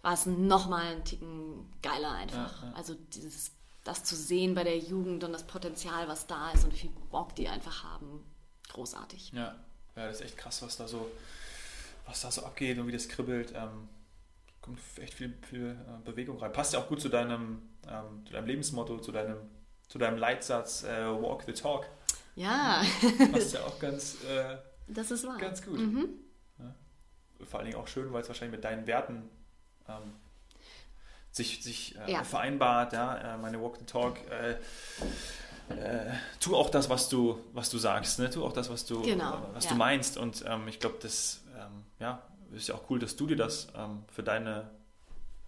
war 0.00 0.14
es 0.14 0.24
nochmal 0.24 0.86
einen 0.86 1.04
Ticken 1.04 1.68
geiler 1.82 2.12
einfach. 2.12 2.62
Also 2.74 2.94
dieses, 3.12 3.50
das 3.84 4.02
zu 4.04 4.14
sehen 4.16 4.54
bei 4.54 4.64
der 4.64 4.78
Jugend 4.78 5.24
und 5.24 5.32
das 5.32 5.46
Potenzial, 5.46 6.08
was 6.08 6.26
da 6.26 6.52
ist 6.52 6.64
und 6.64 6.72
wie 6.72 6.78
viel 6.78 6.90
Bock 7.10 7.34
die 7.34 7.48
einfach 7.48 7.84
haben, 7.84 8.24
großartig. 8.72 9.32
Ja, 9.34 9.56
ja, 9.96 10.06
das 10.06 10.20
ist 10.20 10.26
echt 10.26 10.36
krass, 10.36 10.62
was 10.62 10.76
da 10.76 10.86
so, 10.88 11.10
was 12.06 12.20
da 12.22 12.30
so 12.30 12.44
abgeht 12.44 12.78
und 12.78 12.86
wie 12.86 12.92
das 12.92 13.08
kribbelt. 13.08 13.52
Ähm, 13.54 13.88
kommt 14.60 14.78
echt 15.00 15.14
viel, 15.14 15.34
viel 15.48 15.70
äh, 15.88 16.04
Bewegung 16.04 16.38
rein. 16.38 16.52
Passt 16.52 16.72
ja 16.72 16.78
auch 16.80 16.88
gut 16.88 17.00
zu 17.00 17.08
deinem, 17.08 17.62
ähm, 17.88 18.24
zu 18.26 18.32
deinem 18.32 18.46
Lebensmotto, 18.46 18.98
zu 18.98 19.10
deinem, 19.12 19.38
zu 19.88 19.98
deinem 19.98 20.18
Leitsatz 20.18 20.84
äh, 20.84 21.06
Walk 21.06 21.44
the 21.46 21.52
Talk. 21.52 21.86
Ja, 22.36 22.82
Passt 23.32 23.54
ja 23.54 23.60
auch 23.64 23.78
ganz, 23.78 24.22
äh, 24.24 24.56
das 24.88 25.10
ist 25.10 25.26
wahr. 25.26 25.38
ganz 25.38 25.64
gut. 25.64 25.78
Mhm. 25.78 26.08
Vor 27.48 27.58
allen 27.60 27.70
Dingen 27.70 27.80
auch 27.82 27.88
schön, 27.88 28.12
weil 28.12 28.20
es 28.22 28.28
wahrscheinlich 28.28 28.56
mit 28.56 28.64
deinen 28.64 28.86
Werten 28.86 29.28
ähm, 29.88 30.12
sich, 31.32 31.62
sich 31.62 31.96
äh, 31.98 32.12
Ja. 32.12 32.22
vereinbart. 32.24 32.92
Ja? 32.92 33.34
Äh, 33.34 33.38
meine 33.38 33.60
Walk 33.62 33.78
the 33.78 33.86
Talk. 33.86 34.18
Äh, 35.70 36.12
tu 36.40 36.56
auch 36.56 36.70
das, 36.70 36.88
was 36.90 37.08
du, 37.08 37.38
was 37.52 37.70
du 37.70 37.78
sagst. 37.78 38.18
Ne? 38.18 38.28
Tu 38.30 38.44
auch 38.44 38.52
das, 38.52 38.68
was 38.70 38.84
du, 38.86 39.02
Genau, 39.02 39.34
äh, 39.34 39.54
was 39.54 39.64
ja. 39.64 39.70
du 39.70 39.76
meinst. 39.76 40.16
Und 40.16 40.44
ähm, 40.46 40.68
ich 40.68 40.78
glaube, 40.80 40.96
das 41.00 41.42
ähm, 41.58 41.84
ja, 41.98 42.22
ist 42.52 42.68
ja 42.68 42.74
auch 42.74 42.82
cool, 42.90 42.98
dass 42.98 43.16
du 43.16 43.26
dir 43.26 43.36
das 43.36 43.68
ähm, 43.76 44.02
für, 44.12 44.22
deine, 44.22 44.70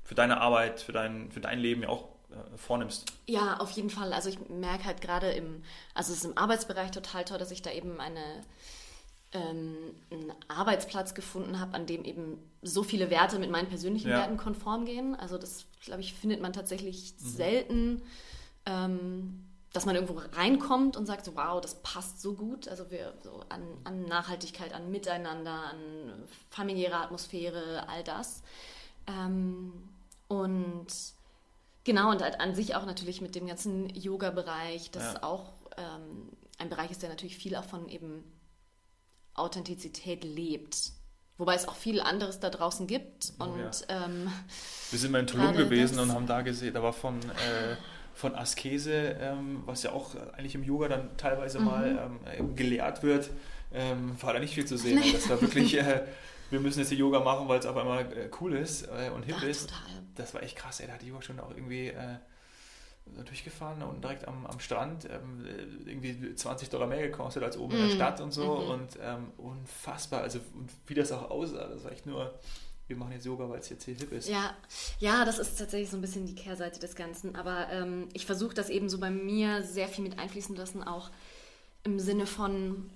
für 0.04 0.14
deine 0.14 0.40
Arbeit, 0.40 0.80
für 0.80 0.92
dein, 0.92 1.30
für 1.32 1.40
dein 1.40 1.58
Leben 1.58 1.82
ja 1.82 1.88
auch 1.88 2.08
äh, 2.30 2.56
vornimmst. 2.56 3.12
Ja, 3.26 3.56
auf 3.58 3.70
jeden 3.72 3.90
Fall. 3.90 4.12
Also 4.12 4.28
ich 4.28 4.38
merke 4.48 4.84
halt 4.84 5.00
gerade 5.00 5.30
im, 5.32 5.62
also 5.94 6.12
es 6.12 6.18
ist 6.18 6.24
im 6.24 6.38
Arbeitsbereich 6.38 6.90
total 6.92 7.24
toll, 7.24 7.38
dass 7.38 7.50
ich 7.50 7.62
da 7.62 7.70
eben 7.72 8.00
eine, 8.00 8.22
ähm, 9.32 9.74
einen 10.10 10.32
Arbeitsplatz 10.48 11.14
gefunden 11.14 11.58
habe, 11.58 11.74
an 11.74 11.86
dem 11.86 12.04
eben 12.04 12.38
so 12.62 12.82
viele 12.84 13.10
Werte 13.10 13.38
mit 13.38 13.50
meinen 13.50 13.68
persönlichen 13.68 14.10
Ja. 14.10 14.18
Werten 14.18 14.36
konform 14.36 14.84
gehen. 14.84 15.14
Also 15.16 15.36
das, 15.38 15.64
glaube 15.84 16.00
ich, 16.02 16.14
findet 16.14 16.40
man 16.40 16.52
tatsächlich 16.52 17.14
Mhm. 17.18 17.26
selten, 17.26 18.02
ähm, 18.66 19.44
dass 19.72 19.86
man 19.86 19.94
irgendwo 19.94 20.20
reinkommt 20.36 20.96
und 20.96 21.06
sagt, 21.06 21.24
so, 21.24 21.34
wow, 21.34 21.60
das 21.60 21.82
passt 21.82 22.20
so 22.20 22.34
gut. 22.34 22.68
Also 22.68 22.90
wir 22.90 23.14
so 23.22 23.42
an, 23.48 23.62
an 23.84 24.04
Nachhaltigkeit, 24.04 24.72
an 24.74 24.90
Miteinander, 24.90 25.52
an 25.70 26.24
familiäre 26.50 26.96
Atmosphäre, 26.96 27.88
all 27.88 28.04
das. 28.04 28.42
Ähm, 29.06 29.72
und 30.28 30.86
Genau, 31.84 32.12
und 32.12 32.22
halt 32.22 32.38
an 32.38 32.54
sich 32.54 32.76
auch 32.76 32.86
natürlich 32.86 33.20
mit 33.20 33.34
dem 33.34 33.48
ganzen 33.48 33.88
Yoga-Bereich, 33.92 34.92
das 34.92 35.14
Ja. 35.14 35.22
auch 35.24 35.52
ähm, 35.76 36.28
ein 36.58 36.68
Bereich 36.68 36.92
ist, 36.92 37.02
der 37.02 37.08
natürlich 37.10 37.36
viel 37.36 37.56
auch 37.56 37.64
von 37.64 37.88
eben 37.88 38.22
Authentizität 39.34 40.22
lebt. 40.24 40.92
Wobei 41.38 41.54
es 41.54 41.66
auch 41.66 41.74
viel 41.74 42.00
anderes 42.00 42.38
da 42.38 42.50
draußen 42.50 42.86
gibt. 42.86 43.32
Oh, 43.40 43.44
und 43.44 43.70
ähm, 43.88 44.30
Wir 44.90 44.98
sind 44.98 45.10
mal 45.10 45.20
in 45.20 45.26
Tulum 45.26 45.54
gewesen 45.56 45.96
das. 45.96 46.06
und 46.06 46.12
haben 46.14 46.26
da 46.26 46.42
gesehen, 46.42 46.72
da 46.74 46.82
war 46.84 46.92
von, 46.92 47.18
äh, 47.20 47.76
von 48.14 48.34
Askese, 48.34 49.16
ähm, 49.20 49.62
was 49.66 49.82
ja 49.82 49.92
auch 49.92 50.14
eigentlich 50.34 50.54
im 50.54 50.62
Yoga 50.64 50.88
dann 50.88 51.16
teilweise 51.16 51.58
Mhm. 51.60 51.64
mal 51.64 52.10
ähm, 52.36 52.56
gelehrt 52.56 53.02
wird, 53.02 53.30
ähm, 53.72 54.16
war 54.22 54.32
da 54.34 54.38
nicht 54.38 54.54
viel 54.54 54.66
zu 54.66 54.76
sehen. 54.76 54.98
Also 54.98 55.12
das 55.12 55.28
war 55.30 55.40
wirklich, 55.40 55.76
äh, 55.78 56.02
wir 56.50 56.60
müssen 56.60 56.80
jetzt 56.80 56.90
hier 56.90 56.98
Yoga 56.98 57.20
machen, 57.20 57.48
weil 57.48 57.58
es 57.58 57.66
auf 57.66 57.76
einmal 57.76 58.00
äh, 58.12 58.28
cool 58.40 58.54
ist 58.54 58.82
äh, 58.88 59.10
und 59.14 59.22
hip 59.24 59.36
ach, 59.38 59.44
ist. 59.44 59.70
total. 59.70 60.02
Das 60.14 60.34
war 60.34 60.42
echt 60.42 60.56
krass, 60.56 60.80
ey. 60.80 60.86
Da 60.86 60.92
hat 60.94 61.02
die 61.02 61.06
Yogastunde 61.08 61.42
auch 61.42 61.50
irgendwie 61.50 61.88
äh, 61.88 62.16
durchgefahren 63.24 63.82
und 63.82 64.02
direkt 64.04 64.28
am, 64.28 64.46
am 64.46 64.60
Strand 64.60 65.06
ähm, 65.06 65.44
äh, 65.44 65.90
irgendwie 65.90 66.34
20 66.34 66.68
Dollar 66.70 66.86
mehr 66.86 67.02
gekostet 67.08 67.42
als 67.42 67.56
oben 67.58 67.72
in 67.74 67.78
der 67.80 67.88
Mhm. 67.88 67.92
Stadt 67.92 68.20
und 68.20 68.32
so. 68.32 68.56
Mhm. 68.60 68.70
Und 68.70 68.98
ähm, 69.02 69.32
unfassbar. 69.38 70.20
Also 70.22 70.38
und 70.54 70.70
wie 70.86 70.94
das 70.94 71.10
auch 71.12 71.30
aussah, 71.30 71.66
das 71.68 71.82
war 71.84 71.92
echt 71.92 72.06
nur, 72.06 72.32
wir 72.92 72.98
machen 72.98 73.12
jetzt 73.12 73.24
Yoga, 73.24 73.48
weil 73.48 73.60
es 73.60 73.70
jetzt 73.70 73.84
hier 73.84 73.94
hip 73.94 74.12
ist. 74.12 74.28
Ja, 74.28 74.54
ja, 74.98 75.24
das 75.24 75.38
ist 75.38 75.58
tatsächlich 75.58 75.88
so 75.88 75.96
ein 75.96 76.02
bisschen 76.02 76.26
die 76.26 76.34
Kehrseite 76.34 76.78
des 76.78 76.94
Ganzen. 76.94 77.36
Aber 77.36 77.68
ähm, 77.70 78.08
ich 78.12 78.26
versuche 78.26 78.54
das 78.54 78.68
eben 78.68 78.90
so 78.90 78.98
bei 78.98 79.10
mir 79.10 79.62
sehr 79.62 79.88
viel 79.88 80.04
mit 80.04 80.18
einfließen 80.18 80.54
lassen, 80.54 80.82
auch 80.82 81.10
im 81.84 81.98
Sinne 81.98 82.26
von, 82.26 82.90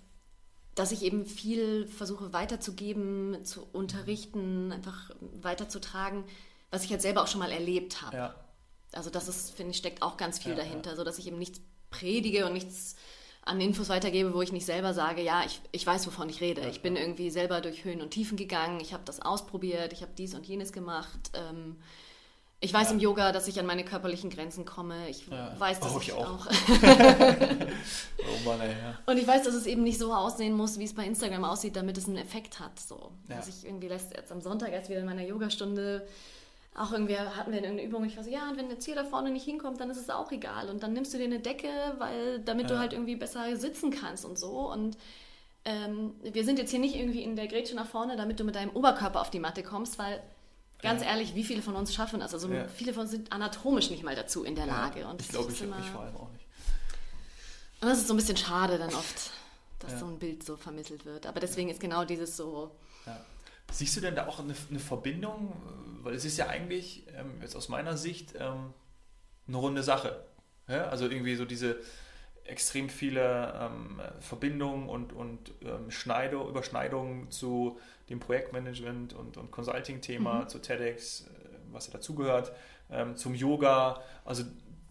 dass 0.74 0.92
ich 0.92 1.02
eben 1.02 1.24
viel 1.24 1.86
versuche 1.86 2.34
weiterzugeben, 2.34 3.42
zu 3.44 3.66
unterrichten, 3.72 4.70
einfach 4.70 5.10
weiterzutragen, 5.40 6.24
was 6.70 6.84
ich 6.84 6.90
jetzt 6.90 7.02
selber 7.02 7.22
auch 7.22 7.28
schon 7.28 7.40
mal 7.40 7.50
erlebt 7.50 8.02
habe. 8.02 8.16
Ja. 8.16 8.34
Also 8.92 9.08
das 9.08 9.28
ist, 9.28 9.52
finde 9.52 9.70
ich, 9.70 9.78
steckt 9.78 10.02
auch 10.02 10.18
ganz 10.18 10.38
viel 10.38 10.52
Ja, 10.52 10.58
dahinter, 10.58 10.94
so 10.94 11.04
dass 11.04 11.18
ich 11.18 11.26
eben 11.26 11.38
nichts 11.38 11.60
predige 11.90 12.44
und 12.44 12.52
nichts 12.52 12.96
an 13.46 13.60
Infos 13.60 13.88
weitergebe, 13.88 14.34
wo 14.34 14.42
ich 14.42 14.52
nicht 14.52 14.66
selber 14.66 14.92
sage, 14.92 15.22
ja, 15.22 15.42
ich, 15.46 15.60
ich 15.72 15.86
weiß, 15.86 16.06
wovon 16.06 16.28
ich 16.28 16.40
rede. 16.40 16.68
Ich 16.68 16.82
bin 16.82 16.96
irgendwie 16.96 17.30
selber 17.30 17.60
durch 17.62 17.84
Höhen 17.84 18.02
und 18.02 18.10
Tiefen 18.10 18.36
gegangen, 18.36 18.80
ich 18.80 18.92
habe 18.92 19.02
das 19.06 19.22
ausprobiert, 19.22 19.92
ich 19.92 20.02
habe 20.02 20.12
dies 20.18 20.34
und 20.34 20.46
jenes 20.46 20.72
gemacht. 20.72 21.30
Ähm, 21.34 21.76
ich 22.60 22.72
weiß 22.72 22.88
Ja. 22.88 22.94
im 22.94 23.00
Yoga, 23.00 23.32
dass 23.32 23.48
ich 23.48 23.60
an 23.60 23.66
meine 23.66 23.84
körperlichen 23.84 24.30
Grenzen 24.30 24.64
komme. 24.64 25.08
Ich 25.08 25.26
Ja. 25.28 25.54
weiß, 25.58 25.78
dass 25.80 25.94
Oh, 25.94 25.98
ich 26.00 26.08
ich 26.08 26.14
auch. 26.14 26.46
auch. 26.46 26.46
Oh 28.18 28.48
Mann, 28.48 28.60
ey, 28.60 28.70
ja. 28.70 28.98
und 29.06 29.18
ich 29.18 29.26
weiß, 29.26 29.44
dass 29.44 29.54
es 29.54 29.66
eben 29.66 29.82
nicht 29.84 29.98
so 29.98 30.12
aussehen 30.12 30.54
muss, 30.54 30.78
wie 30.78 30.84
es 30.84 30.94
bei 30.94 31.04
Instagram 31.04 31.44
aussieht, 31.44 31.76
damit 31.76 31.96
es 31.98 32.06
einen 32.08 32.16
Effekt 32.16 32.58
hat. 32.58 32.78
So. 32.80 33.12
Dass 33.28 33.46
ich 33.48 33.64
irgendwie 33.64 33.88
lässt 33.88 34.12
jetzt 34.16 34.32
am 34.32 34.40
Sonntag 34.40 34.72
erst 34.72 34.88
wieder 34.88 35.00
in 35.00 35.06
meiner 35.06 35.22
Yogastunde 35.24 36.06
auch 36.76 36.92
irgendwie 36.92 37.18
hatten 37.18 37.52
wir 37.52 37.60
irgendeine 37.62 37.88
Übung, 37.88 38.04
ich 38.04 38.16
war 38.16 38.24
so, 38.24 38.30
ja, 38.30 38.48
und 38.50 38.56
wenn 38.58 38.68
jetzt 38.70 38.84
hier 38.84 38.94
da 38.94 39.04
vorne 39.04 39.30
nicht 39.30 39.44
hinkommt, 39.44 39.80
dann 39.80 39.90
ist 39.90 39.96
es 39.96 40.10
auch 40.10 40.30
egal. 40.30 40.68
Und 40.68 40.82
dann 40.82 40.92
nimmst 40.92 41.12
du 41.14 41.18
dir 41.18 41.24
eine 41.24 41.40
Decke, 41.40 41.68
weil 41.98 42.40
damit 42.40 42.68
du 42.70 42.74
Ja. 42.74 42.80
halt 42.80 42.92
irgendwie 42.92 43.16
besser 43.16 43.56
sitzen 43.56 43.90
kannst 43.90 44.24
und 44.24 44.38
so. 44.38 44.70
Und 44.72 44.96
ähm, 45.64 46.14
wir 46.22 46.44
sind 46.44 46.58
jetzt 46.58 46.70
hier 46.70 46.78
nicht 46.78 46.94
irgendwie 46.94 47.22
in 47.22 47.34
der 47.34 47.48
Grätsche 47.48 47.74
nach 47.74 47.86
vorne, 47.86 48.16
damit 48.16 48.38
du 48.38 48.44
mit 48.44 48.54
deinem 48.54 48.70
Oberkörper 48.70 49.20
auf 49.20 49.30
die 49.30 49.40
Matte 49.40 49.62
kommst, 49.62 49.98
weil 49.98 50.22
ganz 50.82 51.02
Ja. 51.02 51.08
ehrlich, 51.08 51.34
wie 51.34 51.44
viele 51.44 51.62
von 51.62 51.74
uns 51.76 51.94
schaffen 51.94 52.20
das? 52.20 52.34
Also 52.34 52.48
Ja. 52.52 52.68
viele 52.68 52.92
von 52.92 53.02
uns 53.02 53.10
sind 53.10 53.32
anatomisch 53.32 53.90
nicht 53.90 54.02
mal 54.04 54.14
dazu 54.14 54.44
in 54.44 54.54
der 54.54 54.66
Lage. 54.66 55.06
Und 55.08 55.20
ich 55.22 55.28
das 55.28 55.36
glaube, 55.36 55.50
ist 55.50 55.56
ich, 55.58 55.62
immer- 55.64 55.78
ich 55.80 55.86
vor 55.86 56.02
allem 56.02 56.16
auch 56.16 56.30
nicht. 56.30 56.44
und 57.80 57.88
das 57.88 57.98
ist 57.98 58.06
so 58.08 58.14
ein 58.14 58.18
bisschen 58.18 58.36
schade 58.36 58.78
dann 58.78 58.94
oft, 58.94 59.30
dass 59.80 59.98
so 59.98 60.06
ein 60.06 60.18
Bild 60.18 60.42
so 60.44 60.56
vermittelt 60.56 61.04
wird. 61.04 61.26
Aber 61.26 61.40
deswegen 61.40 61.68
ist 61.70 61.80
genau 61.80 62.04
dieses 62.04 62.36
so. 62.36 62.70
Siehst 63.70 63.96
du 63.96 64.00
denn 64.00 64.14
da 64.14 64.26
auch 64.26 64.38
eine, 64.40 64.54
eine 64.70 64.78
Verbindung? 64.78 65.52
Weil 66.02 66.14
es 66.14 66.24
ist 66.24 66.36
ja 66.38 66.48
eigentlich, 66.48 67.06
ähm, 67.16 67.40
jetzt 67.42 67.56
aus 67.56 67.68
meiner 67.68 67.96
Sicht, 67.96 68.34
ähm, 68.38 68.72
eine 69.48 69.56
runde 69.56 69.82
Sache. 69.82 70.24
Ja? 70.68 70.88
Also 70.88 71.06
irgendwie 71.08 71.36
so 71.36 71.44
diese 71.44 71.76
extrem 72.44 72.88
viele 72.88 73.52
ähm, 73.60 74.00
Verbindungen 74.20 74.88
und, 74.88 75.12
und 75.12 75.52
ähm, 75.62 75.90
Schneidung, 75.90 76.48
Überschneidungen 76.48 77.30
zu 77.30 77.78
dem 78.08 78.20
Projektmanagement 78.20 79.14
und, 79.14 79.36
und 79.36 79.50
Consulting-Thema, 79.50 80.42
Mhm. 80.44 80.48
zu 80.48 80.60
TEDx, 80.60 81.22
äh, 81.22 81.24
was 81.72 81.88
ja 81.88 81.94
dazugehört, 81.94 82.52
ähm, 82.90 83.16
zum 83.16 83.34
Yoga. 83.34 84.00
Also 84.24 84.44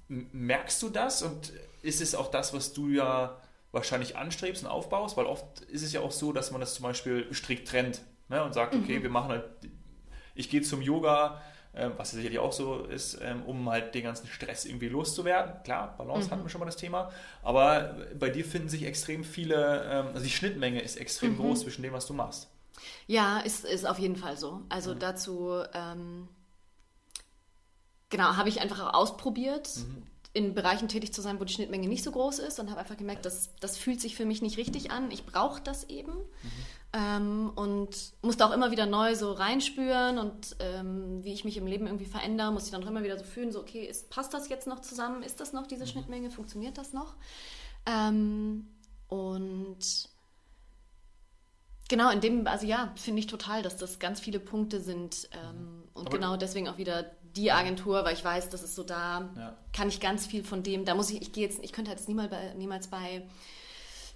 merkst 0.10 0.82
du 0.84 0.90
das 0.90 1.22
und 1.22 1.54
ist 1.82 2.02
es 2.02 2.14
auch 2.14 2.30
das, 2.30 2.54
was 2.54 2.74
du 2.74 2.90
ja 2.90 3.40
wahrscheinlich 3.72 4.18
anstrebst 4.18 4.64
und 4.64 4.70
aufbaust? 4.70 5.18
Weil 5.18 5.26
oft 5.26 5.62
ist 5.62 5.82
es 5.84 5.94
ja 5.94 6.02
auch 6.02 6.12
so, 6.12 6.34
dass 6.34 6.52
man 6.52 6.62
das 6.62 6.76
zum 6.76 6.84
Beispiel 6.84 7.34
strikt 7.34 7.68
trennt 7.70 8.02
ne? 8.30 8.44
und 8.44 8.54
sagt, 8.54 8.76
okay, 8.76 9.02
wir 9.02 9.10
machen 9.10 9.30
halt, 9.30 9.46
ich 10.34 10.50
gehe 10.50 10.62
zum 10.62 10.82
Yoga, 10.82 11.42
ähm, 11.74 11.94
was 11.98 12.12
ja 12.14 12.18
sicherlich 12.18 12.40
auch 12.40 12.54
so 12.54 12.84
ist, 12.86 13.20
ähm, 13.22 13.44
um 13.44 13.70
halt 13.70 13.94
den 13.96 14.04
ganzen 14.04 14.28
Stress 14.28 14.66
irgendwie 14.66 14.88
loszuwerden. 14.88 15.62
Klar, 15.64 15.96
Balance 15.98 16.32
hatten 16.32 16.44
wir 16.44 16.50
schon 16.50 16.60
mal 16.60 16.66
das 16.66 16.78
Thema, 16.78 17.12
aber 17.44 17.98
bei 18.18 18.30
dir 18.30 18.46
finden 18.46 18.70
sich 18.70 18.84
extrem 18.86 19.24
viele, 19.24 19.84
ähm, 19.92 20.08
also 20.08 20.22
die 20.24 20.30
Schnittmenge 20.30 20.82
ist 20.82 20.96
extrem 20.98 21.34
Mhm. 21.34 21.38
groß 21.38 21.62
zwischen 21.62 21.84
dem, 21.84 21.94
was 21.94 22.06
du 22.06 22.14
machst. 22.14 22.50
Ja, 23.08 23.40
ist, 23.40 23.66
ist 23.66 23.86
auf 23.86 24.00
jeden 24.00 24.16
Fall 24.16 24.38
so. 24.38 24.62
Also 24.70 24.94
Mhm. 24.94 25.00
dazu, 25.00 25.64
ähm, 25.74 26.28
genau, 28.10 28.36
habe 28.36 28.50
ich 28.50 28.62
einfach 28.62 28.80
auch 28.80 28.94
ausprobiert, 28.94 29.70
Mhm. 29.78 30.04
In 30.36 30.54
Bereichen 30.54 30.90
tätig 30.90 31.14
zu 31.14 31.22
sein, 31.22 31.40
wo 31.40 31.46
die 31.46 31.54
Schnittmenge 31.54 31.88
nicht 31.88 32.04
so 32.04 32.12
groß 32.12 32.40
ist 32.40 32.60
und 32.60 32.70
habe 32.70 32.82
einfach 32.82 32.98
gemerkt, 32.98 33.26
das, 33.26 33.56
das 33.62 33.78
fühlt 33.78 34.02
sich 34.02 34.18
für 34.18 34.26
mich 34.26 34.42
nicht 34.42 34.58
richtig 34.58 34.92
an. 34.92 35.10
Ich 35.10 35.26
brauche 35.26 35.62
das 35.62 35.86
eben. 35.86 36.12
Ähm, 36.92 37.52
und 37.56 37.90
musste 38.22 38.46
auch 38.46 38.52
immer 38.52 38.70
wieder 38.70 38.86
neu 38.86 39.16
so 39.16 39.32
reinspüren 39.32 40.18
und 40.18 40.58
ähm, 40.60 41.24
wie 41.24 41.32
ich 41.32 41.46
mich 41.46 41.56
im 41.56 41.68
Leben 41.68 41.88
irgendwie 41.88 42.06
verändere, 42.06 42.52
muss 42.52 42.66
ich 42.66 42.72
dann 42.72 42.84
auch 42.84 42.88
immer 42.88 43.04
wieder 43.04 43.18
so 43.18 43.24
fühlen, 43.24 43.54
so 43.54 43.62
okay, 43.62 43.86
ist, 43.86 44.10
passt 44.10 44.34
das 44.34 44.50
jetzt 44.50 44.68
noch 44.68 44.82
zusammen? 44.82 45.24
Ist 45.24 45.40
das 45.40 45.54
noch 45.54 45.68
diese 45.68 45.88
Schnittmenge? 45.88 46.30
Funktioniert 46.30 46.78
das 46.78 46.92
noch? 46.92 47.16
Ähm, 47.86 48.68
und 49.08 50.10
Genau, 51.88 52.10
in 52.10 52.20
dem, 52.20 52.48
also 52.48 52.66
ja, 52.66 52.92
finde 52.96 53.20
ich 53.20 53.28
total, 53.28 53.62
dass 53.62 53.78
das 53.78 54.00
ganz 54.00 54.20
viele 54.20 54.40
Punkte 54.40 54.82
sind. 54.82 55.30
Ähm, 55.32 55.84
und 55.94 56.08
Aber- 56.08 56.18
genau 56.18 56.36
deswegen 56.36 56.68
auch 56.68 56.78
wieder 56.78 57.12
die 57.36 57.52
Agentur, 57.52 58.04
weil 58.06 58.14
ich 58.14 58.24
weiß, 58.24 58.50
das 58.50 58.64
ist 58.64 58.76
so 58.76 58.84
da, 58.84 59.30
Ja. 59.38 59.58
kann 59.74 59.88
ich 59.90 60.00
ganz 60.00 60.26
viel 60.26 60.44
von 60.44 60.64
dem, 60.64 60.86
da 60.86 60.96
muss 60.96 61.10
ich, 61.10 61.22
ich 61.22 61.32
gehe 61.34 61.46
jetzt, 61.46 61.64
ich 61.64 61.74
könnte 61.74 61.92
jetzt 61.92 62.08
niemals 62.08 62.30
bei, 62.30 62.54
niemals 62.54 62.88
bei 62.88 63.24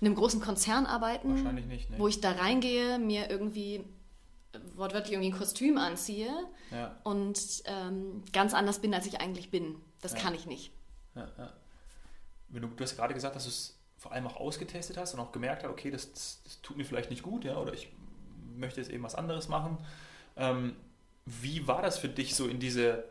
einem 0.02 0.16
großen 0.16 0.40
Konzern 0.42 0.86
arbeiten, 0.86 1.30
Wahrscheinlich 1.36 1.66
nicht, 1.66 1.90
ne? 1.90 2.00
wo 2.00 2.08
ich 2.08 2.22
da 2.22 2.32
reingehe, 2.32 2.98
mir 3.00 3.30
irgendwie 3.30 3.84
wortwörtlich 4.76 5.14
irgendwie 5.14 5.32
ein 5.32 5.38
Kostüm 5.38 5.78
anziehe 5.78 6.32
Ja, 6.72 6.96
und 7.04 7.40
ähm, 7.66 8.24
ganz 8.34 8.54
anders 8.54 8.80
bin, 8.80 8.94
als 8.94 9.06
ich 9.06 9.20
eigentlich 9.22 9.52
bin. 9.52 9.76
Das 10.02 10.14
Ja. 10.14 10.20
kann 10.20 10.34
ich 10.34 10.46
nicht. 10.46 10.72
du, 12.50 12.60
du 12.68 12.84
hast 12.84 12.96
gerade 12.96 13.14
gesagt, 13.14 13.36
dass 13.36 13.44
du 13.44 13.50
es 13.50 13.78
vor 13.98 14.14
allem 14.14 14.26
auch 14.28 14.38
ausgetestet 14.38 14.98
hast 14.98 15.14
und 15.14 15.20
auch 15.20 15.32
gemerkt 15.34 15.64
hast, 15.64 15.70
okay, 15.70 15.92
das, 15.92 16.12
das, 16.14 16.42
das 16.46 16.62
tut 16.62 16.78
mir 16.78 16.86
vielleicht 16.86 17.10
nicht 17.10 17.22
gut, 17.22 17.44
ja, 17.44 17.58
oder 17.58 17.74
ich 17.74 17.90
möchte 18.56 18.80
jetzt 18.80 18.90
eben 18.90 19.04
was 19.04 19.16
anderes 19.16 19.50
machen. 19.50 19.78
Ähm, 20.38 20.76
wie 21.42 21.68
war 21.68 21.82
das 21.82 21.98
für 22.00 22.10
dich, 22.10 22.36
so 22.36 22.48
in 22.48 22.60
diese 22.60 23.04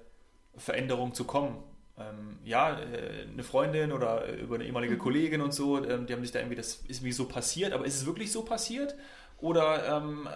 Veränderung 0.56 1.14
zu 1.14 1.24
kommen? 1.24 1.62
Ähm, 1.96 2.38
ja, 2.44 2.78
äh, 2.78 3.26
eine 3.30 3.42
Freundin 3.42 3.92
oder 3.92 4.26
über 4.32 4.56
eine 4.56 4.64
ehemalige 4.64 4.94
mhm. 4.94 4.98
Kollegin 4.98 5.40
und 5.40 5.52
so, 5.52 5.84
ähm, 5.84 6.06
die 6.06 6.12
haben 6.12 6.22
sich 6.22 6.32
da 6.32 6.38
irgendwie, 6.38 6.56
das 6.56 6.76
ist 6.88 7.02
wie 7.02 7.12
so 7.12 7.26
passiert, 7.26 7.72
aber 7.72 7.84
ist 7.84 7.96
es 7.96 8.06
wirklich 8.06 8.30
so 8.30 8.42
passiert? 8.42 8.94
Oder 9.38 9.96
ähm, 9.96 10.28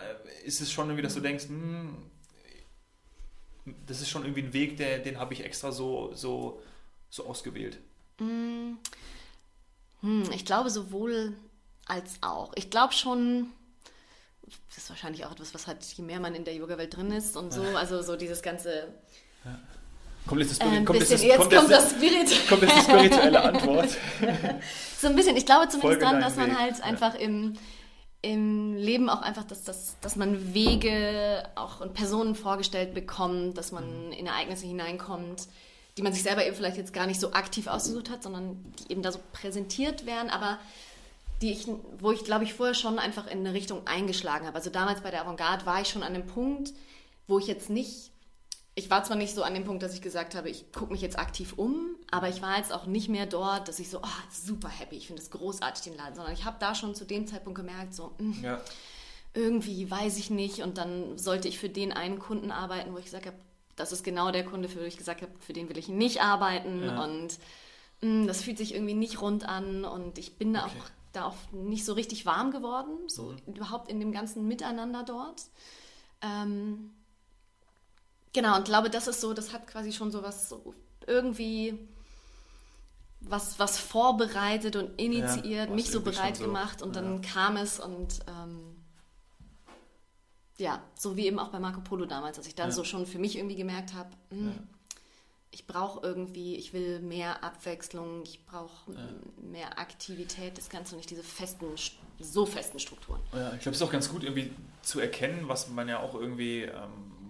ist 0.44 0.60
es 0.60 0.70
schon 0.70 0.86
irgendwie, 0.86 1.02
dass 1.02 1.14
du 1.14 1.20
denkst, 1.20 1.48
hm, 1.48 1.96
das 3.86 4.00
ist 4.00 4.10
schon 4.10 4.22
irgendwie 4.24 4.42
ein 4.42 4.52
Weg, 4.52 4.76
der, 4.76 4.98
den 4.98 5.18
habe 5.18 5.34
ich 5.34 5.44
extra 5.44 5.72
so, 5.72 6.12
so, 6.14 6.62
so 7.10 7.26
ausgewählt? 7.26 7.78
Mm. 8.18 8.74
Hm, 10.00 10.30
ich 10.32 10.44
glaube 10.44 10.70
sowohl 10.70 11.34
als 11.86 12.18
auch. 12.22 12.52
Ich 12.56 12.70
glaube 12.70 12.92
schon, 12.92 13.50
das 14.68 14.78
ist 14.84 14.90
wahrscheinlich 14.90 15.24
auch 15.26 15.32
etwas, 15.32 15.54
was 15.54 15.66
halt, 15.66 15.82
je 15.84 16.02
mehr 16.04 16.20
man 16.20 16.34
in 16.34 16.44
der 16.44 16.54
Yoga-Welt 16.54 16.96
drin 16.96 17.12
ist 17.12 17.36
und 17.36 17.52
so, 17.52 17.62
also 17.62 18.02
so 18.02 18.16
dieses 18.16 18.42
ganze. 18.42 18.88
Ja. 19.44 19.58
Kommt 20.26 20.40
jetzt, 20.40 20.60
das, 20.60 20.66
ähm, 20.66 20.84
kommt 20.84 21.00
bisschen, 21.00 21.16
das, 21.16 21.24
jetzt 21.24 21.36
kommt 21.38 21.52
kommt 21.52 21.70
das, 21.70 21.84
das 21.84 21.90
Spirit. 21.92 22.48
kommt 22.48 22.62
jetzt 22.62 22.76
die 22.76 22.80
spirituelle 22.82 23.42
Antwort. 23.42 23.88
so 25.00 25.08
ein 25.08 25.16
bisschen. 25.16 25.36
Ich 25.36 25.46
glaube 25.46 25.68
zumindest 25.68 26.00
deinen 26.02 26.20
dass 26.20 26.36
man 26.36 26.50
Weg. 26.50 26.58
halt 26.58 26.78
Ja. 26.78 26.84
einfach 26.84 27.14
im, 27.16 27.54
im 28.22 28.76
Leben 28.76 29.08
auch 29.10 29.20
einfach, 29.22 29.42
dass, 29.44 29.64
dass, 29.64 29.96
dass 30.00 30.14
man 30.14 30.54
Wege 30.54 31.42
auch 31.56 31.80
und 31.80 31.92
Personen 31.94 32.36
vorgestellt 32.36 32.94
bekommt, 32.94 33.58
dass 33.58 33.72
man 33.72 34.06
Mhm. 34.06 34.12
in 34.12 34.26
Ereignisse 34.26 34.64
hineinkommt, 34.64 35.48
die 35.98 36.02
man 36.02 36.12
sich 36.12 36.22
selber 36.22 36.46
eben 36.46 36.54
vielleicht 36.54 36.76
jetzt 36.76 36.92
gar 36.94 37.06
nicht 37.08 37.20
so 37.20 37.32
aktiv 37.32 37.66
ausgesucht 37.66 38.08
hat, 38.08 38.22
sondern 38.22 38.72
die 38.78 38.92
eben 38.92 39.02
da 39.02 39.10
so 39.10 39.18
präsentiert 39.32 40.06
werden, 40.06 40.30
aber 40.30 40.58
die 41.42 41.52
ich, 41.52 41.66
wo 41.98 42.12
ich 42.12 42.24
glaube 42.24 42.44
ich 42.44 42.54
vorher 42.54 42.74
schon 42.74 42.98
einfach 42.98 43.26
in 43.26 43.40
eine 43.40 43.52
Richtung 43.52 43.86
eingeschlagen 43.86 44.46
habe. 44.46 44.56
Also 44.56 44.70
damals 44.70 45.00
bei 45.02 45.10
der 45.10 45.22
Avantgarde 45.22 45.66
war 45.66 45.80
ich 45.80 45.88
schon 45.88 46.02
an 46.02 46.14
dem 46.14 46.26
Punkt, 46.26 46.72
wo 47.26 47.38
ich 47.38 47.46
jetzt 47.46 47.68
nicht, 47.68 48.10
ich 48.74 48.88
war 48.88 49.04
zwar 49.04 49.16
nicht 49.16 49.34
so 49.34 49.42
an 49.42 49.52
dem 49.54 49.64
Punkt, 49.64 49.82
dass 49.82 49.92
ich 49.94 50.00
gesagt 50.00 50.34
habe, 50.34 50.48
ich 50.48 50.72
gucke 50.72 50.92
mich 50.92 51.02
jetzt 51.02 51.18
aktiv 51.18 51.54
um, 51.56 51.96
aber 52.10 52.28
ich 52.28 52.40
war 52.40 52.56
jetzt 52.56 52.72
auch 52.72 52.86
nicht 52.86 53.08
mehr 53.08 53.26
dort, 53.26 53.68
dass 53.68 53.78
ich 53.80 53.90
so, 53.90 53.98
oh, 53.98 54.22
super 54.30 54.68
happy, 54.68 54.96
ich 54.96 55.08
finde 55.08 55.20
es 55.20 55.30
großartig 55.30 55.84
den 55.84 55.96
Laden, 55.96 56.14
sondern 56.14 56.32
ich 56.32 56.44
habe 56.44 56.56
da 56.60 56.74
schon 56.74 56.94
zu 56.94 57.04
dem 57.04 57.26
Zeitpunkt 57.26 57.58
gemerkt, 57.58 57.92
so, 57.94 58.12
mm, 58.18 58.42
ja. 58.44 58.60
irgendwie 59.34 59.90
weiß 59.90 60.18
ich 60.18 60.30
nicht 60.30 60.60
und 60.60 60.78
dann 60.78 61.18
sollte 61.18 61.48
ich 61.48 61.58
für 61.58 61.68
den 61.68 61.92
einen 61.92 62.18
Kunden 62.18 62.50
arbeiten, 62.50 62.92
wo 62.94 62.98
ich 62.98 63.04
gesagt 63.06 63.26
habe, 63.26 63.36
das 63.76 63.92
ist 63.92 64.04
genau 64.04 64.30
der 64.30 64.44
Kunde, 64.44 64.68
für 64.68 64.78
den 64.78 64.88
ich 64.88 64.98
gesagt 64.98 65.22
habe, 65.22 65.32
für 65.40 65.52
den 65.54 65.68
will 65.68 65.78
ich 65.78 65.88
nicht 65.88 66.20
arbeiten 66.22 66.84
Ja. 66.84 67.02
und 67.04 67.38
mh, 68.02 68.26
das 68.26 68.42
fühlt 68.42 68.58
sich 68.58 68.74
irgendwie 68.74 68.94
nicht 68.94 69.20
rund 69.20 69.48
an 69.48 69.84
und 69.84 70.18
ich 70.18 70.36
bin 70.36 70.52
da 70.54 70.66
Okay. 70.66 70.72
auch 70.80 70.90
da 71.12 71.24
auch 71.26 71.36
nicht 71.52 71.84
so 71.84 71.92
richtig 71.92 72.26
warm 72.26 72.50
geworden, 72.50 73.08
so 73.08 73.32
Mhm. 73.46 73.54
überhaupt 73.54 73.90
in 73.90 74.00
dem 74.00 74.12
ganzen 74.12 74.48
Miteinander 74.48 75.02
dort. 75.04 75.42
Ähm, 76.22 76.90
genau, 78.32 78.56
und 78.56 78.64
glaube, 78.64 78.90
das 78.90 79.06
ist 79.08 79.20
so, 79.20 79.34
das 79.34 79.52
hat 79.52 79.66
quasi 79.66 79.92
schon 79.92 80.10
so 80.10 80.22
was 80.22 80.48
so 80.48 80.74
irgendwie 81.06 81.78
was, 83.20 83.58
was 83.58 83.78
vorbereitet 83.78 84.74
und 84.76 84.98
initiiert, 85.00 85.68
was 85.70 85.76
mich 85.76 85.90
so 85.90 86.00
bereit 86.00 86.36
so, 86.36 86.44
gemacht 86.44 86.82
und 86.82 86.96
dann 86.96 87.22
kam 87.22 87.56
es 87.56 87.78
und 87.78 88.20
ähm, 88.26 88.76
ja, 90.58 90.82
so 90.98 91.16
wie 91.16 91.26
eben 91.26 91.38
auch 91.38 91.48
bei 91.48 91.60
Marco 91.60 91.80
Polo 91.80 92.04
damals, 92.06 92.36
dass 92.36 92.46
ich 92.46 92.54
dann 92.54 92.68
Ja. 92.70 92.74
so 92.74 92.84
schon 92.84 93.06
für 93.06 93.18
mich 93.18 93.36
irgendwie 93.36 93.56
gemerkt 93.56 93.94
habe, 93.94 94.10
hm, 94.30 94.46
Ja. 94.48 94.52
Ich 95.54 95.66
brauche 95.66 96.04
irgendwie, 96.04 96.56
ich 96.56 96.72
will 96.72 97.00
mehr 97.00 97.44
Abwechslung, 97.44 98.22
ich 98.24 98.44
brauche 98.44 98.90
mehr 99.36 99.78
Aktivität, 99.78 100.56
das 100.58 100.68
Ganze 100.70 100.94
und 100.94 100.98
nicht 100.98 101.10
diese 101.10 101.22
festen, 101.22 101.66
so 102.18 102.46
festen 102.46 102.78
Strukturen. 102.80 103.20
Ja, 103.32 103.52
ich 103.54 103.60
glaube, 103.60 103.70
es 103.74 103.76
ist 103.76 103.82
auch 103.82 103.92
ganz 103.92 104.08
gut 104.08 104.24
irgendwie 104.24 104.50
zu 104.82 104.98
erkennen, 104.98 105.48
was 105.48 105.68
man 105.68 105.88
ja 105.88 106.00
auch 106.00 106.14
irgendwie 106.14 106.62
ähm, 106.62 106.72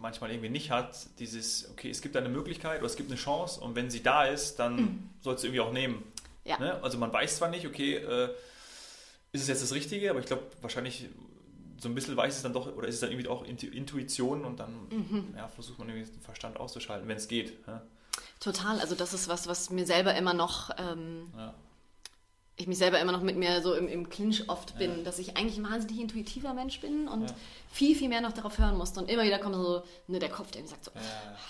manchmal 0.01 0.31
irgendwie 0.31 0.51
nicht 0.51 0.71
hat. 0.71 1.07
Dieses, 1.19 1.69
okay, 1.73 1.91
es 1.91 2.01
gibt 2.01 2.17
eine 2.17 2.29
Möglichkeit 2.29 2.79
oder 2.79 2.87
es 2.87 2.97
gibt 2.97 3.11
eine 3.11 3.19
Chance 3.19 3.61
und 3.61 3.75
wenn 3.75 3.91
sie 3.91 4.03
da 4.03 4.25
ist, 4.27 4.57
dann 4.59 5.11
sollst 5.21 5.43
du 5.43 5.49
irgendwie 5.49 5.61
auch 5.61 5.73
nehmen. 5.73 5.97
Mhm. 5.97 6.03
Ja. 6.45 6.59
Ne? 6.59 6.83
Also 6.83 6.99
man 6.99 7.13
weiß 7.13 7.37
zwar 7.39 7.49
nicht, 7.51 7.67
okay, 7.67 7.97
äh, 7.97 8.29
ist 9.33 9.43
es 9.43 9.49
jetzt 9.49 9.63
das 9.63 9.73
Richtige, 9.73 10.11
aber 10.11 10.21
ich 10.21 10.27
glaube, 10.27 10.43
wahrscheinlich 10.61 11.07
so 11.81 11.89
ein 11.89 11.95
bisschen 11.97 12.17
weiß 12.17 12.37
es 12.37 12.43
dann 12.43 12.53
doch, 12.53 12.73
oder 12.77 12.87
ist 12.87 12.95
es 12.97 13.01
dann 13.01 13.11
irgendwie 13.11 13.29
auch 13.29 13.45
Intu- 13.45 13.73
Intuition 13.73 14.45
und 14.45 14.61
dann 14.61 14.87
Mhm. 14.91 15.35
ja, 15.37 15.49
versucht 15.49 15.81
man 15.81 15.89
irgendwie 15.89 16.09
den 16.13 16.21
Verstand 16.23 16.61
auszuschalten, 16.61 17.09
wenn 17.09 17.17
es 17.17 17.27
geht. 17.27 17.55
Ja? 17.67 17.83
Total, 18.43 18.81
also 18.81 18.95
das 18.97 19.15
ist 19.15 19.29
was, 19.29 19.47
was 19.47 19.71
mir 19.71 19.87
selber 19.87 20.15
immer 20.17 20.35
noch, 20.35 20.71
ähm, 20.77 21.33
Ja. 21.37 21.55
ich 22.57 22.67
mich 22.67 22.77
selber 22.79 22.99
immer 23.01 23.13
noch 23.13 23.23
mit 23.23 23.37
mir 23.37 23.63
so 23.63 23.73
im, 23.75 23.87
im 23.89 24.09
Clinch 24.09 24.49
oft 24.49 24.77
bin, 24.79 25.05
dass 25.05 25.19
ich 25.21 25.37
eigentlich 25.37 25.59
ein 25.59 25.65
wahnsinnig 25.65 26.01
intuitiver 26.01 26.53
Mensch 26.53 26.81
bin 26.81 27.07
und 27.09 27.31
Ja. 27.31 27.37
viel, 27.71 27.95
viel 27.97 28.09
mehr 28.09 28.21
noch 28.21 28.33
darauf 28.33 28.59
hören 28.59 28.77
musste. 28.77 28.99
Und 29.01 29.09
immer 29.09 29.23
wieder 29.23 29.39
kommt 29.39 29.55
so 29.55 29.85
ne, 30.09 30.19
der 30.19 30.29
Kopf, 30.29 30.51
der 30.51 30.63
mir 30.63 30.69
sagt 30.69 30.85
so, 30.85 30.91
Ja. 30.95 31.01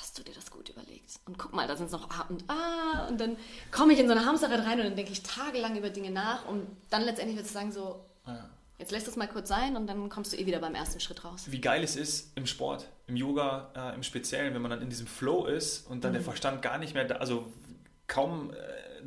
hast 0.00 0.18
du 0.18 0.22
dir 0.22 0.34
das 0.34 0.50
gut 0.50 0.68
überlegt? 0.68 1.18
Und 1.26 1.38
guck 1.38 1.54
mal, 1.54 1.66
da 1.66 1.76
sind 1.76 1.86
es 1.86 1.92
noch 1.92 2.10
A 2.10 2.26
und 2.28 2.44
A 2.50 3.06
und 3.08 3.18
dann 3.20 3.36
komme 3.70 3.94
ich 3.94 3.98
in 3.98 4.06
so 4.06 4.12
eine 4.12 4.24
Hamsterrad 4.26 4.60
rein 4.66 4.78
und 4.80 4.84
dann 4.84 4.96
denke 4.96 5.12
ich 5.12 5.22
tagelang 5.22 5.76
über 5.78 5.88
Dinge 5.88 6.10
nach 6.10 6.46
und 6.46 6.66
dann 6.90 7.02
letztendlich 7.02 7.36
wird 7.36 7.46
es 7.46 7.52
sagen 7.54 7.72
so, 7.72 8.04
Ja. 8.26 8.48
Jetzt 8.82 8.90
lässt 8.92 9.06
es 9.08 9.16
mal 9.16 9.28
kurz 9.28 9.48
sein 9.48 9.76
und 9.76 9.86
dann 9.86 10.08
kommst 10.08 10.32
du 10.32 10.36
eh 10.36 10.44
wieder 10.44 10.58
beim 10.58 10.74
ersten 10.74 10.98
Schritt 11.00 11.24
raus. 11.24 11.44
wie 11.48 11.60
geil 11.60 11.82
es 11.84 11.94
ist 11.96 12.32
im 12.36 12.46
Sport, 12.46 12.88
im 13.06 13.16
Yoga 13.16 13.70
äh, 13.76 13.94
im 13.94 14.02
Speziellen, 14.02 14.52
wenn 14.54 14.62
man 14.62 14.70
dann 14.72 14.82
in 14.82 14.90
diesem 14.90 15.06
Flow 15.06 15.46
ist 15.46 15.88
und 15.88 16.02
dann 16.04 16.12
der 16.12 16.22
Verstand 16.22 16.62
gar 16.62 16.78
nicht 16.78 16.92
mehr 16.94 17.04
da, 17.04 17.14
also 17.16 17.46
kaum 18.08 18.50
äh, 18.50 18.56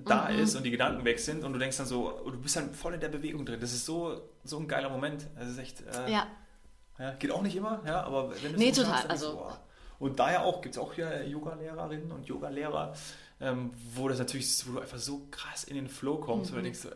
da 0.06 0.28
ist 0.30 0.56
und 0.56 0.64
die 0.64 0.72
Gedanken 0.72 1.04
weg 1.06 1.20
sind 1.20 1.44
und 1.44 1.54
du 1.54 1.60
denkst 1.60 1.78
dann 1.78 1.86
so, 1.86 2.12
du 2.26 2.38
bist 2.42 2.56
dann 2.56 2.74
voll 2.74 2.94
in 2.96 3.00
der 3.00 3.10
Bewegung 3.10 3.46
drin. 3.46 3.60
Das 3.60 3.72
ist 3.74 3.86
so, 3.86 4.22
so 4.44 4.58
ein 4.60 4.68
geiler 4.68 4.90
Moment. 4.90 5.28
Das 5.38 5.48
ist 5.50 5.58
echt, 5.58 5.82
äh, 5.82 6.12
Ja, 6.12 6.28
ja, 7.00 7.12
geht 7.12 7.32
auch 7.32 7.42
nicht 7.42 7.56
immer, 7.56 7.82
ja, 7.86 8.04
aber 8.04 8.32
wenn 8.42 8.54
du 8.54 8.58
Nee, 8.60 8.70
es 8.70 8.76
so 8.78 8.82
total, 8.84 8.98
schaffst, 8.98 9.10
also- 9.12 9.36
boah. 9.36 9.60
Und 10.00 10.20
daher 10.20 10.44
auch 10.44 10.62
gibt 10.62 10.76
es 10.76 10.80
auch 10.82 10.94
hier 10.94 11.26
Yoga-Lehrerinnen 11.26 12.12
und 12.12 12.26
Yoga-Lehrer, 12.28 12.94
ähm, 13.40 13.72
wo 13.94 14.10
das 14.10 14.20
natürlich, 14.20 14.50
wo 14.68 14.74
du 14.74 14.80
einfach 14.82 14.98
so 14.98 15.28
krass 15.32 15.64
in 15.64 15.76
den 15.76 15.88
Flow 15.88 16.18
kommst, 16.18 16.52
Mhm. 16.52 16.56
wo 16.56 16.58
du 16.58 16.64
denkst 16.64 16.80
so, 16.80 16.90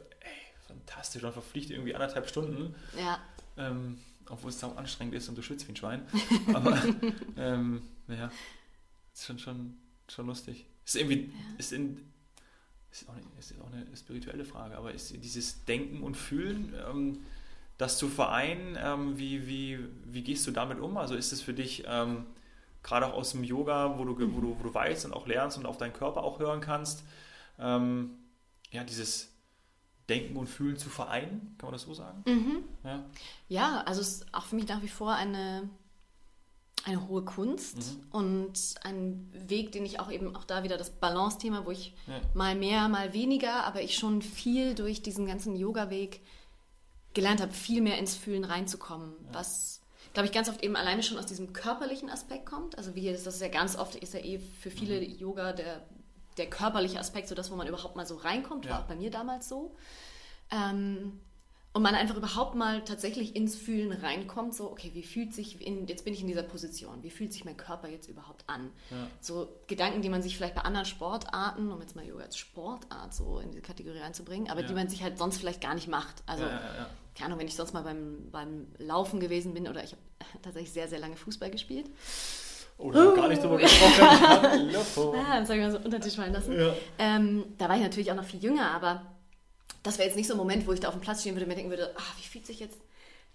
fantastisch, 0.70 1.22
dann 1.22 1.34
verpflichtet 1.34 1.76
irgendwie 1.76 1.93
anderthalb 1.93 2.30
Stunden. 2.30 2.76
ja. 2.97 3.20
Ähm, 3.57 3.97
obwohl 4.30 4.51
es 4.51 4.59
sau 4.59 4.72
anstrengend 4.74 5.15
ist 5.15 5.28
und 5.28 5.38
du 5.38 5.41
schwitzt 5.41 5.67
wie 5.67 5.72
ein 5.72 5.76
Schwein. 5.76 6.03
Aber 6.53 6.82
ähm, 7.36 7.82
naja, 8.07 8.32
ist 9.13 9.26
schon, 9.26 9.39
schon, 9.39 9.78
schon 10.07 10.28
lustig. 10.28 10.65
Ist 10.86 10.95
irgendwie, 10.95 11.34
ist, 11.57 11.74
in, 11.74 12.11
ist, 12.91 13.09
auch 13.09 13.13
eine, 13.13 13.24
ist 13.39 13.59
auch 13.59 13.72
eine 13.72 13.86
spirituelle 13.97 14.45
Frage, 14.45 14.78
aber 14.78 14.93
ist 14.93 15.11
dieses 15.24 15.65
Denken 15.65 16.01
und 16.01 16.15
Fühlen, 16.15 16.74
ähm, 16.88 17.20
das 17.78 17.97
zu 17.97 18.07
vereinen, 18.07 18.78
ähm, 18.80 19.17
wie, 19.17 19.47
wie, 19.47 19.80
wie 20.05 20.24
gehst 20.24 20.45
du 20.47 20.51
damit 20.51 20.80
um? 20.80 20.97
Also 20.97 21.15
ist 21.15 21.32
es 21.32 21.41
für 21.41 21.53
dich 21.53 21.84
ähm, 21.88 22.26
gerade 22.84 23.07
auch 23.07 23.13
aus 23.13 23.32
dem 23.32 23.43
Yoga, 23.43 23.97
wo 23.97 24.05
du, 24.05 24.17
wo, 24.17 24.41
du, 24.41 24.59
wo 24.59 24.63
du 24.63 24.74
weißt 24.74 25.05
und 25.05 25.13
auch 25.13 25.28
lernst 25.28 25.57
und 25.57 25.65
auf 25.65 25.78
deinen 25.78 25.93
Körper 25.93 26.24
auch 26.24 26.39
hören 26.39 26.61
kannst, 26.61 27.03
ähm, 27.59 28.11
ja, 28.72 28.84
dieses 28.84 29.28
Denken 30.10 30.36
und 30.38 30.47
Fühlen 30.47 30.78
zu 30.78 30.89
vereinen, 30.89 31.55
kann 31.57 31.68
man 31.68 31.74
das 31.74 31.84
so 31.84 31.93
sagen? 31.93 32.24
Mhm. 32.28 32.64
Ja. 32.84 33.05
Ja, 33.47 33.82
also 33.86 34.01
es 34.01 34.07
ist 34.22 34.34
auch 34.34 34.45
für 34.45 34.55
mich 34.55 34.68
nach 34.68 34.82
wie 34.82 34.88
vor 34.89 35.14
eine, 35.14 35.70
eine 36.86 37.07
hohe 37.07 37.24
Kunst 37.24 37.78
Mhm. 37.78 38.03
und 38.12 38.60
ein 38.84 39.30
Weg, 39.47 39.72
den 39.72 39.86
ich 39.86 39.99
auch 39.99 40.10
eben 40.12 40.36
auch 40.36 40.45
da 40.45 40.64
wieder 40.64 40.78
das 40.78 40.89
Balance-Thema, 40.91 41.66
wo 41.66 41.72
ich 41.72 41.93
Ja. 42.07 42.22
mal 42.34 42.55
mehr, 42.55 42.88
mal 42.88 43.14
weniger, 43.14 43.66
aber 43.66 43.82
ich 43.82 43.95
schon 43.95 44.22
viel 44.22 44.76
durch 44.76 45.01
diesen 45.01 45.26
ganzen 45.28 45.55
Yoga-Weg 45.55 46.22
gelernt 47.14 47.41
habe, 47.41 47.51
viel 47.53 47.82
mehr 47.82 47.97
ins 47.97 48.16
Fühlen 48.16 48.43
reinzukommen, 48.43 49.14
was 49.32 49.82
glaube 50.14 50.28
ich 50.28 50.32
ganz 50.34 50.47
oft 50.49 50.64
eben 50.64 50.76
alleine 50.76 51.03
schon 51.03 51.18
aus 51.18 51.26
diesem 51.26 51.53
körperlichen 51.53 52.10
Aspekt 52.10 52.45
kommt. 52.45 52.78
Also 52.78 52.95
wie 52.95 53.12
das 53.12 53.28
ist 53.28 53.41
ja 53.41 53.47
ganz 53.47 53.78
oft 53.78 53.95
ist 53.95 54.14
ja 54.14 54.20
eh 54.22 54.39
für 54.39 54.72
viele 54.72 54.99
Mhm. 55.01 55.18
Yoga 55.20 55.53
der, 55.53 55.82
der 56.40 56.50
körperliche 56.50 57.00
Aspekt, 57.00 57.28
so 57.28 57.36
das, 57.36 57.52
wo 57.52 57.56
man 57.56 57.68
überhaupt 57.68 57.96
mal 57.96 58.06
so 58.08 58.16
reinkommt, 58.16 58.66
Ja. 58.66 58.72
war 58.72 58.80
auch 58.82 58.88
bei 58.88 58.96
mir 58.96 59.12
damals 59.12 59.48
so. 59.48 59.76
Ähm, 60.52 61.20
und 61.72 61.84
man 61.84 61.94
einfach 61.94 62.16
überhaupt 62.18 62.56
mal 62.56 62.84
tatsächlich 62.84 63.36
ins 63.36 63.56
Fühlen 63.56 63.92
reinkommt, 63.92 64.56
so, 64.56 64.72
okay, 64.72 64.90
wie 64.96 65.04
fühlt 65.04 65.36
sich, 65.36 65.62
in, 65.66 65.86
jetzt 65.86 66.04
bin 66.04 66.14
ich 66.16 66.22
in 66.22 66.28
dieser 66.28 66.42
Position, 66.42 67.04
wie 67.04 67.12
fühlt 67.12 67.32
sich 67.32 67.46
mein 67.46 67.58
Körper 67.58 67.88
jetzt 67.88 68.10
überhaupt 68.10 68.44
an? 68.48 68.72
Ja. 68.90 69.08
So 69.22 69.48
Gedanken, 69.68 70.02
die 70.02 70.10
man 70.10 70.24
sich 70.24 70.36
vielleicht 70.36 70.56
bei 70.56 70.62
anderen 70.64 70.88
Sportarten, 70.88 71.72
um 71.72 71.80
jetzt 71.80 71.96
mal 71.96 72.04
Yoga 72.04 72.24
als 72.24 72.38
Sportart 72.38 73.14
so 73.14 73.38
in 73.40 73.52
diese 73.52 73.62
Kategorie 73.62 74.00
reinzubringen, 74.00 74.50
aber 74.50 74.62
Ja. 74.62 74.68
die 74.68 74.74
man 74.74 74.90
sich 74.90 75.04
halt 75.04 75.20
sonst 75.20 75.38
vielleicht 75.38 75.62
gar 75.62 75.76
nicht 75.76 75.88
macht. 75.88 76.24
Also, 76.26 76.44
Ja, 76.46 76.90
keine 77.16 77.28
Ahnung, 77.28 77.40
wenn 77.40 77.48
ich 77.48 77.56
sonst 77.56 77.74
mal 77.74 77.84
beim, 77.84 78.32
beim 78.32 78.66
Laufen 78.80 79.20
gewesen 79.20 79.54
bin 79.54 79.68
oder 79.68 79.84
ich 79.84 79.92
habe 79.92 80.02
tatsächlich 80.42 80.72
sehr, 80.74 80.88
sehr 80.88 81.00
lange 81.00 81.18
Fußball 81.18 81.52
gespielt. 81.52 81.88
Oh, 82.82 82.91
da 82.91 82.99
haben 82.99 83.07
wir 83.09 83.15
gar 83.15 83.27
nicht 83.27 83.43
drüber 83.43 83.57
gesprochen. 83.57 84.21
Hallo. 84.21 85.13
Ah, 85.17 85.39
das 85.41 85.49
habe 85.49 85.59
ich 85.59 85.65
mal 85.65 85.71
so 85.71 85.80
unter 85.80 85.99
Tisch 85.99 86.15
fallen 86.15 86.32
lassen. 86.32 86.57
Ja. 86.57 86.73
Ähm, 86.97 87.43
da 87.57 87.67
war 87.67 87.75
ich 87.75 87.82
natürlich 87.82 88.09
auch 88.09 88.15
noch 88.15 88.23
viel 88.23 88.41
jünger, 88.41 88.71
aber 88.71 89.01
das 89.84 89.97
wäre 89.97 90.07
jetzt 90.07 90.15
nicht 90.15 90.27
so 90.27 90.34
ein 90.34 90.38
Moment, 90.38 90.65
wo 90.65 90.71
ich 90.71 90.80
da 90.80 90.88
auf 90.88 90.93
dem 90.93 91.01
Platz 91.01 91.21
stehen 91.21 91.36
würde 91.36 91.43
und 91.43 91.49
mir 91.49 91.55
denken 91.55 91.71
würde, 91.71 91.93
ah, 91.97 92.13
wie 92.17 92.27
fühlt 92.27 92.45
sich 92.45 92.61
jetzt, 92.61 92.77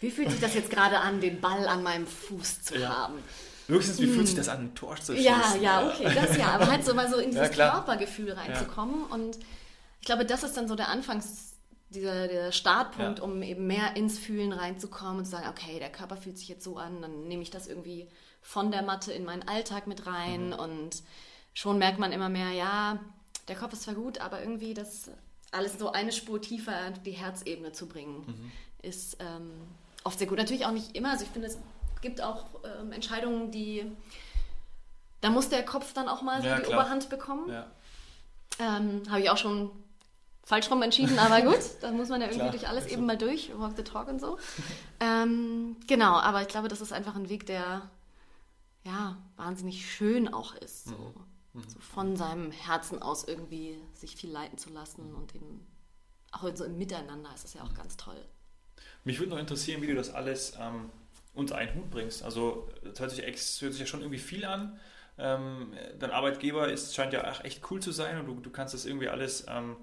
wie 0.00 0.10
fühlt 0.10 0.30
sich 0.30 0.40
das 0.40 0.54
jetzt 0.54 0.70
gerade 0.70 0.98
an, 0.98 1.20
den 1.20 1.42
Ball 1.42 1.68
an 1.68 1.82
meinem 1.82 2.06
Fuß 2.06 2.62
zu 2.62 2.78
Ja. 2.78 2.88
haben? 2.88 3.18
Höchstens, 3.66 4.00
wie 4.00 4.06
fühlt 4.06 4.26
sich 4.26 4.36
das 4.36 4.48
an, 4.48 4.60
ein 4.60 4.74
Tor 4.74 4.96
zu 4.96 5.14
schießen? 5.14 5.54
Hm. 5.54 5.62
Ja, 5.62 5.80
ja, 5.82 5.88
okay, 5.88 6.10
das 6.14 6.36
ja, 6.38 6.46
aber 6.48 6.66
halt 6.70 6.84
so 6.84 6.94
mal 6.94 7.10
so 7.10 7.16
in 7.18 7.32
Ja, 7.32 7.42
dieses 7.42 7.50
klar. 7.54 7.72
Körpergefühl 7.84 8.32
reinzukommen 8.32 9.04
und 9.04 9.38
ich 10.00 10.06
glaube, 10.06 10.24
das 10.24 10.42
ist 10.42 10.56
dann 10.56 10.68
so 10.68 10.74
der 10.74 10.88
Anfangs, 10.88 11.52
dieser, 11.90 12.28
der 12.28 12.50
Startpunkt, 12.52 13.18
ja. 13.18 13.24
um 13.24 13.42
eben 13.42 13.66
mehr 13.66 13.94
ins 13.96 14.18
Fühlen 14.18 14.52
reinzukommen 14.52 15.18
und 15.18 15.24
zu 15.26 15.32
sagen, 15.32 15.48
okay, 15.48 15.78
der 15.78 15.90
Körper 15.90 16.16
fühlt 16.16 16.38
sich 16.38 16.48
jetzt 16.48 16.64
so 16.64 16.76
an, 16.76 17.00
dann 17.02 17.24
nehme 17.28 17.42
ich 17.42 17.50
das 17.50 17.66
irgendwie 17.66 18.08
von 18.44 18.70
der 18.70 18.82
Matte 18.82 19.12
in 19.12 19.24
meinen 19.24 19.48
Alltag 19.48 19.86
mit 19.86 20.06
rein 20.06 20.48
mhm. 20.48 20.52
und 20.52 21.02
schon 21.54 21.78
merkt 21.78 21.98
man 21.98 22.12
immer 22.12 22.28
mehr, 22.28 22.50
ja, 22.50 22.98
der 23.48 23.56
Kopf 23.56 23.72
ist 23.72 23.82
zwar 23.82 23.94
gut, 23.94 24.18
aber 24.18 24.40
irgendwie 24.40 24.74
das 24.74 25.10
alles 25.50 25.78
so 25.78 25.90
eine 25.90 26.12
Spur 26.12 26.40
tiefer 26.40 26.90
die 27.04 27.12
Herzebene 27.12 27.72
zu 27.72 27.88
bringen, 27.88 28.24
mhm. 28.26 28.52
ist 28.82 29.16
ähm, 29.20 29.52
oft 30.04 30.18
sehr 30.18 30.28
gut. 30.28 30.38
Natürlich 30.38 30.66
auch 30.66 30.72
nicht 30.72 30.94
immer. 30.94 31.10
Also 31.10 31.24
ich 31.24 31.30
finde, 31.30 31.48
es 31.48 31.58
gibt 32.02 32.22
auch 32.22 32.44
ähm, 32.80 32.92
Entscheidungen, 32.92 33.50
die 33.50 33.90
da 35.20 35.30
muss 35.30 35.48
der 35.48 35.64
Kopf 35.64 35.94
dann 35.94 36.08
auch 36.08 36.20
mal 36.20 36.44
ja, 36.44 36.56
die 36.56 36.64
klar. 36.64 36.80
Oberhand 36.80 37.08
bekommen. 37.08 37.50
Ja. 37.50 37.66
Ähm, 38.58 39.02
Habe 39.08 39.20
ich 39.20 39.30
auch 39.30 39.38
schon 39.38 39.70
falsch 40.44 40.70
rum 40.70 40.82
entschieden, 40.82 41.18
aber 41.18 41.40
gut, 41.40 41.60
da 41.80 41.90
muss 41.92 42.10
man 42.10 42.20
ja 42.20 42.26
irgendwie 42.26 42.40
Klar, 42.40 42.50
durch 42.50 42.68
alles 42.68 42.84
also. 42.84 42.96
eben 42.96 43.06
mal 43.06 43.16
durch, 43.16 43.50
walk 43.56 43.72
the 43.76 43.82
talk 43.82 44.08
und 44.08 44.20
so. 44.20 44.36
ähm, 45.00 45.76
genau, 45.86 46.12
aber 46.12 46.42
ich 46.42 46.48
glaube, 46.48 46.68
das 46.68 46.82
ist 46.82 46.92
einfach 46.92 47.16
ein 47.16 47.30
Weg, 47.30 47.46
der 47.46 47.88
ja 48.84 49.16
wahnsinnig 49.36 49.90
schön 49.90 50.32
auch 50.32 50.54
ist, 50.54 50.86
so, 50.86 50.96
mhm. 50.96 51.60
mhm. 51.60 51.68
so 51.68 51.78
von 51.80 52.16
seinem 52.16 52.50
Herzen 52.50 53.02
aus 53.02 53.24
irgendwie 53.24 53.78
sich 53.94 54.16
viel 54.16 54.30
leiten 54.30 54.58
zu 54.58 54.70
lassen 54.70 55.10
mhm. 55.10 55.16
und 55.16 55.34
eben 55.34 55.66
auch 56.32 56.48
so 56.54 56.64
im 56.64 56.78
Miteinander 56.78 57.32
ist 57.34 57.44
das 57.44 57.54
ja 57.54 57.62
auch 57.62 57.70
mhm. 57.70 57.76
ganz 57.76 57.96
toll. 57.96 58.20
Mich 59.04 59.18
würde 59.18 59.30
noch 59.30 59.38
interessieren, 59.38 59.82
wie 59.82 59.86
du 59.86 59.94
das 59.94 60.10
alles 60.10 60.54
ähm, 60.58 60.90
unter 61.34 61.56
einen 61.56 61.74
Hut 61.74 61.90
bringst. 61.90 62.22
Also, 62.22 62.68
das 62.82 62.98
hört 62.98 63.10
sich, 63.10 63.24
hört 63.24 63.72
sich 63.72 63.78
ja 63.78 63.86
schon 63.86 64.00
irgendwie 64.00 64.18
viel 64.18 64.44
an. 64.44 64.78
Ähm, 65.18 65.72
dein 65.98 66.10
Arbeitgeber 66.10 66.72
ist, 66.72 66.94
scheint 66.94 67.12
ja 67.12 67.20
echt 67.42 67.70
cool 67.70 67.80
zu 67.80 67.92
sein 67.92 68.18
und 68.18 68.26
du, 68.26 68.40
du 68.40 68.50
kannst 68.50 68.74
das 68.74 68.84
irgendwie 68.84 69.08
alles 69.08 69.44
ähm, 69.48 69.76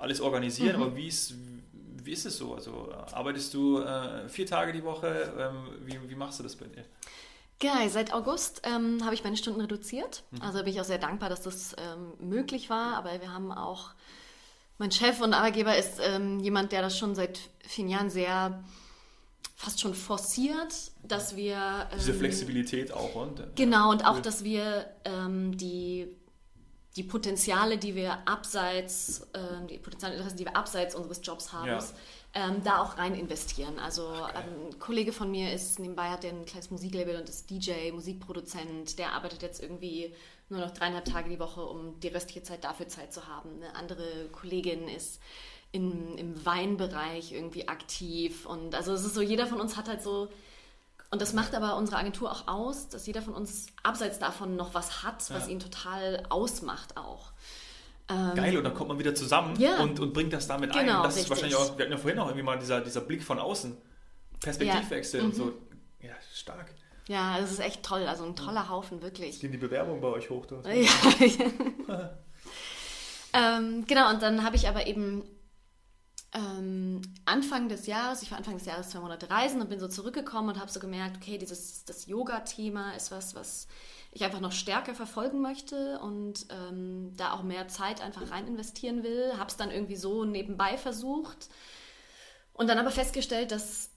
alles 0.00 0.20
organisieren, 0.20 0.76
mhm. 0.76 0.82
aber 0.82 0.96
wie 0.96 1.08
ist, 1.08 1.34
wie 2.02 2.12
ist 2.12 2.24
es 2.24 2.38
so? 2.38 2.54
Also 2.54 2.92
arbeitest 3.12 3.52
du 3.54 3.80
äh, 3.80 4.28
vier 4.28 4.46
Tage 4.46 4.72
die 4.72 4.82
Woche? 4.82 5.32
Ähm, 5.38 5.68
wie, 5.84 5.98
wie 6.08 6.14
machst 6.14 6.38
du 6.38 6.42
das 6.42 6.56
bei 6.56 6.66
dir? 6.66 6.84
Genau, 7.60 7.88
seit 7.88 8.12
August 8.12 8.62
ähm, 8.64 9.04
habe 9.04 9.14
ich 9.14 9.22
meine 9.22 9.36
Stunden 9.36 9.60
reduziert. 9.60 10.24
Mhm. 10.30 10.42
Also 10.42 10.58
bin 10.64 10.72
ich 10.72 10.80
auch 10.80 10.84
sehr 10.84 10.98
dankbar, 10.98 11.28
dass 11.28 11.42
das 11.42 11.76
ähm, 11.78 12.14
möglich 12.18 12.70
war. 12.70 12.96
Aber 12.96 13.20
wir 13.20 13.32
haben 13.32 13.52
auch, 13.52 13.90
mein 14.78 14.90
Chef 14.90 15.20
und 15.20 15.34
Arbeitgeber 15.34 15.76
ist 15.76 16.00
ähm, 16.02 16.40
jemand, 16.40 16.72
der 16.72 16.82
das 16.82 16.98
schon 16.98 17.14
seit 17.14 17.38
vielen 17.62 17.88
Jahren 17.88 18.10
sehr 18.10 18.64
fast 19.54 19.78
schon 19.78 19.94
forciert, 19.94 20.74
dass 21.02 21.36
wir. 21.36 21.88
Diese 21.94 22.12
ähm, 22.12 22.18
Flexibilität 22.18 22.92
auch 22.92 23.14
und. 23.14 23.42
Genau, 23.56 23.90
und 23.90 24.06
auch, 24.06 24.20
dass 24.20 24.42
wir 24.42 24.86
ähm, 25.04 25.56
die 25.56 26.16
die 26.96 27.04
Potenziale, 27.04 27.78
die 27.78 27.94
wir 27.94 28.28
abseits, 28.28 29.28
äh, 29.32 29.66
die 29.68 29.78
Potenziale 29.78 30.14
Interessen, 30.16 30.38
die 30.38 30.44
wir 30.44 30.56
abseits 30.56 30.94
unseres 30.94 31.20
Jobs 31.22 31.52
haben, 31.52 31.68
ja. 31.68 31.78
Ähm, 32.34 32.62
da 32.62 32.82
auch 32.82 32.98
rein 32.98 33.14
investieren. 33.14 33.78
Also 33.78 34.08
okay. 34.08 34.32
ähm, 34.36 34.68
ein 34.70 34.78
Kollege 34.78 35.12
von 35.12 35.30
mir 35.30 35.52
ist 35.52 35.78
nebenbei 35.78 36.10
hat 36.10 36.24
ein 36.24 36.44
kleines 36.44 36.70
Musiklabel 36.70 37.16
und 37.16 37.28
ist 37.28 37.50
DJ, 37.50 37.90
Musikproduzent. 37.92 38.98
Der 38.98 39.12
arbeitet 39.12 39.42
jetzt 39.42 39.62
irgendwie 39.62 40.14
nur 40.48 40.60
noch 40.60 40.70
dreieinhalb 40.70 41.04
Tage 41.04 41.30
die 41.30 41.38
Woche, 41.38 41.64
um 41.64 41.98
die 42.00 42.08
restliche 42.08 42.42
Zeit 42.42 42.64
dafür 42.64 42.88
Zeit 42.88 43.12
zu 43.12 43.26
haben. 43.26 43.50
Eine 43.56 43.74
andere 43.74 44.28
Kollegin 44.32 44.88
ist 44.88 45.20
in, 45.72 46.18
im 46.18 46.44
Weinbereich 46.44 47.32
irgendwie 47.32 47.68
aktiv 47.68 48.46
und 48.46 48.74
also 48.74 48.92
es 48.92 49.04
ist 49.04 49.14
so, 49.14 49.22
jeder 49.22 49.46
von 49.46 49.60
uns 49.60 49.76
hat 49.76 49.88
halt 49.88 50.02
so 50.02 50.28
und 51.12 51.20
das 51.20 51.32
macht 51.32 51.54
aber 51.54 51.76
unsere 51.76 51.98
Agentur 51.98 52.30
auch 52.30 52.46
aus, 52.46 52.88
dass 52.88 53.06
jeder 53.06 53.20
von 53.20 53.34
uns 53.34 53.66
abseits 53.82 54.20
davon 54.20 54.54
noch 54.54 54.74
was 54.74 55.02
hat, 55.02 55.28
was 55.30 55.46
ja. 55.46 55.52
ihn 55.52 55.60
total 55.60 56.24
ausmacht 56.28 56.96
auch. 56.96 57.32
Ähm, 58.10 58.34
Geil, 58.34 58.56
und 58.56 58.64
dann 58.64 58.74
kommt 58.74 58.88
man 58.88 58.98
wieder 58.98 59.14
zusammen 59.14 59.58
ja. 59.60 59.80
und, 59.80 60.00
und 60.00 60.12
bringt 60.12 60.32
das 60.32 60.48
damit 60.48 60.72
genau, 60.72 60.80
ein. 60.82 60.96
Und 60.96 61.04
das 61.04 61.16
richtig. 61.16 61.22
ist 61.22 61.30
wahrscheinlich 61.30 61.56
auch, 61.56 61.78
wir 61.78 61.84
hatten 61.84 61.92
ja 61.92 61.98
vorhin 61.98 62.18
auch 62.18 62.26
irgendwie 62.26 62.44
mal 62.44 62.58
dieser, 62.58 62.80
dieser 62.80 63.02
Blick 63.02 63.22
von 63.22 63.38
außen, 63.38 63.76
Perspektivwechsel 64.40 65.20
ja. 65.20 65.26
und 65.26 65.34
mhm. 65.34 65.38
so. 65.38 65.52
Ja, 66.00 66.14
stark. 66.34 66.74
Ja, 67.06 67.38
das 67.38 67.52
ist 67.52 67.60
echt 67.60 67.82
toll, 67.82 68.06
also 68.06 68.24
ein 68.24 68.36
toller 68.36 68.68
Haufen, 68.68 69.02
wirklich. 69.02 69.40
Gehen 69.40 69.52
die 69.52 69.58
Bewerbungen 69.58 70.00
bei 70.00 70.08
euch 70.08 70.30
hoch? 70.30 70.46
Ja. 73.32 73.58
ähm, 73.58 73.84
genau, 73.86 74.10
und 74.10 74.22
dann 74.22 74.44
habe 74.44 74.56
ich 74.56 74.68
aber 74.68 74.86
eben 74.86 75.24
ähm, 76.32 77.02
Anfang 77.24 77.68
des 77.68 77.86
Jahres, 77.86 78.22
ich 78.22 78.30
war 78.30 78.38
Anfang 78.38 78.54
des 78.54 78.66
Jahres 78.66 78.90
zwei 78.90 79.00
Monate 79.00 79.30
reisen 79.30 79.60
und 79.60 79.68
bin 79.68 79.80
so 79.80 79.88
zurückgekommen 79.88 80.50
und 80.50 80.60
habe 80.60 80.70
so 80.70 80.78
gemerkt, 80.80 81.16
okay, 81.16 81.38
dieses 81.38 81.84
das 81.84 82.06
Yoga-Thema 82.06 82.92
ist 82.92 83.10
was, 83.10 83.34
was 83.34 83.66
ich 84.12 84.24
einfach 84.24 84.40
noch 84.40 84.52
stärker 84.52 84.94
verfolgen 84.94 85.40
möchte 85.40 85.98
und 86.00 86.46
ähm, 86.50 87.12
da 87.16 87.32
auch 87.32 87.42
mehr 87.42 87.68
Zeit 87.68 88.00
einfach 88.00 88.30
rein 88.30 88.46
investieren 88.46 89.04
will. 89.04 89.32
Habe 89.38 89.50
es 89.50 89.56
dann 89.56 89.70
irgendwie 89.70 89.96
so 89.96 90.24
nebenbei 90.24 90.76
versucht 90.76 91.48
und 92.52 92.68
dann 92.68 92.78
aber 92.78 92.90
festgestellt, 92.90 93.52
dass 93.52 93.90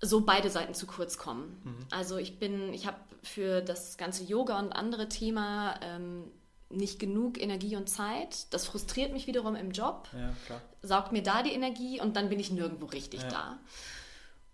so 0.00 0.22
beide 0.22 0.48
Seiten 0.48 0.74
zu 0.74 0.86
kurz 0.86 1.18
kommen. 1.18 1.60
Mhm. 1.64 1.86
Also 1.90 2.16
ich 2.16 2.38
bin, 2.38 2.72
ich 2.72 2.86
habe 2.86 2.96
für 3.22 3.60
das 3.60 3.98
ganze 3.98 4.24
Yoga 4.24 4.58
und 4.58 4.72
andere 4.72 5.08
Thema 5.08 5.78
ähm, 5.82 6.30
nicht 6.70 6.98
genug 6.98 7.40
Energie 7.40 7.76
und 7.76 7.88
Zeit. 7.88 8.52
Das 8.52 8.66
frustriert 8.66 9.12
mich 9.12 9.26
wiederum 9.26 9.54
im 9.54 9.70
Job, 9.72 10.08
ja, 10.12 10.60
saugt 10.82 11.12
mir 11.12 11.22
da 11.22 11.42
die 11.42 11.52
Energie 11.52 12.00
und 12.00 12.16
dann 12.16 12.28
bin 12.28 12.38
ich 12.38 12.50
nirgendwo 12.50 12.86
richtig 12.86 13.22
ja. 13.22 13.28
da. 13.28 13.58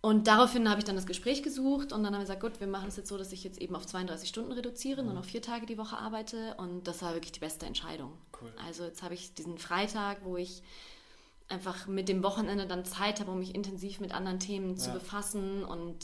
Und 0.05 0.26
daraufhin 0.26 0.68
habe 0.68 0.80
ich 0.80 0.84
dann 0.84 0.96
das 0.96 1.07
Gespräch 1.07 1.42
gesucht 1.42 1.90
und 1.90 2.02
dann 2.02 2.12
haben 2.12 2.20
wir 2.20 2.26
gesagt, 2.26 2.42
gut, 2.42 2.61
wir 2.61 2.66
machen 2.66 2.88
es 2.88 2.96
jetzt 2.98 3.09
so, 3.09 3.16
dass 3.16 3.32
ich 3.32 3.42
jetzt 3.42 3.59
eben 3.59 3.74
auf 3.74 3.86
32 3.86 4.28
Stunden 4.28 4.52
reduziere, 4.52 5.00
mhm. 5.00 5.07
nur 5.07 5.14
noch 5.14 5.24
vier 5.24 5.40
Tage 5.40 5.64
die 5.64 5.78
Woche 5.78 5.96
arbeite 5.96 6.55
und 6.59 6.86
das 6.86 7.00
war 7.00 7.14
wirklich 7.14 7.32
die 7.32 7.40
beste 7.40 7.64
Entscheidung. 7.64 8.12
Cool. 8.38 8.52
Also 8.66 8.84
jetzt 8.84 9.02
habe 9.02 9.14
ich 9.14 9.32
diesen 9.32 9.57
Freitag, 9.57 10.18
wo 10.22 10.36
ich 10.36 10.62
einfach 11.48 11.86
mit 11.86 12.11
dem 12.11 12.22
Wochenende 12.22 12.66
dann 12.66 12.84
Zeit 12.84 13.18
habe, 13.18 13.30
um 13.30 13.38
mich 13.38 13.55
intensiv 13.55 13.98
mit 13.98 14.12
anderen 14.12 14.40
Themen 14.40 14.72
ja. 14.72 14.76
zu 14.76 14.92
befassen 14.92 15.64
und 15.64 15.96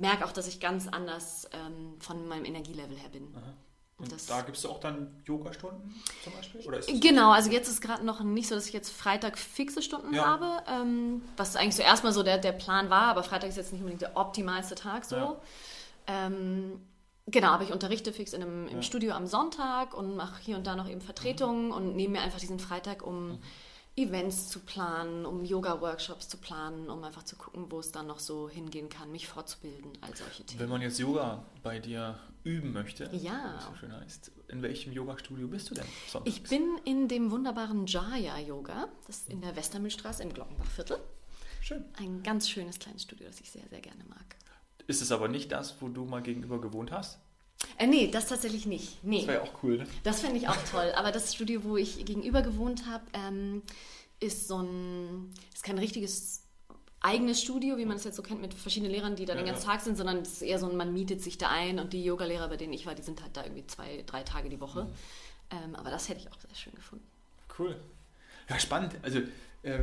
merke 0.00 0.24
auch, 0.24 0.32
dass 0.32 0.48
ich 0.48 0.58
ganz 0.58 0.88
anders 0.88 1.48
ähm, 1.52 1.94
von 2.00 2.26
meinem 2.26 2.44
Energielevel 2.44 2.96
her 2.96 3.10
bin. 3.10 3.32
Aha. 3.36 3.54
Und 3.98 4.12
das, 4.12 4.26
da 4.26 4.42
gibst 4.42 4.62
du 4.62 4.68
auch 4.68 4.78
dann 4.78 5.20
Yoga-Stunden 5.26 5.92
zum 6.22 6.32
Beispiel? 6.32 6.60
Oder 6.60 6.80
genau, 7.00 7.32
also 7.32 7.50
jetzt 7.50 7.68
ist 7.68 7.80
gerade 7.80 8.06
noch 8.06 8.22
nicht 8.22 8.48
so, 8.48 8.54
dass 8.54 8.66
ich 8.68 8.72
jetzt 8.72 8.90
Freitag 8.90 9.36
fixe 9.36 9.82
Stunden 9.82 10.14
ja. 10.14 10.24
habe, 10.24 10.62
ähm, 10.68 11.22
was 11.36 11.56
eigentlich 11.56 11.74
so 11.74 11.82
erstmal 11.82 12.12
so 12.12 12.22
der, 12.22 12.38
der 12.38 12.52
Plan 12.52 12.90
war, 12.90 13.08
aber 13.08 13.24
Freitag 13.24 13.48
ist 13.48 13.56
jetzt 13.56 13.72
nicht 13.72 13.80
unbedingt 13.80 14.02
der 14.02 14.16
optimalste 14.16 14.76
Tag 14.76 15.04
so. 15.04 15.16
Ja. 15.16 15.36
Ähm, 16.06 16.80
genau, 17.26 17.48
aber 17.48 17.64
ich 17.64 17.72
unterrichte 17.72 18.12
fix 18.12 18.34
in 18.34 18.42
einem, 18.42 18.68
im 18.68 18.76
ja. 18.76 18.82
Studio 18.82 19.14
am 19.14 19.26
Sonntag 19.26 19.94
und 19.94 20.14
mache 20.14 20.40
hier 20.42 20.56
und 20.56 20.66
da 20.68 20.76
noch 20.76 20.88
eben 20.88 21.00
Vertretungen 21.00 21.66
mhm. 21.66 21.72
und 21.72 21.96
nehme 21.96 22.18
mir 22.18 22.22
einfach 22.22 22.38
diesen 22.38 22.60
Freitag, 22.60 23.04
um 23.04 23.30
mhm. 23.30 23.38
Events 23.98 24.48
zu 24.48 24.60
planen, 24.60 25.26
um 25.26 25.44
Yoga-Workshops 25.44 26.28
zu 26.28 26.38
planen, 26.38 26.88
um 26.88 27.02
einfach 27.04 27.24
zu 27.24 27.36
gucken, 27.36 27.66
wo 27.70 27.80
es 27.80 27.92
dann 27.92 28.06
noch 28.06 28.20
so 28.20 28.48
hingehen 28.48 28.88
kann, 28.88 29.10
mich 29.12 29.26
fortzubilden, 29.26 29.92
all 30.00 30.14
solche 30.16 30.44
Themen. 30.44 30.60
Wenn 30.60 30.68
man 30.68 30.80
jetzt 30.80 30.98
Yoga 30.98 31.44
bei 31.62 31.78
dir 31.78 32.18
üben 32.44 32.72
möchte, 32.72 33.10
ja. 33.12 33.60
so 33.60 33.74
schön 33.76 33.92
heißt, 33.92 34.30
in 34.48 34.62
welchem 34.62 34.92
Yoga-Studio 34.92 35.48
bist 35.48 35.70
du 35.70 35.74
denn 35.74 35.84
sonst? 36.08 36.28
Ich 36.28 36.42
bin 36.44 36.78
in 36.84 37.08
dem 37.08 37.30
wunderbaren 37.30 37.86
Jaya-Yoga, 37.86 38.88
das 39.06 39.18
ist 39.18 39.30
in 39.30 39.40
der 39.40 39.56
Westermühlstraße 39.56 40.22
im 40.22 40.32
Glockenbachviertel. 40.32 40.98
Schön. 41.60 41.84
Ein 41.98 42.22
ganz 42.22 42.48
schönes 42.48 42.78
kleines 42.78 43.02
Studio, 43.02 43.26
das 43.26 43.40
ich 43.40 43.50
sehr, 43.50 43.66
sehr 43.68 43.80
gerne 43.80 44.04
mag. 44.08 44.36
Ist 44.86 45.02
es 45.02 45.12
aber 45.12 45.28
nicht 45.28 45.52
das, 45.52 45.82
wo 45.82 45.88
du 45.88 46.06
mal 46.06 46.22
gegenüber 46.22 46.60
gewohnt 46.60 46.92
hast? 46.92 47.18
Äh, 47.76 47.86
nee, 47.86 48.08
das 48.10 48.26
tatsächlich 48.26 48.66
nicht. 48.66 49.02
Nee. 49.04 49.18
Das 49.18 49.26
wäre 49.28 49.44
ja 49.44 49.50
auch 49.50 49.62
cool, 49.62 49.78
ne? 49.78 49.86
Das 50.04 50.20
fände 50.20 50.36
ich 50.38 50.48
auch 50.48 50.56
toll. 50.70 50.92
Aber 50.96 51.12
das 51.12 51.34
Studio, 51.34 51.64
wo 51.64 51.76
ich 51.76 52.04
gegenüber 52.04 52.42
gewohnt 52.42 52.86
habe, 52.86 53.04
ähm, 53.12 53.62
ist 54.20 54.48
so 54.48 54.60
ein, 54.60 55.32
ist 55.54 55.62
kein 55.62 55.78
richtiges 55.78 56.44
eigenes 57.00 57.40
Studio, 57.40 57.76
wie 57.76 57.84
man 57.84 57.96
es 57.96 58.04
jetzt 58.04 58.16
so 58.16 58.22
kennt, 58.22 58.40
mit 58.40 58.54
verschiedenen 58.54 58.92
Lehrern, 58.92 59.14
die 59.14 59.24
da 59.24 59.34
ja, 59.34 59.40
den 59.40 59.46
ganzen 59.46 59.66
ja. 59.66 59.72
Tag 59.72 59.80
sind, 59.82 59.96
sondern 59.96 60.18
es 60.18 60.32
ist 60.32 60.42
eher 60.42 60.58
so 60.58 60.68
ein, 60.68 60.76
man 60.76 60.92
mietet 60.92 61.22
sich 61.22 61.38
da 61.38 61.48
ein 61.48 61.78
und 61.78 61.92
die 61.92 62.04
Yogalehrer, 62.04 62.48
bei 62.48 62.56
denen 62.56 62.72
ich 62.72 62.86
war, 62.86 62.94
die 62.94 63.02
sind 63.02 63.22
halt 63.22 63.36
da 63.36 63.44
irgendwie 63.44 63.66
zwei, 63.66 64.02
drei 64.06 64.22
Tage 64.24 64.48
die 64.48 64.60
Woche. 64.60 64.84
Mhm. 64.84 64.90
Ähm, 65.50 65.76
aber 65.76 65.90
das 65.90 66.08
hätte 66.08 66.20
ich 66.20 66.32
auch 66.32 66.40
sehr 66.40 66.54
schön 66.54 66.74
gefunden. 66.74 67.06
Cool. 67.58 67.76
Ja, 68.48 68.58
spannend. 68.58 68.96
Also 69.02 69.20
äh, 69.62 69.78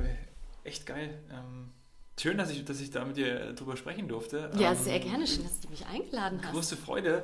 echt 0.63 0.85
geil. 0.85 1.17
Ähm, 1.31 1.71
schön, 2.19 2.37
dass 2.37 2.51
ich, 2.51 2.65
dass 2.65 2.81
ich 2.81 2.91
da 2.91 3.05
mit 3.05 3.17
dir 3.17 3.53
drüber 3.53 3.77
sprechen 3.77 4.07
durfte. 4.07 4.51
Ja, 4.57 4.71
ähm, 4.71 4.77
sehr 4.77 4.99
gerne. 4.99 5.25
Schön, 5.25 5.43
dass 5.43 5.59
du 5.61 5.69
mich 5.69 5.85
eingeladen 5.85 6.41
hast. 6.43 6.53
Große 6.53 6.77
Freude. 6.77 7.23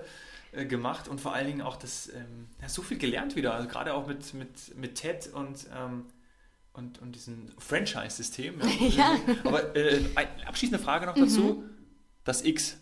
Äh, 0.54 0.66
gemacht 0.66 1.08
und 1.08 1.22
vor 1.22 1.34
allen 1.34 1.48
Dingen 1.48 1.62
auch 1.62 1.78
das, 1.78 2.10
ähm, 2.10 2.50
ja, 2.62 2.68
so 2.68 2.82
viel 2.82 2.98
gelernt 2.98 3.38
wieder, 3.38 3.54
also 3.54 3.70
gerade 3.70 3.94
auch 3.94 4.06
mit, 4.08 4.34
mit, 4.34 4.76
mit 4.76 4.96
TED 4.96 5.30
und, 5.34 5.66
ähm, 5.74 6.08
und, 6.74 7.02
und 7.02 7.14
diesem 7.16 7.48
Franchise-System. 7.58 8.60
Ja. 8.60 8.88
ja. 8.90 9.20
Aber 9.46 9.74
äh, 9.78 10.04
eine 10.14 10.48
abschließende 10.48 10.84
Frage 10.84 11.06
noch 11.06 11.16
dazu, 11.16 11.42
mhm. 11.42 11.70
das 12.26 12.44
X. 12.44 12.76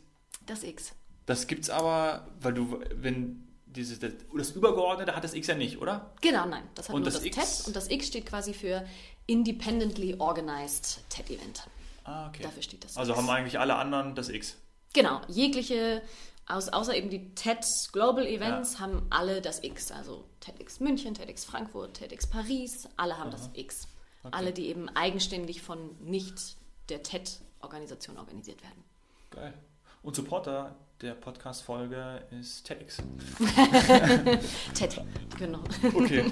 Das 0.48 0.64
X. 0.64 0.94
Das 1.28 1.46
gibt 1.46 1.66
es 1.66 1.70
aber, 1.70 2.28
weil 2.42 2.56
du, 2.56 2.80
wenn 2.96 3.48
dieses, 3.68 4.00
das, 4.00 4.14
das 4.36 4.50
Übergeordnete 4.50 5.16
hat 5.16 5.24
das 5.24 5.36
X 5.36 5.46
ja 5.46 5.54
nicht, 5.54 5.78
oder? 5.80 6.16
Genau, 6.22 6.48
nein. 6.48 6.64
Das 6.74 6.90
hat 6.90 6.96
und 6.96 7.04
nur 7.04 7.12
das, 7.12 7.22
das 7.22 7.58
TED 7.60 7.68
und 7.68 7.76
das 7.76 7.92
X 7.92 8.08
steht 8.08 8.26
quasi 8.26 8.56
für 8.56 8.84
Independently 9.28 10.16
Organized 10.18 11.08
TED 11.10 11.30
Event. 11.30 11.68
Ah, 12.04 12.30
okay. 12.30 12.42
Dafür 12.42 12.64
steht 12.64 12.84
das. 12.84 12.98
Also 12.98 13.12
X. 13.12 13.22
haben 13.22 13.30
eigentlich 13.30 13.60
alle 13.60 13.76
anderen 13.76 14.16
das 14.16 14.30
X. 14.30 14.58
Genau, 14.94 15.22
jegliche 15.28 16.02
aus, 16.50 16.70
außer 16.70 16.95
eben 16.95 17.10
die 17.10 17.34
TED 17.36 17.66
Global 17.93 18.26
Events 18.26 18.74
ja. 18.74 18.80
haben 18.82 19.04
alle 19.10 19.41
das 19.41 19.64
X. 19.64 19.91
Also 19.91 20.26
TEDx 20.39 20.80
München, 20.80 21.14
TEDx 21.14 21.45
Frankfurt, 21.45 21.93
TEDx 21.93 22.28
Paris, 22.28 22.89
alle 22.97 23.18
haben 23.18 23.30
Aha. 23.30 23.38
das 23.38 23.50
X. 23.54 23.88
Okay. 24.24 24.36
Alle, 24.36 24.52
die 24.52 24.68
eben 24.68 24.89
eigenständig 24.89 25.62
von 25.62 25.95
nicht 26.02 26.58
der 26.89 27.04
TED-Organisation 27.04 28.18
organisiert 28.18 28.62
werden. 28.64 28.84
Geil. 29.30 29.54
Und 30.02 30.16
Supporter 30.16 30.76
der 31.02 31.14
Podcast-Folge 31.14 32.24
ist 32.38 32.66
TEDx. 32.66 32.97
TED, 34.74 35.02
genau. 35.38 35.64
Okay. 35.93 36.26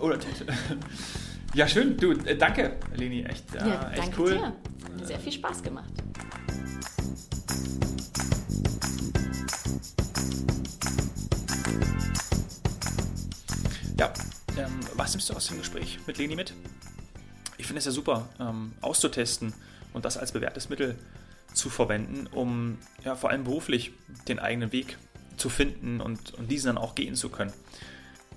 Oder 0.00 0.20
TED. 0.20 0.46
Ja, 1.54 1.66
schön. 1.66 1.96
Du, 1.96 2.12
äh, 2.12 2.36
danke, 2.36 2.78
Leni. 2.94 3.24
Echt, 3.24 3.54
äh, 3.54 3.68
ja, 3.68 3.90
echt 3.92 4.18
cool. 4.18 4.52
Dir. 4.98 5.06
Sehr 5.06 5.20
viel 5.20 5.32
Spaß 5.32 5.62
gemacht. 5.62 5.92
Ja, 14.02 14.12
ähm, 14.58 14.80
was 14.96 15.12
nimmst 15.12 15.30
du 15.30 15.34
aus 15.34 15.46
dem 15.46 15.58
Gespräch 15.58 16.00
mit 16.08 16.18
Leni 16.18 16.34
mit? 16.34 16.54
Ich 17.56 17.66
finde 17.66 17.78
es 17.78 17.84
ja 17.84 17.92
super, 17.92 18.28
ähm, 18.40 18.72
auszutesten 18.80 19.54
und 19.92 20.04
das 20.04 20.18
als 20.18 20.32
bewährtes 20.32 20.68
Mittel 20.68 20.98
zu 21.54 21.70
verwenden, 21.70 22.26
um 22.26 22.78
ja, 23.04 23.14
vor 23.14 23.30
allem 23.30 23.44
beruflich 23.44 23.92
den 24.26 24.40
eigenen 24.40 24.72
Weg 24.72 24.98
zu 25.36 25.48
finden 25.48 26.00
und, 26.00 26.34
und 26.34 26.50
diesen 26.50 26.66
dann 26.66 26.78
auch 26.78 26.96
gehen 26.96 27.14
zu 27.14 27.28
können. 27.28 27.52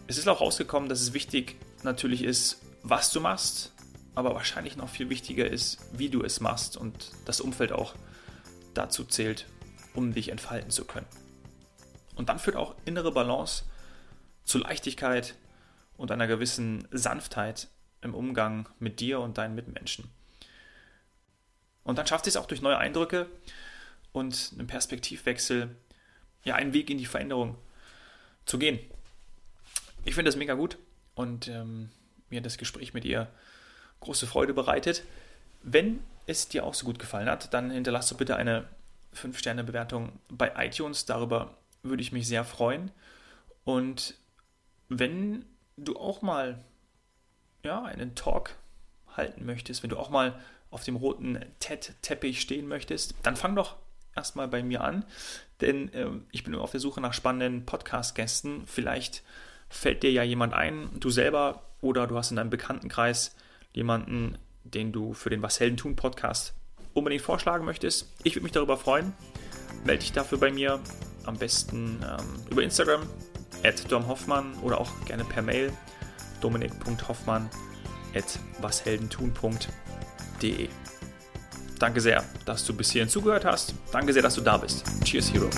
Es 0.05 0.19
ist 0.19 0.27
auch 0.27 0.39
rausgekommen, 0.39 0.87
dass 0.87 1.01
es 1.01 1.13
wichtig 1.13 1.55
natürlich 1.81 2.21
ist, 2.21 2.61
was 2.83 3.09
du 3.09 3.19
machst, 3.19 3.73
aber 4.13 4.35
wahrscheinlich 4.35 4.77
noch 4.77 4.89
viel 4.89 5.09
wichtiger 5.09 5.49
ist, 5.49 5.79
wie 5.93 6.09
du 6.09 6.21
es 6.21 6.41
machst 6.41 6.77
und 6.77 7.09
das 7.25 7.41
Umfeld 7.41 7.71
auch 7.71 7.95
dazu 8.75 9.03
zählt, 9.03 9.47
um 9.95 10.13
dich 10.13 10.29
entfalten 10.29 10.69
zu 10.69 10.85
können. 10.85 11.07
Und 12.13 12.29
dann 12.29 12.37
führt 12.37 12.55
auch 12.55 12.75
innere 12.85 13.11
Balance 13.11 13.63
zu 14.43 14.59
Leichtigkeit 14.59 15.33
und 15.97 16.11
einer 16.11 16.27
gewissen 16.27 16.87
Sanftheit 16.91 17.67
im 18.01 18.13
Umgang 18.13 18.69
mit 18.79 18.99
dir 18.99 19.19
und 19.19 19.37
deinen 19.37 19.55
Mitmenschen. 19.55 20.09
Und 21.83 21.97
dann 21.97 22.07
schafft 22.07 22.27
es 22.27 22.37
auch 22.37 22.47
durch 22.47 22.61
neue 22.61 22.77
Eindrücke 22.77 23.27
und 24.11 24.53
einen 24.53 24.67
Perspektivwechsel, 24.67 25.75
ja, 26.43 26.55
einen 26.55 26.73
Weg 26.73 26.89
in 26.89 26.97
die 26.97 27.05
Veränderung 27.05 27.57
zu 28.45 28.57
gehen. 28.57 28.79
Ich 30.03 30.15
finde 30.15 30.29
das 30.29 30.35
mega 30.35 30.53
gut 30.53 30.77
und 31.15 31.47
ähm, 31.47 31.89
mir 32.29 32.41
das 32.41 32.57
Gespräch 32.57 32.93
mit 32.93 33.05
ihr 33.05 33.27
große 33.99 34.27
Freude 34.27 34.53
bereitet. 34.53 35.03
Wenn 35.63 36.03
es 36.27 36.47
dir 36.47 36.63
auch 36.63 36.73
so 36.73 36.85
gut 36.85 36.99
gefallen 36.99 37.29
hat, 37.29 37.53
dann 37.53 37.71
hinterlass 37.71 38.09
doch 38.09 38.17
bitte 38.17 38.35
eine 38.35 38.67
5-Sterne-Bewertung 39.15 40.11
bei 40.29 40.51
iTunes. 40.57 41.05
Darüber 41.05 41.57
würde 41.81 42.01
ich 42.01 42.11
mich 42.11 42.27
sehr 42.27 42.43
freuen. 42.43 42.91
Und 43.63 44.15
wenn 44.89 45.45
du 45.77 45.97
auch 45.97 46.21
mal 46.21 46.63
ja, 47.63 47.83
einen 47.83 48.15
Talk 48.15 48.55
halten 49.15 49.45
möchtest, 49.45 49.83
wenn 49.83 49.89
du 49.89 49.97
auch 49.97 50.09
mal 50.09 50.39
auf 50.71 50.83
dem 50.83 50.95
roten 50.95 51.39
TED-Teppich 51.59 52.41
stehen 52.41 52.67
möchtest, 52.67 53.15
dann 53.23 53.35
fang 53.35 53.55
doch 53.55 53.75
erstmal 54.15 54.47
bei 54.47 54.63
mir 54.63 54.81
an, 54.81 55.05
denn 55.61 55.91
äh, 55.93 56.07
ich 56.31 56.43
bin 56.43 56.55
auf 56.55 56.71
der 56.71 56.79
Suche 56.79 57.01
nach 57.01 57.13
spannenden 57.13 57.65
Podcast-Gästen. 57.65 58.63
Vielleicht 58.65 59.23
fällt 59.69 60.03
dir 60.03 60.11
ja 60.11 60.23
jemand 60.23 60.53
ein, 60.53 60.89
du 60.99 61.09
selber 61.09 61.63
oder 61.81 62.07
du 62.07 62.17
hast 62.17 62.31
in 62.31 62.37
deinem 62.37 62.49
Bekanntenkreis 62.49 63.35
jemanden, 63.73 64.37
den 64.63 64.91
du 64.91 65.13
für 65.13 65.29
den 65.29 65.41
Was 65.41 65.59
Helden 65.59 65.77
tun 65.77 65.95
Podcast 65.95 66.53
unbedingt 66.93 67.21
vorschlagen 67.21 67.65
möchtest. 67.65 68.11
Ich 68.23 68.35
würde 68.35 68.43
mich 68.43 68.53
darüber 68.53 68.77
freuen. 68.77 69.13
Melde 69.83 69.99
dich 69.99 70.13
dafür 70.13 70.39
bei 70.39 70.51
mir 70.51 70.79
am 71.25 71.37
besten 71.37 71.99
ähm, 72.03 72.45
über 72.49 72.63
Instagram 72.63 73.07
at 73.63 73.91
domhoffmann 73.91 74.53
oder 74.61 74.79
auch 74.79 74.91
gerne 75.05 75.25
per 75.25 75.41
Mail 75.41 75.73
dominik.hoffmann 76.41 77.49
at 78.13 78.39
washeldentun.de. 78.61 80.69
Danke 81.79 82.01
sehr, 82.01 82.23
dass 82.45 82.65
du 82.65 82.73
bis 82.73 82.91
hierhin 82.91 83.09
zugehört 83.09 83.45
hast. 83.45 83.73
Danke 83.91 84.13
sehr, 84.13 84.21
dass 84.21 84.35
du 84.35 84.41
da 84.41 84.57
bist. 84.57 84.85
Cheers, 85.03 85.33
Hero. 85.33 85.49